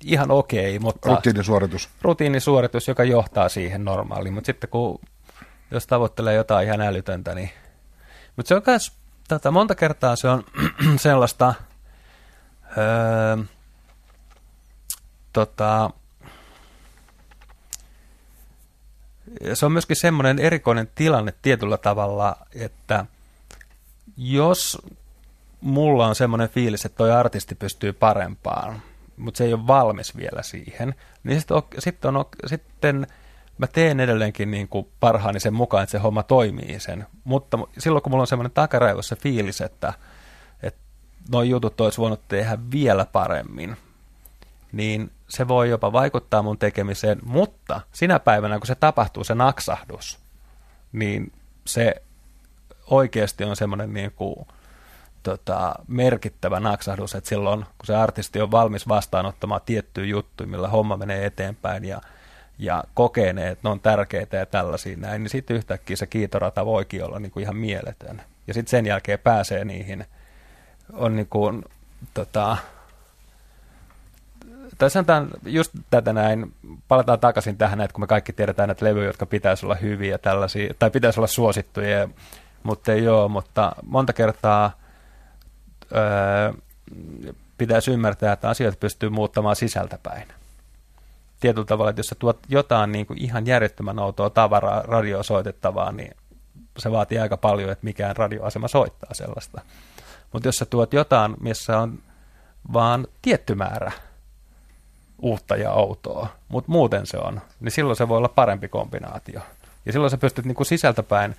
[0.05, 0.78] ihan okei.
[0.78, 1.88] Mutta rutiinisuoritus.
[2.03, 4.34] Rutiinisuoritus, joka johtaa siihen normaaliin.
[4.34, 5.01] Mutta sitten kun,
[5.70, 7.51] jos tavoittelee jotain ihan älytöntä, niin...
[8.36, 8.93] Mutta se on myös,
[9.28, 10.45] tätä, monta kertaa se on
[10.97, 11.55] sellaista...
[12.78, 13.36] Öö,
[15.32, 15.91] tota,
[19.55, 23.07] se on myöskin semmoinen erikoinen tilanne tietyllä tavalla, että
[24.16, 24.78] jos
[25.61, 28.83] mulla on semmoinen fiilis, että toi artisti pystyy parempaan,
[29.17, 30.95] mutta se ei ole valmis vielä siihen,
[31.25, 33.07] niin sitten, sitten, on, sitten
[33.61, 37.07] mä teen edelleenkin niin kuin parhaani sen mukaan, että se homma toimii sen.
[37.25, 39.93] Mutta silloin, kun mulla on semmoinen takaraivossa fiilis, että,
[40.63, 40.81] että
[41.33, 43.77] nuo jutut olisi voinut tehdä vielä paremmin,
[44.73, 50.19] niin se voi jopa vaikuttaa mun tekemiseen, mutta sinä päivänä, kun se tapahtuu, se naksahdus,
[50.93, 51.33] niin
[51.67, 52.03] se
[52.87, 54.47] oikeasti on semmoinen niin kuin,
[55.23, 60.97] tota, merkittävä naksahdus, että silloin, kun se artisti on valmis vastaanottamaan tiettyjä juttuja, millä homma
[60.97, 62.01] menee eteenpäin ja,
[62.59, 66.66] ja kokee ne, että ne on tärkeitä ja tällaisia näin, niin sitten yhtäkkiä se kiitorata
[66.66, 68.23] voikin olla niin kuin ihan mieletön.
[68.47, 70.05] Ja sitten sen jälkeen pääsee niihin,
[70.93, 71.64] on niin kuin,
[72.14, 72.57] tota,
[74.79, 76.55] tai sanotaan just tätä näin,
[76.89, 80.75] palataan takaisin tähän, että kun me kaikki tiedetään näitä levyjä, jotka pitäisi olla hyviä tällaisia,
[80.79, 82.09] tai pitäisi olla suosittuja,
[82.62, 84.73] mutta ei ole, mutta monta kertaa
[85.93, 86.53] öö,
[87.59, 90.28] pitäisi ymmärtää, että asioita pystyy muuttamaan sisältäpäin.
[91.41, 95.93] Tietyllä tavalla, että jos sä tuot jotain niin kuin ihan järjettömän outoa tavaraa radioa soitettavaa,
[95.93, 96.14] niin
[96.78, 99.61] se vaatii aika paljon, että mikään radioasema soittaa sellaista.
[100.32, 101.99] Mutta jos sä tuot jotain, missä on
[102.72, 103.93] vaan tietty määrä
[105.22, 109.41] uutta ja outoa, mutta muuten se on, niin silloin se voi olla parempi kombinaatio.
[109.86, 111.36] Ja silloin sä pystyt niin kuin sisältäpäin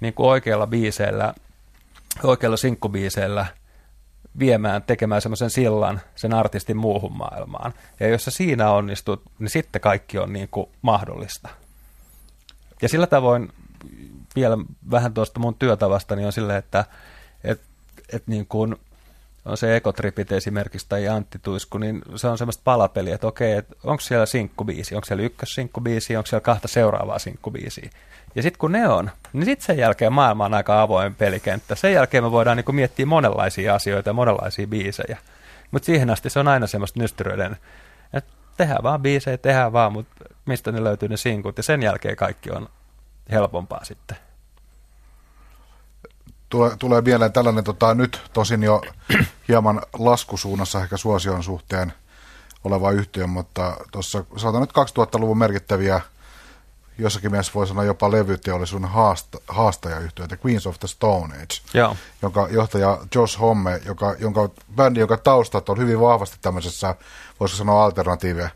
[0.00, 1.34] niin kuin oikealla biiseillä,
[2.22, 3.46] oikealla sinkkubiiseillä
[4.38, 7.74] viemään, tekemään semmoisen sillan sen artistin muuhun maailmaan.
[8.00, 11.48] Ja jos sä siinä onnistut, niin sitten kaikki on niin kuin mahdollista.
[12.82, 13.52] Ja sillä tavoin
[14.36, 14.58] vielä
[14.90, 16.84] vähän tuosta mun työtavasta, niin on silleen, että
[17.44, 17.60] et,
[18.12, 18.76] et niin kuin,
[19.44, 23.74] on se Ekotripit esimerkiksi tai Antti Tuisku, niin se on semmoista palapeliä, että okei, että
[23.84, 27.90] onko siellä sinkkubiisi, onko siellä ykkössinkkubiisi, onko siellä kahta seuraavaa sinkkubiisiä.
[28.34, 31.74] Ja sitten kun ne on, niin sitten sen jälkeen maailma on aika avoin pelikenttä.
[31.74, 35.18] Sen jälkeen me voidaan niin miettiä monenlaisia asioita ja monenlaisia biisejä.
[35.70, 37.56] Mutta siihen asti se on aina semmoista nystyröiden,
[38.12, 41.56] että tehdään vaan biisejä, tehdään vaan, mutta mistä ne löytyy ne sinkut.
[41.56, 42.68] Ja sen jälkeen kaikki on
[43.30, 44.16] helpompaa sitten
[46.54, 48.82] tulee, tulee mieleen tällainen tota, nyt tosin jo
[49.48, 51.92] hieman laskusuunnassa ehkä suosion suhteen
[52.64, 56.00] oleva yhtiö, mutta tuossa sanotaan nyt 2000-luvun merkittäviä
[56.98, 61.96] jossakin mielessä voi sanoa jopa levyteollisuuden haasta, haastajayhtiöitä, Queens of the Stone Age, Joo.
[62.22, 66.94] jonka johtaja Josh Homme, joka, jonka bändi, joka taustat on hyvin vahvasti tämmöisessä,
[67.40, 68.48] voisiko sanoa alternatiivia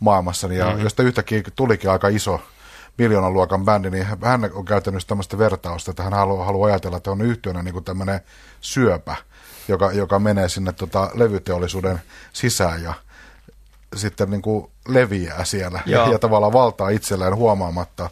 [0.00, 0.82] maailmassa, niin ja mm-hmm.
[0.82, 2.40] josta yhtäkkiä tulikin aika iso
[3.00, 7.10] miljoonan luokan bändi, niin hän on käytänyt tämmöistä vertausta, että hän haluaa, haluaa ajatella, että
[7.10, 8.20] on yhtiönä niin tämmöinen
[8.60, 9.16] syöpä,
[9.68, 12.94] joka, joka menee sinne tota, levyteollisuuden sisään ja
[13.96, 15.80] sitten niin kuin leviää siellä.
[15.86, 18.10] Ja, ja tavallaan valtaa itselleen huomaamatta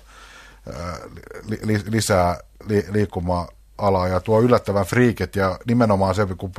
[1.46, 6.52] li, li, lisää li, liikkuma-alaa ja tuo yllättävän friiket ja nimenomaan se, kun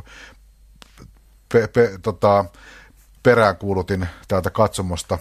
[1.54, 2.46] pe, pe, tota,
[3.24, 5.18] peräänkuulutin täältä katsomosta,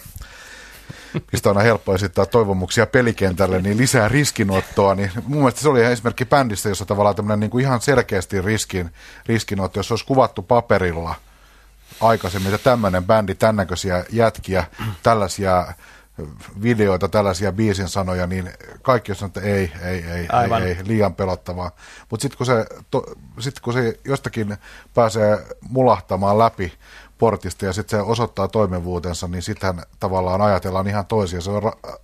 [1.32, 5.84] mistä on aina helppo esittää toivomuksia pelikentälle, niin lisää riskinottoa, niin mun mielestä se oli
[5.84, 8.90] esimerkki bändistä, jossa tavallaan tämmöinen niin kuin ihan selkeästi riskin,
[9.26, 11.14] riskinotto, jos olisi kuvattu paperilla–
[12.00, 14.64] aikaisemmin, että tämmöinen bändi, tämän näköisiä jätkiä,
[15.02, 15.66] tällaisia
[16.62, 18.50] videoita, tällaisia biisin sanoja, niin
[18.82, 20.28] kaikki on sanonut, että ei, ei, ei,
[20.62, 21.70] ei, ei, liian pelottavaa.
[22.10, 22.66] Mutta sitten kun, se,
[23.38, 24.56] sit kun se jostakin
[24.94, 26.72] pääsee mulahtamaan läpi
[27.18, 31.40] portista ja sitten se osoittaa toimivuutensa, niin sittenhän tavallaan ajatellaan ihan toisia.
[31.40, 31.98] Se on ra-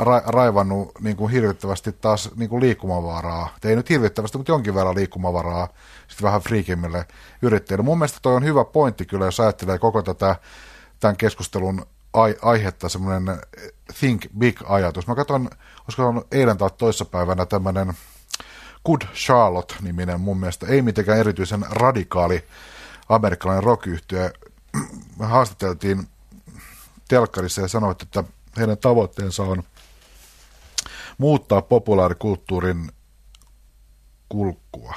[0.00, 3.48] ra- raivannut niin kuin hirvittävästi taas niin kuin liikkumavaraa.
[3.64, 5.68] Ei nyt hirvittävästi, mutta jonkin verran liikkumavaraa
[6.08, 7.04] sitten vähän friikimmille
[7.42, 7.84] yrittäjille.
[7.84, 10.36] Mun mielestä toi on hyvä pointti kyllä, jos ajattelee koko tätä
[11.00, 13.40] tämän keskustelun ai- aihetta, semmoinen
[14.00, 15.06] think big-ajatus.
[15.06, 15.50] Mä katson,
[15.84, 17.94] olisiko on eilen tai toissapäivänä tämmöinen
[18.84, 22.44] Good Charlotte-niminen mun mielestä, ei mitenkään erityisen radikaali
[23.08, 23.86] amerikkalainen rock
[25.18, 26.08] Me haastateltiin
[27.08, 28.24] telkkarissa ja sanoit, että
[28.56, 29.62] heidän tavoitteensa on
[31.18, 32.90] muuttaa populaarikulttuurin
[34.28, 34.94] kulkua.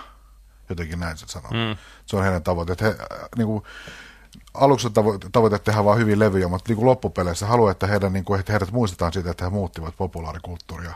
[0.70, 1.52] Jotenkin näin se sanoo.
[1.52, 1.78] Mm.
[2.06, 2.76] Se on heidän tavoite.
[2.82, 2.96] He, äh,
[3.38, 3.64] niin kuin,
[4.54, 8.14] aluksi on tavoite, tavoite tehdä vain hyvin levyjä, mutta niin kuin loppupeleissä haluaa, että, heidän,
[8.14, 10.94] niin kuin, että heidät muistetaan siitä, että he muuttivat populaarikulttuuria.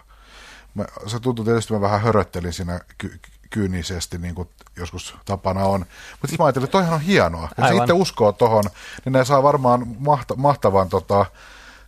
[0.74, 3.20] Mä, se tuntuu tietysti, että mä vähän höröttelin siinä ky-
[3.54, 5.80] kyynisesti, niin kuin joskus tapana on.
[5.80, 7.50] Mutta sitten mä ajattelin, että toihan on hienoa.
[7.56, 8.64] Kun se itse uskoo tuohon,
[9.06, 11.26] niin ne saa varmaan mahta- mahtavan tota,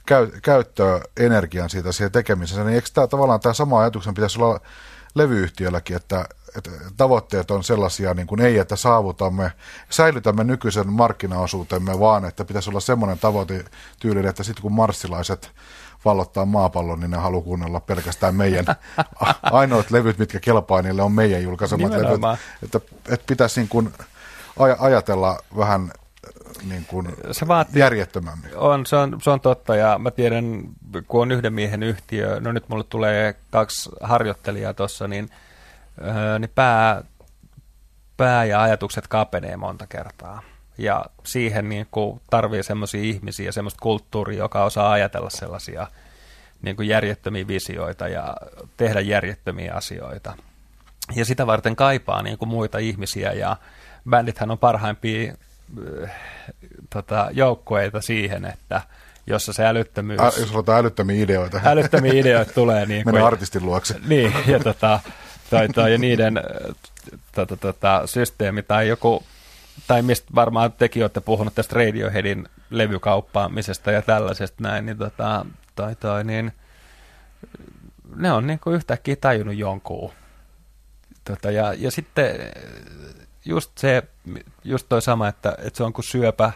[0.05, 2.63] käy, käyttöenergian siitä siihen tekemisessä.
[2.63, 4.59] Niin eikö tämä tavallaan tämä sama ajatuksen pitäisi olla
[5.15, 6.25] levyyhtiölläkin, että,
[6.57, 9.51] että tavoitteet on sellaisia, niin kuin ei, että saavutamme,
[9.89, 13.65] säilytämme nykyisen markkinaosuutemme, vaan että pitäisi olla semmoinen tavoite
[13.99, 15.51] tyyli, että sitten kun marssilaiset
[16.05, 18.65] vallottaa maapallon, niin ne haluaa kuunnella pelkästään meidän
[19.43, 22.39] ainoat levyt, mitkä kelpaa niille, on meidän julkaisemat levyt.
[22.63, 22.79] Että,
[23.09, 23.93] että pitäisi niin kuin
[24.79, 25.91] ajatella vähän
[26.69, 28.57] niin kuin se vaatii, järjettömämmin.
[28.57, 30.63] On se, on, se on totta ja mä tiedän,
[31.07, 35.29] kun on yhden miehen yhtiö, no nyt mulle tulee kaksi harjoittelijaa tuossa, niin,
[36.07, 37.03] äh, niin pää,
[38.17, 40.41] pää ja ajatukset kapenee monta kertaa.
[40.77, 45.87] Ja siihen niin kuin tarvii semmoisia ihmisiä, semmoista kulttuuria, joka osaa ajatella sellaisia
[46.61, 48.37] niin kuin järjettömiä visioita ja
[48.77, 50.37] tehdä järjettömiä asioita.
[51.15, 53.57] Ja sitä varten kaipaa niin kuin muita ihmisiä ja
[54.09, 55.33] bändithän on parhaimpia
[56.03, 56.11] äh,
[56.89, 58.81] tota, joukkueita siihen, että
[59.27, 60.19] jossa se älyttömyys...
[60.19, 61.61] Ä, jos halutaan älyttömiä ideoita.
[61.65, 62.85] Älyttömiä ideoita tulee.
[62.85, 63.95] Niin Mene artistin luokse.
[64.07, 64.99] Niin, ja, tota,
[65.49, 66.39] toi, toi, ja niiden
[67.31, 69.23] tota, tota, systeemi tai joku,
[69.87, 75.45] tai mistä varmaan tekin olette puhunut tästä Radioheadin levykauppaamisesta ja tällaisesta näin, niin, tota,
[75.75, 76.51] toi, toi, niin
[78.15, 80.11] ne on niin kuin yhtäkkiä tajunnut jonkun.
[81.23, 82.35] Tota, ja, ja sitten
[83.45, 84.03] just se,
[84.63, 86.51] just toi sama, että, että se on kuin syöpä,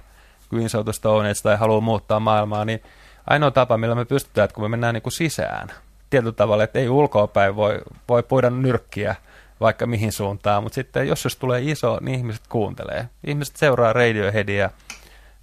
[0.53, 2.84] Queens Stone Age tai haluaa muuttaa maailmaa, niin
[3.28, 5.72] ainoa tapa, millä me pystytään, että kun me mennään niin kuin sisään,
[6.09, 9.15] tietyllä tavalla, että ei ulkoapäin voi, voi puida nyrkkiä
[9.60, 13.10] vaikka mihin suuntaan, mutta sitten jos jos tulee iso, niin ihmiset kuuntelee.
[13.28, 14.70] Ihmiset seuraa Radioheadia.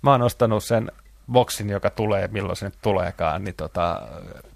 [0.02, 0.92] Mä oon ostanut sen
[1.32, 4.02] boksin, joka tulee, milloin se nyt tuleekaan, niin tota,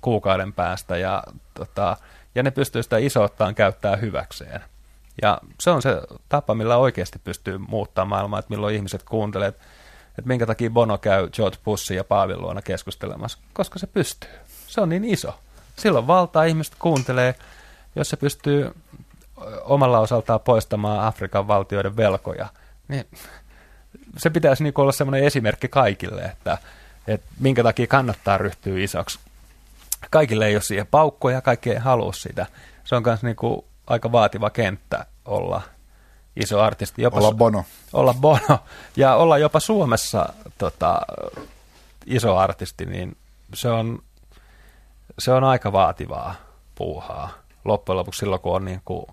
[0.01, 1.23] kuukauden päästä, ja,
[1.55, 1.97] tota,
[2.35, 4.61] ja ne pystyy sitä isouttaan käyttää hyväkseen.
[5.23, 9.65] Ja se on se tapa, millä oikeasti pystyy muuttamaan maailmaa, että milloin ihmiset kuuntelee, että,
[10.09, 14.31] että minkä takia Bono käy George Bussin ja Paavin luona keskustelemassa, koska se pystyy.
[14.67, 15.39] Se on niin iso.
[15.77, 17.35] Silloin valtaa ihmiset kuuntelee,
[17.97, 18.75] jos se pystyy
[19.65, 22.47] omalla osaltaan poistamaan Afrikan valtioiden velkoja,
[22.89, 23.05] niin
[24.19, 26.59] se pitäisi niin olla semmoinen esimerkki kaikille, että,
[27.07, 29.19] että minkä takia kannattaa ryhtyä isoksi.
[30.11, 32.47] Kaikille ei ole siihen paukkoja, kaikki ei halua sitä.
[32.85, 33.37] Se on myös niin
[33.87, 35.63] aika vaativa kenttä olla
[36.37, 37.03] iso artisti.
[37.03, 37.65] Jopa olla Bono.
[37.93, 38.59] Olla Bono.
[38.97, 41.01] Ja olla jopa Suomessa tota,
[42.07, 43.17] iso artisti, niin
[43.55, 44.03] se on,
[45.19, 46.35] se on aika vaativaa
[46.75, 47.31] puuhaa.
[47.65, 49.07] Loppujen lopuksi silloin, kun on niin kuin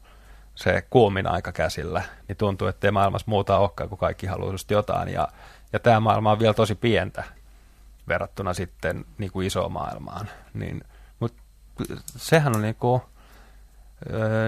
[0.57, 5.09] se kuumin aika käsillä, niin tuntuu, että ei maailmassa muuta olekaan, kun kaikki haluaa jotain.
[5.09, 5.27] Ja,
[5.73, 7.23] ja tämä maailma on vielä tosi pientä
[8.07, 10.29] verrattuna sitten niin kuin isoon maailmaan.
[10.53, 10.83] Niin,
[11.19, 11.41] Mutta
[12.17, 13.01] sehän on niinku,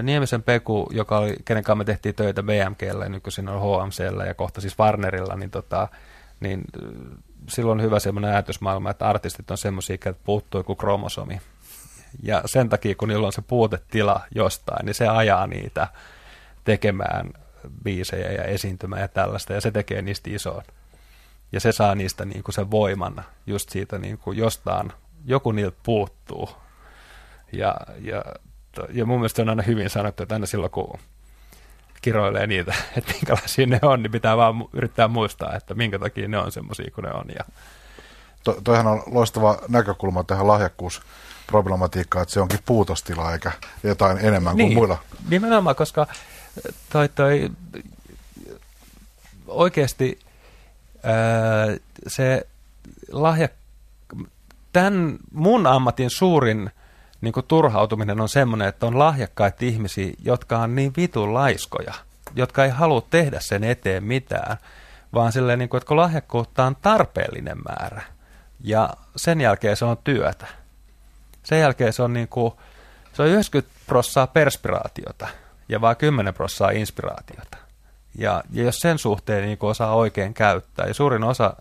[0.04, 4.62] Niemisen Peku, joka oli, kenen kanssa me tehtiin töitä BMGllä nykyisin on HMCllä ja kohta
[4.62, 5.88] siis Warnerilla, niin, tota,
[6.40, 6.62] niin
[7.50, 11.42] silloin on hyvä semmoinen ajatusmaailma, että artistit on semmoisia, että puuttuu joku kromosomi.
[12.24, 15.88] Ja sen takia, kun niillä on se puutetila jostain, niin se ajaa niitä
[16.64, 17.34] tekemään
[17.84, 20.64] biisejä ja esiintymään ja tällaista, ja se tekee niistä isoon.
[21.52, 24.92] Ja se saa niistä niin kuin sen voiman just siitä niin kuin jostain,
[25.26, 26.50] joku niiltä puuttuu.
[27.52, 28.24] Ja, ja,
[28.90, 31.00] ja mun mielestä on aina hyvin sanottu, että aina silloin kun
[32.02, 36.38] kiroilee niitä, että minkälaisia ne on, niin pitää vaan yrittää muistaa, että minkä takia ne
[36.38, 37.26] on semmoisia kuin ne on.
[37.36, 37.46] Ja...
[38.54, 43.52] To, toihan on loistava näkökulma tähän lahjakkuusproblematiikkaan, että se onkin puutostila eikä
[43.84, 44.98] jotain enemmän niin, kuin muilla.
[45.30, 46.08] Nimenomaan, koska
[46.90, 47.50] toi, toi
[49.48, 50.20] oikeasti
[51.04, 51.68] ää,
[52.08, 52.48] se
[53.12, 53.50] lahja,
[54.74, 56.72] tämän mun ammatin suurin
[57.22, 61.94] niin kuin turhautuminen on semmoinen, että on lahjakkaita ihmisiä, jotka on niin vitun laiskoja,
[62.36, 64.58] jotka ei halua tehdä sen eteen mitään,
[65.14, 68.02] vaan silleen, niin kuin, että kun lahjakkuutta on tarpeellinen määrä,
[68.64, 70.48] ja sen jälkeen se on työtä.
[71.44, 72.54] Sen jälkeen se on, niin kuin,
[73.14, 75.28] se on 90 prossaa perspiraatiota
[75.70, 77.58] ja vain 10 prossaa inspiraatiota.
[78.18, 81.54] Ja, ja jos sen suhteen niin kuin osaa oikein käyttää, ja suurin osa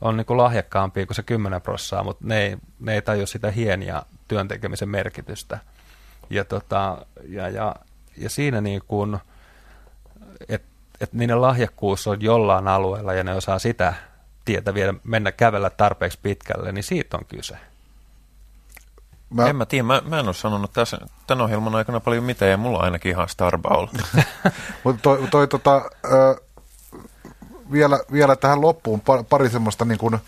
[0.00, 3.50] on niin kuin lahjakkaampia kuin se 10 prossaa, mutta ne ei, ne ei tajua sitä
[3.50, 5.58] hieniä työntekemisen merkitystä.
[6.30, 7.76] Ja, tota, ja, ja,
[8.16, 9.18] ja siinä niin kuin,
[10.48, 10.68] että
[11.00, 13.94] et niiden lahjakkuus on jollain alueella ja ne osaa sitä
[14.44, 17.56] tietä vielä mennä kävellä tarpeeksi pitkälle, niin siitä on kyse.
[19.30, 19.46] Mä...
[19.46, 22.56] En mä tiedä, mä, mä en ole sanonut tässä, tämän ohjelman aikana paljon mitään ja
[22.56, 23.86] mulla on ainakin ihan Starbowl.
[24.84, 26.40] Mutta toi, toi tota, ö,
[27.72, 30.18] vielä, vielä tähän loppuun pari semmoista niin kuin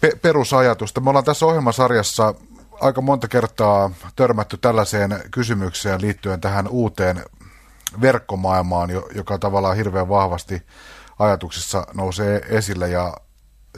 [0.00, 1.00] pe- perusajatusta.
[1.00, 2.34] Me ollaan tässä ohjelmasarjassa
[2.80, 7.24] aika monta kertaa törmätty tällaiseen kysymykseen liittyen tähän uuteen
[8.00, 10.62] verkkomaailmaan, joka tavallaan hirveän vahvasti
[11.20, 13.16] ajatuksissa nousee esille ja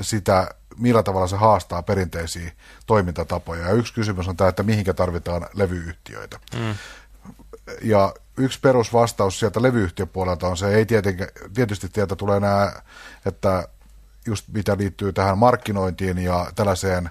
[0.00, 2.52] sitä, millä tavalla se haastaa perinteisiä
[2.86, 3.66] toimintatapoja.
[3.66, 6.38] Ja yksi kysymys on tämä, että mihinkä tarvitaan levyyhtiöitä.
[6.58, 6.74] Mm.
[7.82, 10.86] Ja yksi perusvastaus sieltä levyyhtiöpuolelta on se, ei
[11.54, 12.72] tietysti tietä tulee nämä,
[13.26, 13.68] että
[14.26, 17.10] just mitä liittyy tähän markkinointiin ja tällaiseen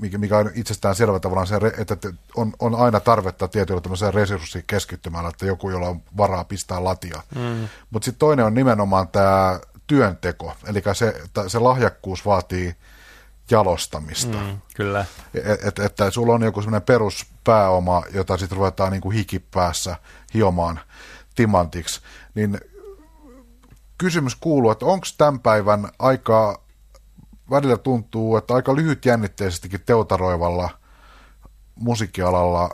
[0.00, 1.96] mikä, mikä on itsestään selvä tavallaan se, että
[2.36, 7.22] on, on aina tarvetta tietyllä tämmöiseen resurssiin keskittymällä, että joku, jolla on varaa pistää latia.
[7.34, 7.68] Mm.
[7.90, 12.76] Mutta sitten toinen on nimenomaan tämä työnteko, eli se, se lahjakkuus vaatii
[13.50, 14.38] jalostamista.
[14.38, 15.04] Mm, kyllä.
[15.34, 19.96] Et, et, että sulla on joku semmoinen peruspääoma, jota sitten ruvetaan niin kuin hikipäässä
[20.34, 20.80] hiomaan
[21.34, 22.00] timantiksi,
[22.34, 22.60] niin
[23.98, 26.56] kysymys kuuluu, että onko tämän päivän aikaa
[27.50, 30.70] välillä tuntuu, että aika lyhytjännitteisestikin teotaroivalla
[31.74, 32.70] musiikkialalla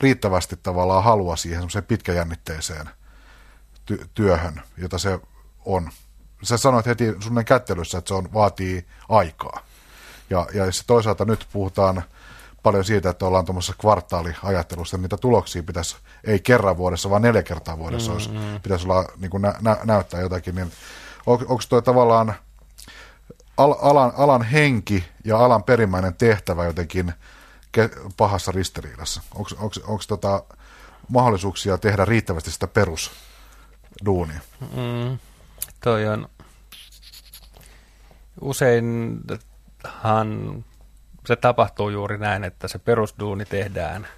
[0.00, 2.90] riittävästi tavallaan halua siihen semmoiseen pitkäjännitteiseen
[3.90, 5.20] ty- työhön, jota se
[5.64, 5.90] on.
[6.42, 9.60] Sä sanoit heti sun kättelyssä, että se on, vaatii aikaa.
[10.30, 12.02] Ja, ja se toisaalta nyt puhutaan
[12.62, 17.78] paljon siitä, että ollaan tuommoisessa kvartaaliajattelussa, niitä tuloksia pitäisi, ei kerran vuodessa, vaan neljä kertaa
[17.78, 18.60] vuodessa, mm, mm.
[18.62, 20.72] pitäisi olla, niin nä, nä, näyttää jotakin, niin
[21.26, 22.34] on, onko tuo tavallaan
[23.56, 27.12] al, alan, alan henki ja alan perimmäinen tehtävä jotenkin
[27.72, 29.22] ke, pahassa ristiriidassa?
[29.34, 30.44] Onko tota,
[31.08, 34.40] mahdollisuuksia tehdä riittävästi sitä perusduunia?
[34.60, 35.18] Mm,
[35.80, 36.28] toi on
[38.40, 39.44] useinhan
[41.26, 44.08] se tapahtuu juuri näin, että se perusduuni tehdään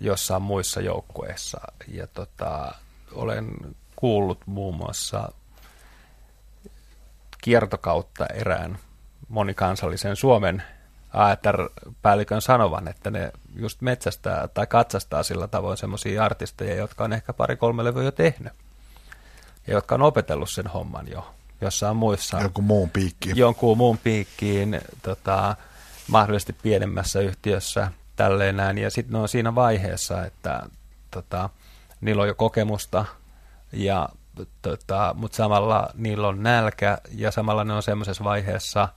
[0.00, 1.60] jossain muissa joukkueissa.
[1.88, 2.74] Ja tota,
[3.12, 3.56] olen
[3.96, 5.32] kuullut muun muassa
[7.42, 8.78] kiertokautta erään
[9.28, 10.62] monikansallisen Suomen
[11.12, 17.32] AETR-päällikön sanovan, että ne just metsästää tai katsastaa sillä tavoin semmoisia artisteja, jotka on ehkä
[17.32, 18.52] pari-kolme levyä jo tehnyt.
[19.66, 22.40] Ja jotka on opetellut sen homman jo jossain muissa.
[22.40, 23.36] Jonkun muun piikkiin.
[23.36, 25.56] Jonkun muun piikkiin, tota,
[26.08, 28.78] mahdollisesti pienemmässä yhtiössä, tälleen näin.
[28.78, 30.62] Ja sitten ne on siinä vaiheessa, että
[31.10, 31.50] tota,
[32.00, 33.04] niillä on jo kokemusta
[33.72, 34.08] ja
[34.62, 38.88] tota, mutta samalla niillä on nälkä ja samalla ne on semmoisessa vaiheessa,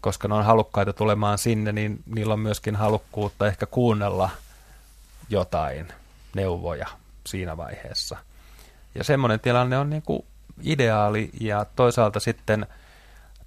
[0.00, 4.30] koska ne on halukkaita tulemaan sinne, niin niillä on myöskin halukkuutta ehkä kuunnella
[5.30, 5.88] jotain
[6.34, 6.86] neuvoja
[7.26, 8.16] siinä vaiheessa.
[8.94, 10.24] Ja semmoinen tilanne on niin kuin
[10.62, 12.66] ideaali ja toisaalta sitten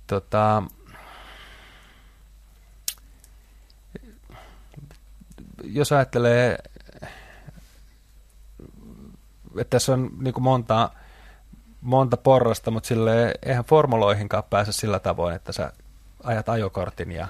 [0.08, 0.64] tota,
[5.64, 6.58] jos ajattelee,
[9.58, 10.90] että tässä on niin kuin monta
[11.82, 15.74] monta porrasta, mutta sille eihän formuloihinkaan pääse sillä tavoin, että sä
[16.24, 17.28] ajat ajokortin ja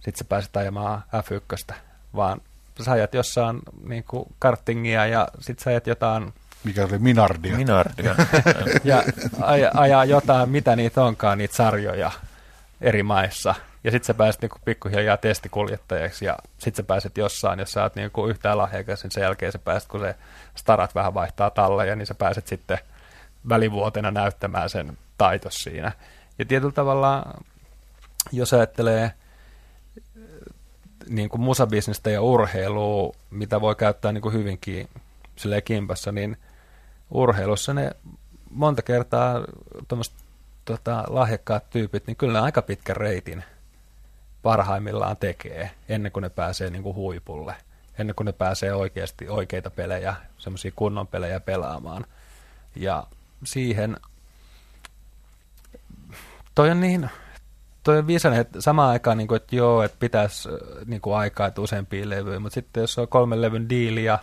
[0.00, 1.74] sit sä pääset ajamaan F1,
[2.16, 2.40] vaan
[2.82, 6.32] sä ajat jossain niin kuin kartingia ja sit sä ajat jotain
[6.64, 7.56] Mikä oli Minardia.
[7.56, 8.14] Minardia.
[8.84, 9.02] ja
[9.40, 12.10] aja, ajaa jotain, mitä niitä onkaan, niitä sarjoja
[12.80, 13.54] eri maissa.
[13.84, 17.96] Ja sitten sä pääset niinku pikkuhiljaa testikuljettajaksi ja sitten sä pääset jossain, jos sä oot
[17.96, 20.14] niinku yhtään lahjakas, niin sen jälkeen sä pääset, kun se
[20.54, 22.78] starat vähän vaihtaa talleja, niin sä pääset sitten
[23.48, 25.92] välivuotena näyttämään sen taitos siinä.
[26.38, 27.24] Ja tietyllä tavalla,
[28.32, 29.12] jos ajattelee
[31.08, 34.88] niin kuin musabisnestä ja urheilua, mitä voi käyttää niin kuin hyvinkin
[35.36, 36.36] silleen kimpassa, niin
[37.10, 37.90] urheilussa ne
[38.50, 39.44] monta kertaa
[39.88, 40.14] tuommoiset
[40.64, 43.44] tota, lahjakkaat tyypit, niin kyllä ne aika pitkän reitin
[44.42, 47.54] parhaimmillaan tekee ennen kuin ne pääsee niin kuin huipulle.
[47.98, 52.04] Ennen kuin ne pääsee oikeasti oikeita pelejä, semmoisia kunnon pelejä pelaamaan.
[52.76, 53.06] Ja
[53.46, 53.96] siihen
[56.54, 57.10] toi on niin,
[57.82, 60.48] toi on viisainen, että samaan aikaan, niin kuin, että joo, että pitäisi
[60.86, 64.18] niin kuin aikaa, että useampia levyjä, mutta sitten jos on kolmen levyn diili ja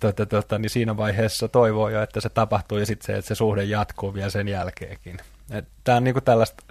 [0.00, 3.34] tota, tota, niin siinä vaiheessa toivoo jo, että se tapahtuu ja sitten se, että se
[3.34, 5.16] suhde jatkuu vielä sen jälkeenkin.
[5.84, 6.62] Tämä on niin kuin tällaista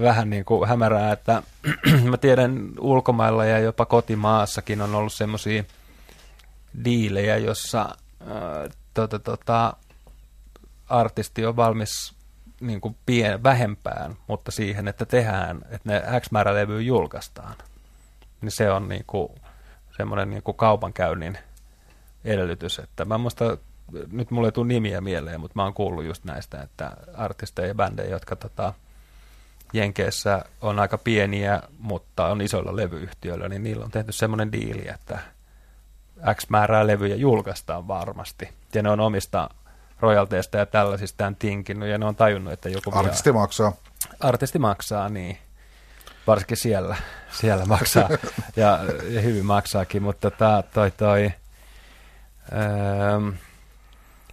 [0.00, 1.42] vähän niin kuin hämärää, että
[2.10, 5.64] mä tiedän ulkomailla ja jopa kotimaassakin on ollut semmoisia
[6.84, 9.76] diilejä, jossa äh, tota, tota,
[10.90, 12.14] artisti on valmis
[12.60, 17.54] niin kuin pien, vähempään, mutta siihen, että tehdään, että ne X määrä levyä julkaistaan.
[18.40, 19.28] Niin se on niin kuin
[19.96, 21.38] semmoinen niin kuin kaupankäynnin
[22.24, 22.78] edellytys.
[22.78, 23.58] Että mä muista,
[24.12, 27.74] nyt mulle ei tule nimiä mieleen, mutta mä oon kuullut just näistä, että artisteja ja
[27.74, 28.72] bändejä, jotka tota,
[29.72, 35.18] Jenkeissä on aika pieniä, mutta on isoilla levyyhtiöillä, niin niillä on tehty semmoinen diili, että
[36.34, 38.48] X määrää levyjä julkaistaan varmasti.
[38.74, 39.50] Ja ne on omista
[40.00, 42.90] royalteista ja tällaisistaan tinkinyt, ja ne on tajunnut, että joku...
[42.94, 43.40] Artisti vielä...
[43.40, 43.72] maksaa.
[44.20, 45.38] Artisti maksaa, niin.
[46.26, 46.96] Varsinkin siellä,
[47.30, 48.08] siellä maksaa,
[48.56, 48.78] ja,
[49.08, 51.32] ja hyvin maksaakin, mutta tota, toi, toi,
[52.52, 53.28] ähm,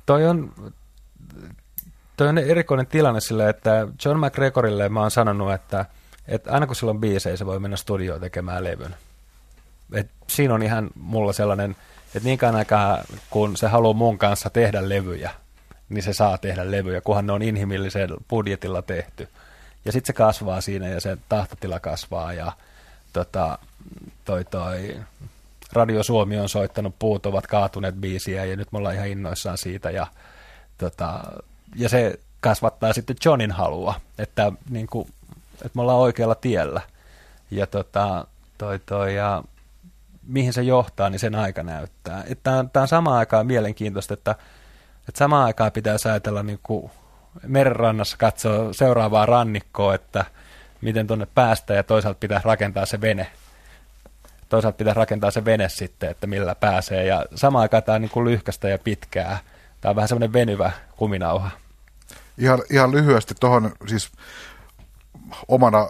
[0.05, 0.53] toi on,
[2.17, 5.85] toi on erikoinen tilanne sille, että John McGregorille mä oon sanonut, että,
[6.27, 8.95] että aina kun sillä on biisejä, se voi mennä studioon tekemään levyn.
[9.93, 11.75] Et siinä on ihan mulla sellainen,
[12.15, 15.31] että niin aikaa kun se haluaa mun kanssa tehdä levyjä,
[15.89, 19.27] niin se saa tehdä levyjä, kunhan ne on inhimillisellä budjetilla tehty.
[19.85, 22.51] Ja sitten se kasvaa siinä ja se tahtotila kasvaa ja
[23.13, 23.59] tota,
[24.25, 24.99] toi, toi,
[25.73, 29.91] Radio Suomi on soittanut Puut ovat kaatuneet biisiä ja nyt me ollaan ihan innoissaan siitä
[29.91, 30.07] ja,
[30.77, 31.19] tota,
[31.75, 35.07] ja se kasvattaa sitten Johnin halua, että, niin kuin,
[35.53, 36.81] että me ollaan oikealla tiellä.
[37.51, 38.27] Ja tota,
[38.57, 39.43] toi, toi, ja
[40.27, 42.23] mihin se johtaa, niin sen aika näyttää.
[42.43, 44.35] Tämä on, on samaan aikaan mielenkiintoista, että
[45.07, 46.91] että samaan aikaan pitää ajatella niin kuin
[47.47, 50.25] merenrannassa katsoa seuraavaa rannikkoa, että
[50.81, 53.27] miten tuonne päästä ja toisaalta pitää rakentaa se vene.
[54.49, 57.05] Toisaalta pitää rakentaa se vene sitten, että millä pääsee.
[57.05, 59.39] Ja samaan aikaan tämä on niin kuin lyhkästä ja pitkää.
[59.81, 61.49] Tämä on vähän semmoinen venyvä kuminauha.
[62.37, 64.11] Ihan, ihan lyhyesti tuohon siis
[65.47, 65.89] omana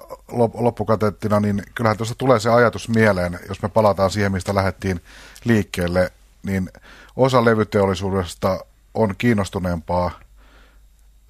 [0.54, 5.02] loppukatettina, niin kyllähän tuossa tulee se ajatus mieleen, jos me palataan siihen, mistä lähdettiin
[5.44, 6.12] liikkeelle,
[6.44, 6.70] niin
[7.16, 8.60] osa levyteollisuudesta
[8.98, 10.12] on kiinnostuneempaa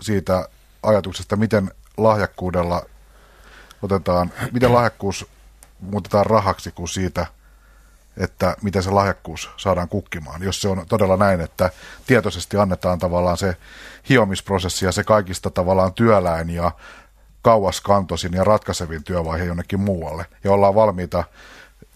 [0.01, 0.49] siitä
[0.83, 2.85] ajatuksesta, miten lahjakkuudella
[3.81, 5.27] otetaan, miten lahjakkuus
[5.79, 7.25] muutetaan rahaksi kuin siitä,
[8.17, 10.43] että miten se lahjakkuus saadaan kukkimaan.
[10.43, 11.69] Jos se on todella näin, että
[12.07, 13.57] tietoisesti annetaan tavallaan se
[14.09, 16.71] hiomisprosessi ja se kaikista tavallaan työläin ja
[17.41, 20.25] kauaskantoisin ja ratkaisevin työvaihe jonnekin muualle.
[20.43, 21.23] Ja ollaan valmiita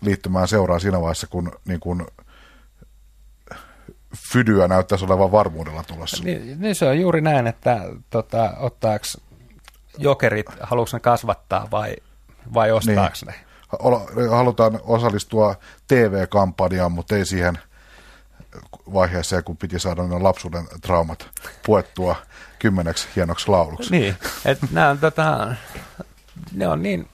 [0.02, 2.08] liittymään seuraan siinä vaiheessa, kun niin kun
[4.18, 6.24] Fydyä näyttäisi olevan varmuudella tulossa.
[6.24, 9.06] Niin, niin se on juuri näin, että tota, ottaako
[9.98, 11.96] jokerit, haluatko ne kasvattaa vai,
[12.54, 13.36] vai ostaako niin.
[13.36, 14.30] ne?
[14.30, 15.56] Halutaan osallistua
[15.88, 17.60] TV-kampanjaan, mutta ei siihen
[18.94, 21.30] vaiheeseen, kun piti saada ne lapsuuden traumat
[21.66, 22.16] puettua
[22.60, 23.92] kymmeneksi hienoksi lauluksi.
[23.92, 25.56] Niin, että nämä on, tota,
[26.54, 27.08] ne on niin,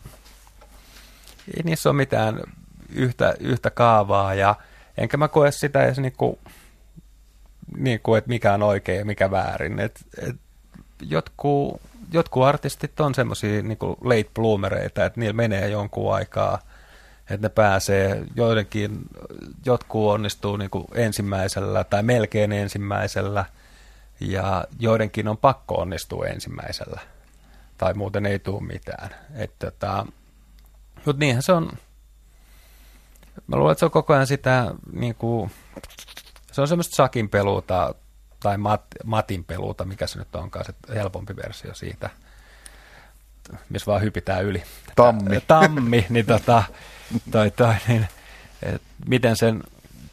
[1.57, 2.41] ei niissä ole mitään
[2.89, 4.55] yhtä, yhtä kaavaa ja
[4.97, 6.39] enkä mä koe sitä edes niinku
[7.77, 9.79] niin kuin, että mikä on oikein ja mikä väärin.
[9.79, 10.35] Et, et
[11.01, 16.59] jotkut, jotkut artistit on semmoisia niin late bloomereita, että niillä menee jonkun aikaa,
[17.29, 18.99] että ne pääsee, joidenkin,
[19.65, 23.45] jotkut onnistuu niin kuin ensimmäisellä tai melkein ensimmäisellä,
[24.19, 27.01] ja joidenkin on pakko onnistua ensimmäisellä,
[27.77, 29.09] tai muuten ei tule mitään.
[29.59, 30.05] tota,
[31.05, 31.71] mutta niinhän se on,
[33.47, 35.51] mä luulen, että se on koko ajan sitä niin kuin,
[36.57, 37.95] se on semmoista sakin peluuta
[38.39, 42.09] tai mat, matin peluuta, mikä se nyt onkaan, se helpompi versio siitä.
[43.69, 44.63] missä vaan hypitään yli.
[44.95, 45.41] Tammi.
[45.47, 46.63] Tammi, niin tota,
[47.31, 48.07] toi, toi, niin,
[48.63, 49.63] et miten sen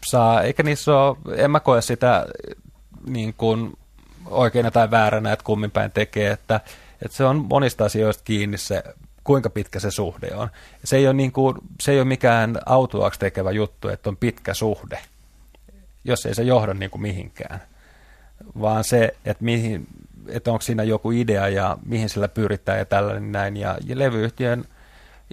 [0.07, 2.27] saa, eikä niissä ole, en mä koe sitä
[3.07, 3.79] niin kuin
[4.27, 6.61] oikeana tai vääränä, että kummin päin tekee, että,
[7.03, 8.83] että se on monista asioista kiinni se,
[9.25, 10.49] kuinka pitkä se suhde on.
[10.85, 14.55] Se ei ole, niin kuin, se ei ole mikään autuaksi tekevä juttu, että on pitkä
[14.55, 14.99] suhde,
[16.05, 17.61] jos ei se johda niin kuin mihinkään,
[18.61, 19.87] vaan se, että, mihin,
[20.29, 23.57] että onko siinä joku idea ja mihin sillä pyritään ja tällainen näin.
[23.57, 24.65] Ja, ja levyyhtiön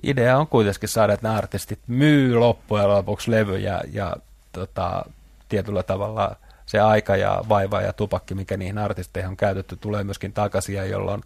[0.04, 4.16] idea on kuitenkin saada, että nämä artistit myy loppujen lopuksi levyjä ja
[4.52, 5.06] tota,
[5.50, 10.34] tietyllä tavalla se aika ja vaiva ja tupakki, mikä niihin artisteihin on käytetty, tulee myöskin
[10.34, 11.22] takaisin ja jolloin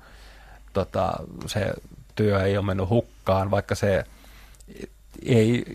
[0.74, 1.14] tota,
[1.46, 1.74] se
[2.16, 4.04] työ ei ole mennyt hukkaan, vaikka se
[5.26, 5.66] ei,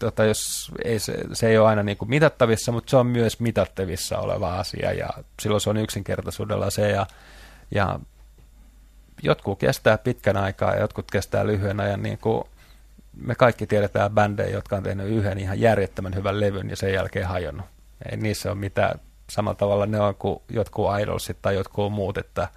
[0.00, 3.40] tota, jos ei, se, se ei ole aina niin kuin mitattavissa, mutta se on myös
[3.40, 5.08] mitattavissa oleva asia ja
[5.42, 7.06] silloin se on yksinkertaisuudella se ja,
[7.74, 8.00] ja
[9.22, 12.44] jotkut kestää pitkän aikaa ja jotkut kestää lyhyen ajan, niin kuin
[13.16, 17.28] me kaikki tiedetään bändejä, jotka on tehnyt yhden ihan järjettömän hyvän levyn ja sen jälkeen
[17.28, 17.66] hajonnut.
[18.10, 19.86] Ei niissä ole mitään, samalla tavalla.
[19.86, 22.48] Ne on kuin jotkut idolsit tai jotkut muut, että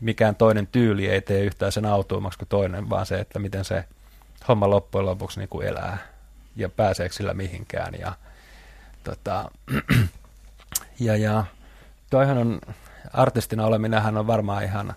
[0.00, 3.84] mikään toinen tyyli ei tee yhtään sen autuummaksi kuin toinen, vaan se, että miten se
[4.48, 6.11] homma loppujen lopuksi niin kuin elää
[6.56, 7.94] ja pääseekö sillä mihinkään.
[7.98, 8.12] Ja,
[9.04, 9.50] tota,
[11.00, 11.44] ja, ja
[12.10, 12.60] toihan on,
[13.12, 14.94] artistina oleminenhan on varmaan ihan,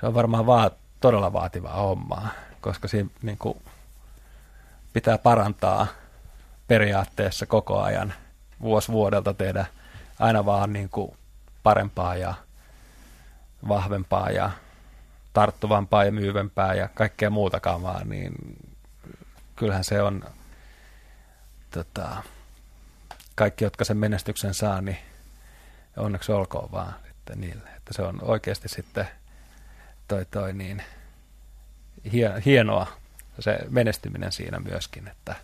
[0.00, 0.70] se on varmaan vaan
[1.00, 2.28] todella vaativaa hommaa,
[2.60, 3.62] koska siinä niin kuin,
[4.92, 5.86] pitää parantaa
[6.68, 8.14] periaatteessa koko ajan
[8.60, 9.66] vuosi vuodelta tehdä
[10.18, 11.16] aina vaan niin kuin
[11.62, 12.34] parempaa ja
[13.68, 14.50] vahvempaa ja
[15.32, 18.32] tarttuvampaa ja myyvempää ja kaikkea muuta kamaa, niin
[19.56, 20.24] kyllähän se on
[21.70, 22.22] tota,
[23.34, 24.98] kaikki, jotka sen menestyksen saa, niin
[25.96, 27.68] onneksi olkoon vaan että niille.
[27.76, 29.08] Että se on oikeasti sitten
[30.08, 30.82] toi, toi niin,
[32.44, 32.86] hienoa
[33.40, 35.36] se menestyminen siinä myöskin, että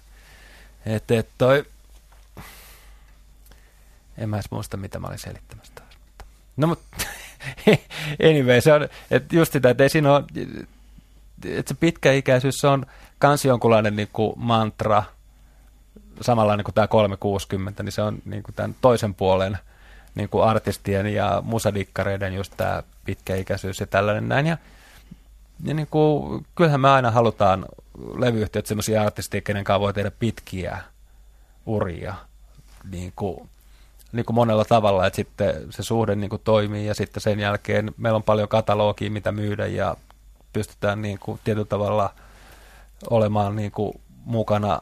[0.86, 1.64] et, et toi,
[4.18, 5.98] en mä edes muista, mitä mä olin selittämässä taas.
[6.56, 6.96] No mutta
[8.30, 10.24] anyway, se on, että just sitä, että ei siinä ole,
[11.44, 12.86] että se pitkäikäisyys se on
[13.18, 15.02] kans jonkunlainen niin kuin mantra,
[16.20, 19.58] samanlainen kuin tämä 360, niin se on niin kuin tämän toisen puolen
[20.14, 24.46] niin kuin artistien ja musadikkareiden just tämä pitkäikäisyys ja tällainen näin.
[24.46, 24.58] Ja,
[25.64, 27.66] ja niin kuin, kyllähän me aina halutaan
[28.16, 30.78] levyyhtiöt sellaisia artisteja, kenen kanssa voi tehdä pitkiä
[31.66, 32.14] uria
[32.90, 33.48] niin kuin,
[34.12, 37.94] niin kuin monella tavalla, että sitten se suhde niin kuin toimii ja sitten sen jälkeen
[37.96, 39.96] meillä on paljon katalogia, mitä myydä ja
[40.52, 42.14] pystytään niin kuin tietyllä tavalla
[43.10, 44.80] olemaan niin kuin mukana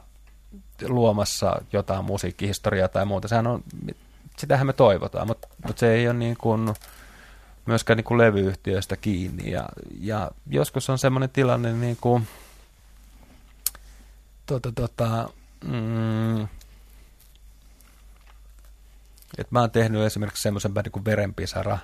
[0.87, 3.27] luomassa jotain musiikkihistoriaa tai muuta.
[3.27, 3.63] Sehän on,
[4.37, 6.73] sitähän me toivotaan, mutta, mutta se ei ole niin kuin
[7.65, 9.51] myöskään niin kuin levyyhtiöistä kiinni.
[9.51, 12.27] Ja, ja joskus on semmoinen tilanne, niin kuin,
[14.45, 15.29] tota, tota,
[15.65, 16.43] mm,
[19.37, 21.77] että mä oon tehnyt esimerkiksi semmoisen bändin kuin Verenpisara,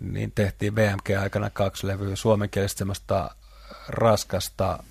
[0.00, 3.30] niin tehtiin BMG-aikana kaksi levyä suomenkielistä semmoista
[3.88, 4.82] raskasta,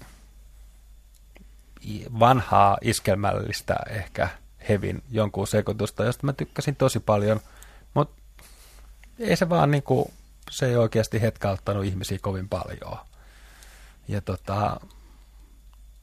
[2.20, 4.30] vanhaa iskelmällistä ehkä
[4.70, 7.40] hevin jonkun sekoitusta, josta mä tykkäsin tosi paljon,
[7.94, 8.24] mutta
[9.20, 10.14] ei se vaan niinku,
[10.52, 12.98] se ei oikeasti hetkauttanut ihmisiä kovin paljon.
[14.08, 14.80] Ja tota,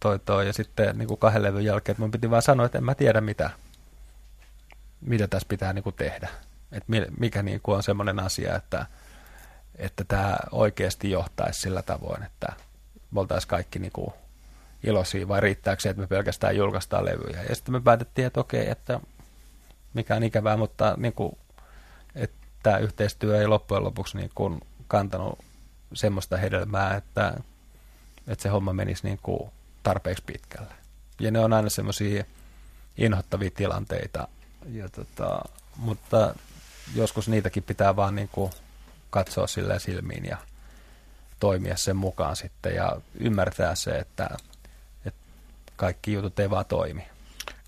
[0.00, 2.78] toi toi, ja sitten niin kuin kahden levyn jälkeen, että mun piti vaan sanoa, että
[2.78, 3.50] en mä tiedä mitä,
[5.00, 6.28] mitä tässä pitää niin kuin tehdä.
[6.72, 8.86] Että mikä niin kuin on semmoinen asia, että,
[9.76, 12.52] että tämä oikeasti johtaisi sillä tavoin, että
[13.10, 14.12] me oltaisiin kaikki niin kuin
[14.84, 17.42] iloisia, vai riittääkö se, että me pelkästään julkaistaan levyjä.
[17.48, 19.00] Ja sitten me päätettiin, että okei, että
[19.94, 21.38] mikä on ikävää, mutta niin kuin,
[22.14, 25.38] että tämä yhteistyö ei loppujen lopuksi niin kuin kantanut
[25.94, 27.34] semmoista hedelmää, että,
[28.28, 29.50] että se homma menisi niin kuin
[29.82, 30.74] tarpeeksi pitkälle.
[31.20, 32.24] Ja ne on aina semmoisia
[32.96, 34.28] inhottavia tilanteita,
[34.72, 35.42] ja tota,
[35.76, 36.34] mutta
[36.94, 38.52] joskus niitäkin pitää vaan niin kuin
[39.10, 39.46] katsoa
[39.78, 40.36] silmiin ja
[41.40, 44.36] toimia sen mukaan sitten ja ymmärtää se, että
[45.76, 47.08] kaikki jutut ei vaan toimi.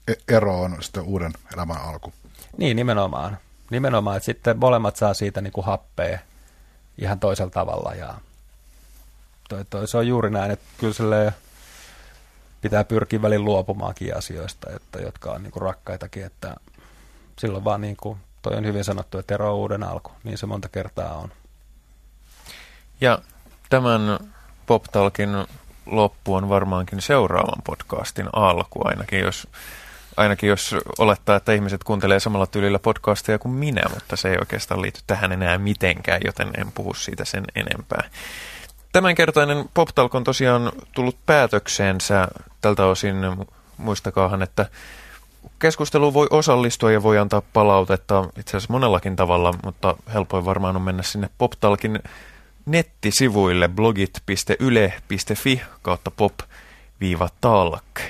[0.08, 2.12] E- ero on sitten uuden elämän alku.
[2.56, 3.38] Niin, nimenomaan.
[3.70, 6.18] Nimenomaan, että sitten molemmat saa siitä niin kuin happea
[6.98, 8.14] ihan toisella tavalla ja
[9.48, 11.32] toi, toi, se on juuri näin, että kyllä
[12.60, 16.54] pitää pyrkiä välin luopumaankin asioista, että, jotka on niin kuin rakkaitakin, että
[17.38, 20.46] silloin vaan niin kuin, toi on hyvin sanottu, että ero on uuden alku, niin se
[20.46, 21.32] monta kertaa on.
[23.00, 23.18] Ja
[23.70, 24.18] tämän
[24.66, 25.30] Pop Talkin
[25.86, 29.48] loppu on varmaankin seuraavan podcastin alku, ainakin jos,
[30.16, 34.82] ainakin jos olettaa, että ihmiset kuuntelee samalla tyylillä podcastia kuin minä, mutta se ei oikeastaan
[34.82, 38.04] liity tähän enää mitenkään, joten en puhu siitä sen enempää.
[38.92, 42.28] Tämänkertainen PopTalk on tosiaan tullut päätökseensä
[42.60, 43.16] tältä osin.
[43.76, 44.66] Muistakaahan, että
[45.58, 50.82] keskusteluun voi osallistua ja voi antaa palautetta itse asiassa monellakin tavalla, mutta helpoin varmaan on
[50.82, 52.02] mennä sinne PopTalkin
[52.66, 58.00] nettisivuille blogit.yle.fi kautta pop-talk.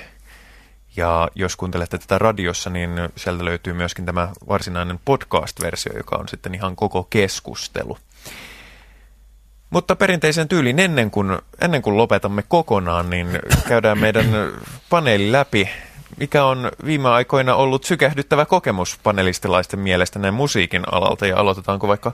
[0.95, 6.55] Ja jos kuuntelette tätä radiossa, niin sieltä löytyy myöskin tämä varsinainen podcast-versio, joka on sitten
[6.55, 7.97] ihan koko keskustelu.
[9.69, 13.27] Mutta perinteisen tyylin ennen kuin, ennen kuin lopetamme kokonaan, niin
[13.67, 14.25] käydään meidän
[14.89, 15.69] paneeli läpi.
[16.17, 22.13] Mikä on viime aikoina ollut sykähdyttävä kokemus panelistilaisten mielestä näin musiikin alalta ja aloitetaanko vaikka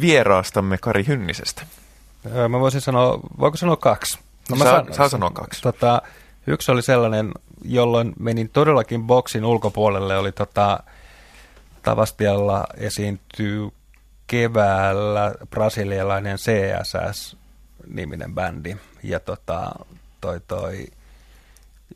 [0.00, 1.62] vieraastamme Kari Hynnisestä?
[2.48, 4.18] Mä voisin sanoa, voiko sanoa kaksi?
[4.50, 5.62] No mä saa, san, saa sanoa kaksi.
[5.62, 6.02] Tota,
[6.46, 7.32] yksi oli sellainen,
[7.64, 10.80] jolloin menin todellakin boksin ulkopuolelle, oli tota,
[11.82, 13.68] Tavastialla esiintyy
[14.26, 18.76] keväällä brasilialainen CSS-niminen bändi.
[19.02, 19.70] Ja tota,
[20.20, 20.86] toi, toi,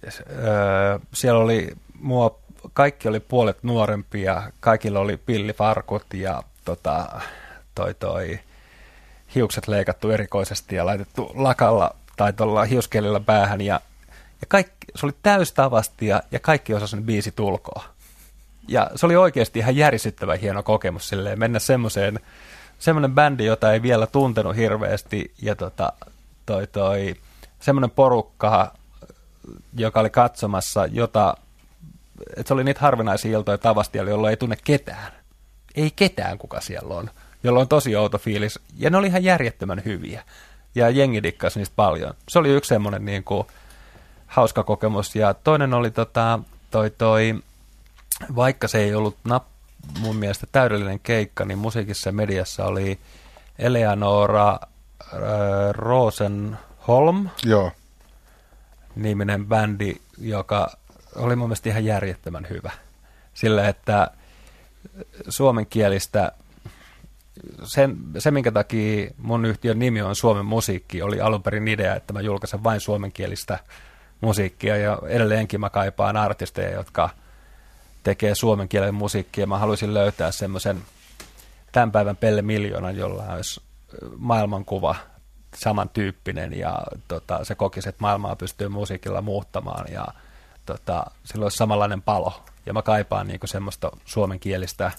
[0.04, 1.68] öö, siellä oli
[2.00, 2.38] mua,
[2.72, 7.20] kaikki oli puolet nuorempia, kaikilla oli pillifarkut ja tota,
[7.80, 8.40] toi, toi,
[9.34, 13.80] hiukset leikattu erikoisesti ja laitettu lakalla tai tuolla hiuskelillä päähän ja,
[14.40, 17.84] ja kaikki, se oli täystavastia ja kaikki osasivat biisi tulkoa.
[18.68, 22.20] Ja se oli oikeasti ihan järisyttävä hieno kokemus silleen, mennä semmoiseen,
[22.78, 25.92] semmoinen bändi, jota ei vielä tuntenut hirveästi ja tota,
[26.46, 27.14] toi, toi,
[27.60, 28.74] semmoinen porukka,
[29.76, 31.36] joka oli katsomassa, jota,
[32.36, 35.12] että se oli niitä harvinaisia iltoja tavasti, jolla ei tunne ketään.
[35.74, 37.10] Ei ketään, kuka siellä on,
[37.42, 38.60] jolla on tosi outo fiilis.
[38.76, 40.24] Ja ne oli ihan järjettömän hyviä.
[40.74, 42.14] Ja jengi dikkasi niistä paljon.
[42.28, 43.46] Se oli yksi semmoinen niin kuin,
[44.26, 45.16] hauska kokemus.
[45.16, 46.38] Ja toinen oli tota,
[46.70, 47.34] toi, toi
[48.36, 49.44] vaikka se ei ollut nap,
[50.00, 52.98] mun mielestä täydellinen keikka, niin musiikissa ja mediassa oli
[53.58, 55.18] Eleanora äh,
[55.72, 57.28] Rosenholm.
[57.44, 57.72] Joo.
[58.96, 60.70] Niminen bändi, joka
[61.16, 62.70] oli mun mielestä ihan järjettömän hyvä.
[63.34, 64.10] Sillä, että
[65.28, 66.32] suomenkielistä,
[67.64, 72.12] sen, se minkä takia mun yhtiön nimi on Suomen musiikki, oli alun perin idea, että
[72.12, 73.58] mä julkaisen vain suomenkielistä
[74.20, 77.10] musiikkia ja edelleenkin mä kaipaan artisteja, jotka–
[78.02, 79.46] tekee suomen kielen musiikkia.
[79.46, 80.82] Mä haluaisin löytää semmoisen
[81.72, 83.60] tämän päivän Pelle Miljoonan, jolla olisi
[84.16, 84.96] maailmankuva
[85.56, 90.06] samantyyppinen ja tota, se kokisi, että maailmaa pystyy musiikilla muuttamaan ja
[90.66, 92.44] tota, sillä olisi samanlainen palo.
[92.66, 94.90] Ja mä kaipaan niinku semmoista suomenkielistä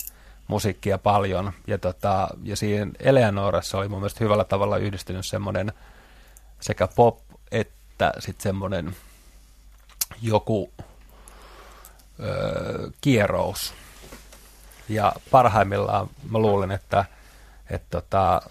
[0.48, 1.52] musiikkia paljon.
[1.68, 5.74] Ja, tota, ja siinä Eleanorassa oli mun mielestä hyvällä tavalla yhdistynyt semmoinen
[6.60, 7.20] sekä pop
[8.02, 8.96] että sitten semmoinen
[10.22, 10.72] joku
[12.20, 13.74] ö, kierous.
[14.90, 17.06] Ja parhaimmillaan mä luulen, että,
[17.70, 18.42] että tota,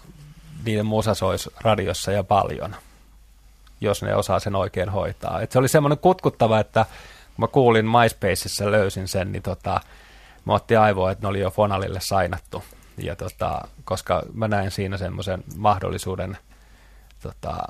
[0.65, 2.75] niiden musa soisi radiossa ja paljon,
[3.81, 5.41] jos ne osaa sen oikein hoitaa.
[5.41, 6.85] Et se oli semmoinen kutkuttava, että
[7.35, 9.81] kun mä kuulin MySpaceissa, löysin sen, niin tota,
[10.45, 12.63] mä otti aivoa, että ne oli jo Fonalille sainattu.
[12.97, 16.37] Ja tota, koska mä näin siinä semmoisen mahdollisuuden,
[17.19, 17.67] tota,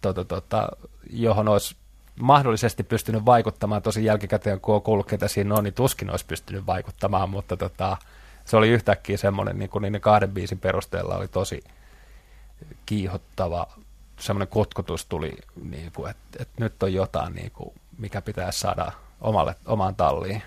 [0.00, 0.68] tota, tota,
[1.10, 1.76] johon olisi
[2.20, 6.66] mahdollisesti pystynyt vaikuttamaan, tosi jälkikäteen kun on kuullut, ketä siinä on, niin tuskin olisi pystynyt
[6.66, 7.96] vaikuttamaan, mutta tota,
[8.44, 11.64] se oli yhtäkkiä semmoinen, niin kuin niiden kahden biisin perusteella oli tosi
[12.86, 13.66] kiihottava,
[14.20, 15.32] semmoinen kutkutus tuli,
[15.62, 20.42] niin kuin, että, että nyt on jotain, niin kuin, mikä pitäisi saada omalle, omaan talliin.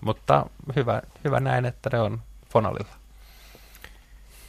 [0.00, 0.46] Mutta
[0.76, 2.96] hyvä, hyvä näin, että ne on Fonalilla.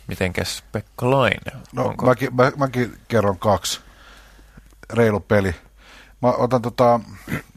[0.08, 1.52] Mitenkäs Pekka Laine?
[1.74, 2.06] No, Onko...
[2.06, 3.82] mäkin, mä, mäkin kerron kaksi.
[4.94, 5.56] Reilu peli
[6.22, 7.00] Mä otan tota,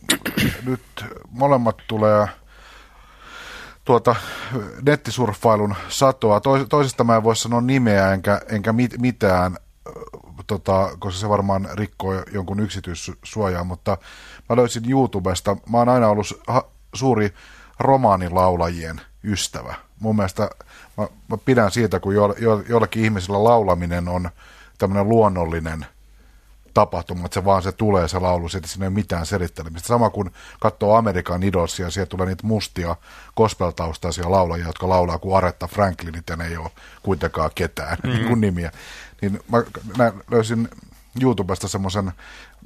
[0.67, 0.83] nyt
[1.31, 2.29] molemmat tulee
[3.85, 4.17] tuota
[4.87, 6.41] nettisurffailun satoa.
[6.41, 9.57] Tois, toisesta mä en voi sanoa nimeä enkä, enkä mit, mitään,
[10.47, 13.99] tota, koska se varmaan rikkoo jonkun yksityissuojaa, mutta
[14.49, 15.57] mä löysin YouTubesta.
[15.71, 16.65] Mä oon aina ollut ha,
[16.95, 17.35] suuri
[17.81, 19.75] romaanilaulajien ystävä.
[20.01, 20.51] Mun mielestä
[20.97, 24.31] mä, mä pidän siitä, kun jo, jo, jollakin ihmisillä laulaminen on
[24.79, 25.87] tämmöinen luonnollinen–
[26.75, 29.89] tapahtuma, että se vaan se tulee se laulu, että siinä ei ole mitään selittelemistä.
[29.89, 30.31] Sama kuin
[30.61, 32.97] katsoo Amerikan Idolsia, sieltä tulee niitä mustia
[33.37, 36.71] gospel-taustaisia laulajia, jotka laulaa kuin Aretta Franklinit ja ne ei ole
[37.03, 38.27] kuitenkaan ketään mm-hmm.
[38.29, 38.73] kuin nimiä.
[39.21, 39.41] Niin
[39.99, 40.69] mä löysin
[41.23, 42.13] YouTubesta semmoisen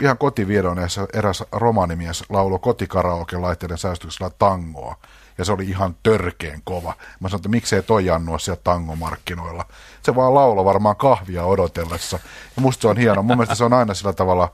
[0.03, 0.79] ihan kotiviedon,
[1.13, 4.97] eräs romanimies lauloi kotikaraoke laitteiden säistyksellä tangoa
[5.39, 6.95] ja se oli ihan törkeen kova.
[7.21, 9.65] Mä sanoin, että miksei toi Jannu siellä tangomarkkinoilla.
[10.03, 12.19] Se vaan laulo varmaan kahvia odotellessa.
[12.57, 13.23] Ja musta se on hieno.
[13.23, 14.53] Mun mielestä se on aina sillä tavalla,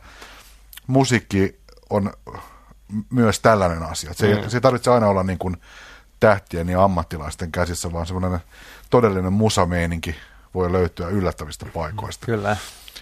[0.87, 1.61] musiikki
[1.91, 2.13] on
[3.11, 4.15] myös tällainen asia.
[4.15, 4.49] Se, mm.
[4.49, 5.57] se ei tarvitse aina olla niin kuin
[6.21, 8.41] tähtien ja ammattilaisten käsissä, vaan semmoinen
[8.91, 10.17] todellinen musameininki
[10.55, 12.27] voi löytyä yllättävistä paikoista.
[12.27, 12.57] Kyllä.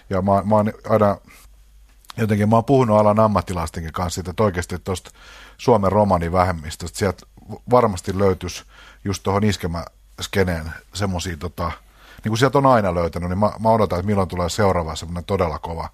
[0.09, 1.17] Ja mä, mä oon aina,
[2.21, 5.11] jotenkin mä oon puhunut alan ammattilaistenkin kanssa siitä, että oikeasti tuosta
[5.57, 7.25] Suomen romanivähemmistöstä, sieltä
[7.71, 8.63] varmasti löytyisi
[9.03, 11.71] just tuohon iskemäskeneen semmoisia, tota,
[12.23, 15.25] niin kuin sieltä on aina löytänyt, niin mä, mä odotan, että milloin tulee seuraava semmoinen
[15.25, 15.89] todella kova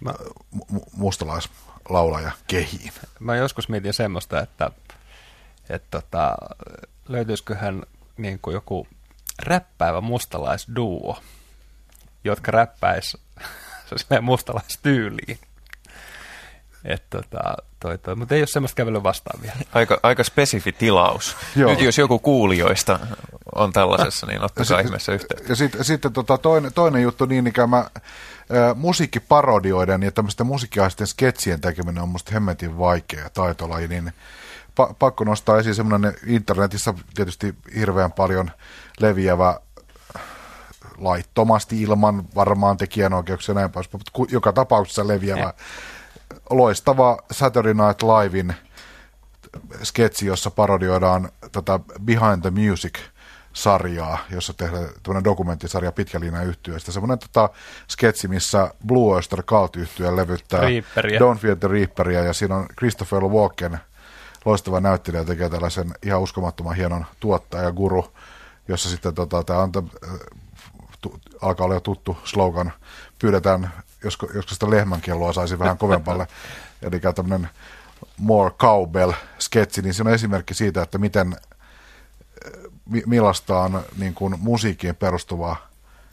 [0.00, 0.14] Mä,
[0.56, 2.92] mu- mustalaislaulaja kehiin.
[3.20, 4.70] mä joskus mietin semmoista, että,
[5.68, 6.36] että tota,
[7.08, 7.82] löytyisiköhän
[8.16, 8.86] niin kuin joku
[9.42, 11.18] räppäävä mustalaisduo,
[12.24, 12.50] jotka
[13.94, 15.38] räppäis silleen mustalaistyyliin.
[16.84, 18.16] Et tota, toi, toi.
[18.16, 19.54] Mutta ei ole semmoista kävelyä vastaan vielä.
[19.72, 21.36] Aika, aika spesifi tilaus.
[21.56, 21.70] Joo.
[21.70, 22.98] Nyt jos joku kuulijoista
[23.54, 25.52] on tällaisessa, niin ottakaa sit- ihmeessä yhteyttä.
[25.52, 27.90] Ja sitten sit, tota, toinen, toinen juttu niin ikään mä, ä,
[28.74, 34.12] musiikkiparodioiden ja tämmöisten musiikkiaisten sketsien tekeminen on musta hemmetin vaikea taitolaji, niin
[34.80, 38.50] pa- pakko nostaa esiin semmoinen internetissä tietysti hirveän paljon
[39.00, 39.60] leviävä
[40.98, 45.54] laittomasti ilman varmaan tekijänoikeuksia ja näin pois, mutta joka tapauksessa leviävä
[46.50, 48.54] loistava Saturday Night Livein
[49.82, 52.98] sketsi, jossa parodioidaan tätä Behind the Music
[53.52, 56.92] sarjaa, jossa tehdään tämmöinen dokumenttisarja pitkä linja yhtyöstä.
[56.92, 57.50] Semmoinen tota,
[57.90, 61.20] sketsi, missä Blue Oyster Cult yhtyö levyttää Reaperia.
[61.20, 63.78] Don't Fear the Reaperia, ja siinä on Christopher Walken,
[64.44, 68.12] loistava näyttelijä, tekee tällaisen ihan uskomattoman hienon tuottaja guru,
[68.68, 69.72] jossa sitten tota, tämä on
[71.04, 72.72] tu, alkaa olla jo tuttu slogan,
[73.18, 73.72] pyydetään,
[74.04, 76.26] josko, josko sitä lehmänkelloa saisi vähän kovempalle,
[76.82, 77.48] eli tämmöinen
[78.18, 81.36] more cowbell-sketsi, niin se on esimerkki siitä, että miten,
[82.86, 85.56] mi- millaista on niin kuin musiikkiin perustuva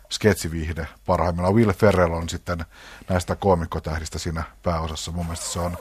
[0.09, 1.55] sketsivihde parhaimmillaan.
[1.55, 2.65] Will Ferrell on sitten
[3.09, 5.11] näistä koomikkotähdistä siinä pääosassa.
[5.11, 5.77] Mun mielestä se on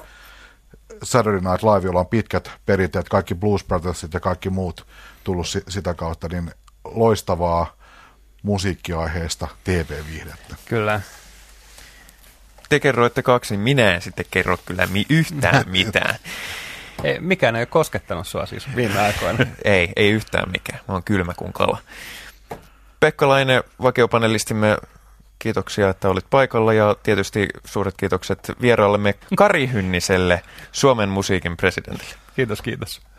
[1.03, 4.87] Saturday Night Live, jolla on pitkät perinteet, kaikki Blues Brothersit ja kaikki muut
[5.25, 6.51] tullut si- sitä kautta, niin
[6.85, 7.80] loistavaa
[8.43, 10.57] musiikkiaiheesta TV-viihdettä.
[10.65, 11.01] Kyllä.
[12.69, 16.15] Te kerroitte kaksi, niin minä en sitten kerro kyllä mi- yhtään mitään.
[17.05, 19.47] Ei, mikään ei ole koskettanut sua siis viime aikoina.
[19.65, 20.81] ei, ei yhtään mikään.
[20.89, 21.79] Mä oon kylmä kuin kala.
[23.01, 24.77] Pekka Laine, vakiopanelistimme,
[25.39, 30.43] kiitoksia, että olit paikalla ja tietysti suuret kiitokset vieraallemme Kari Hynniselle,
[30.73, 32.15] Suomen musiikin presidentille.
[32.37, 33.01] Kiitos, kiitos.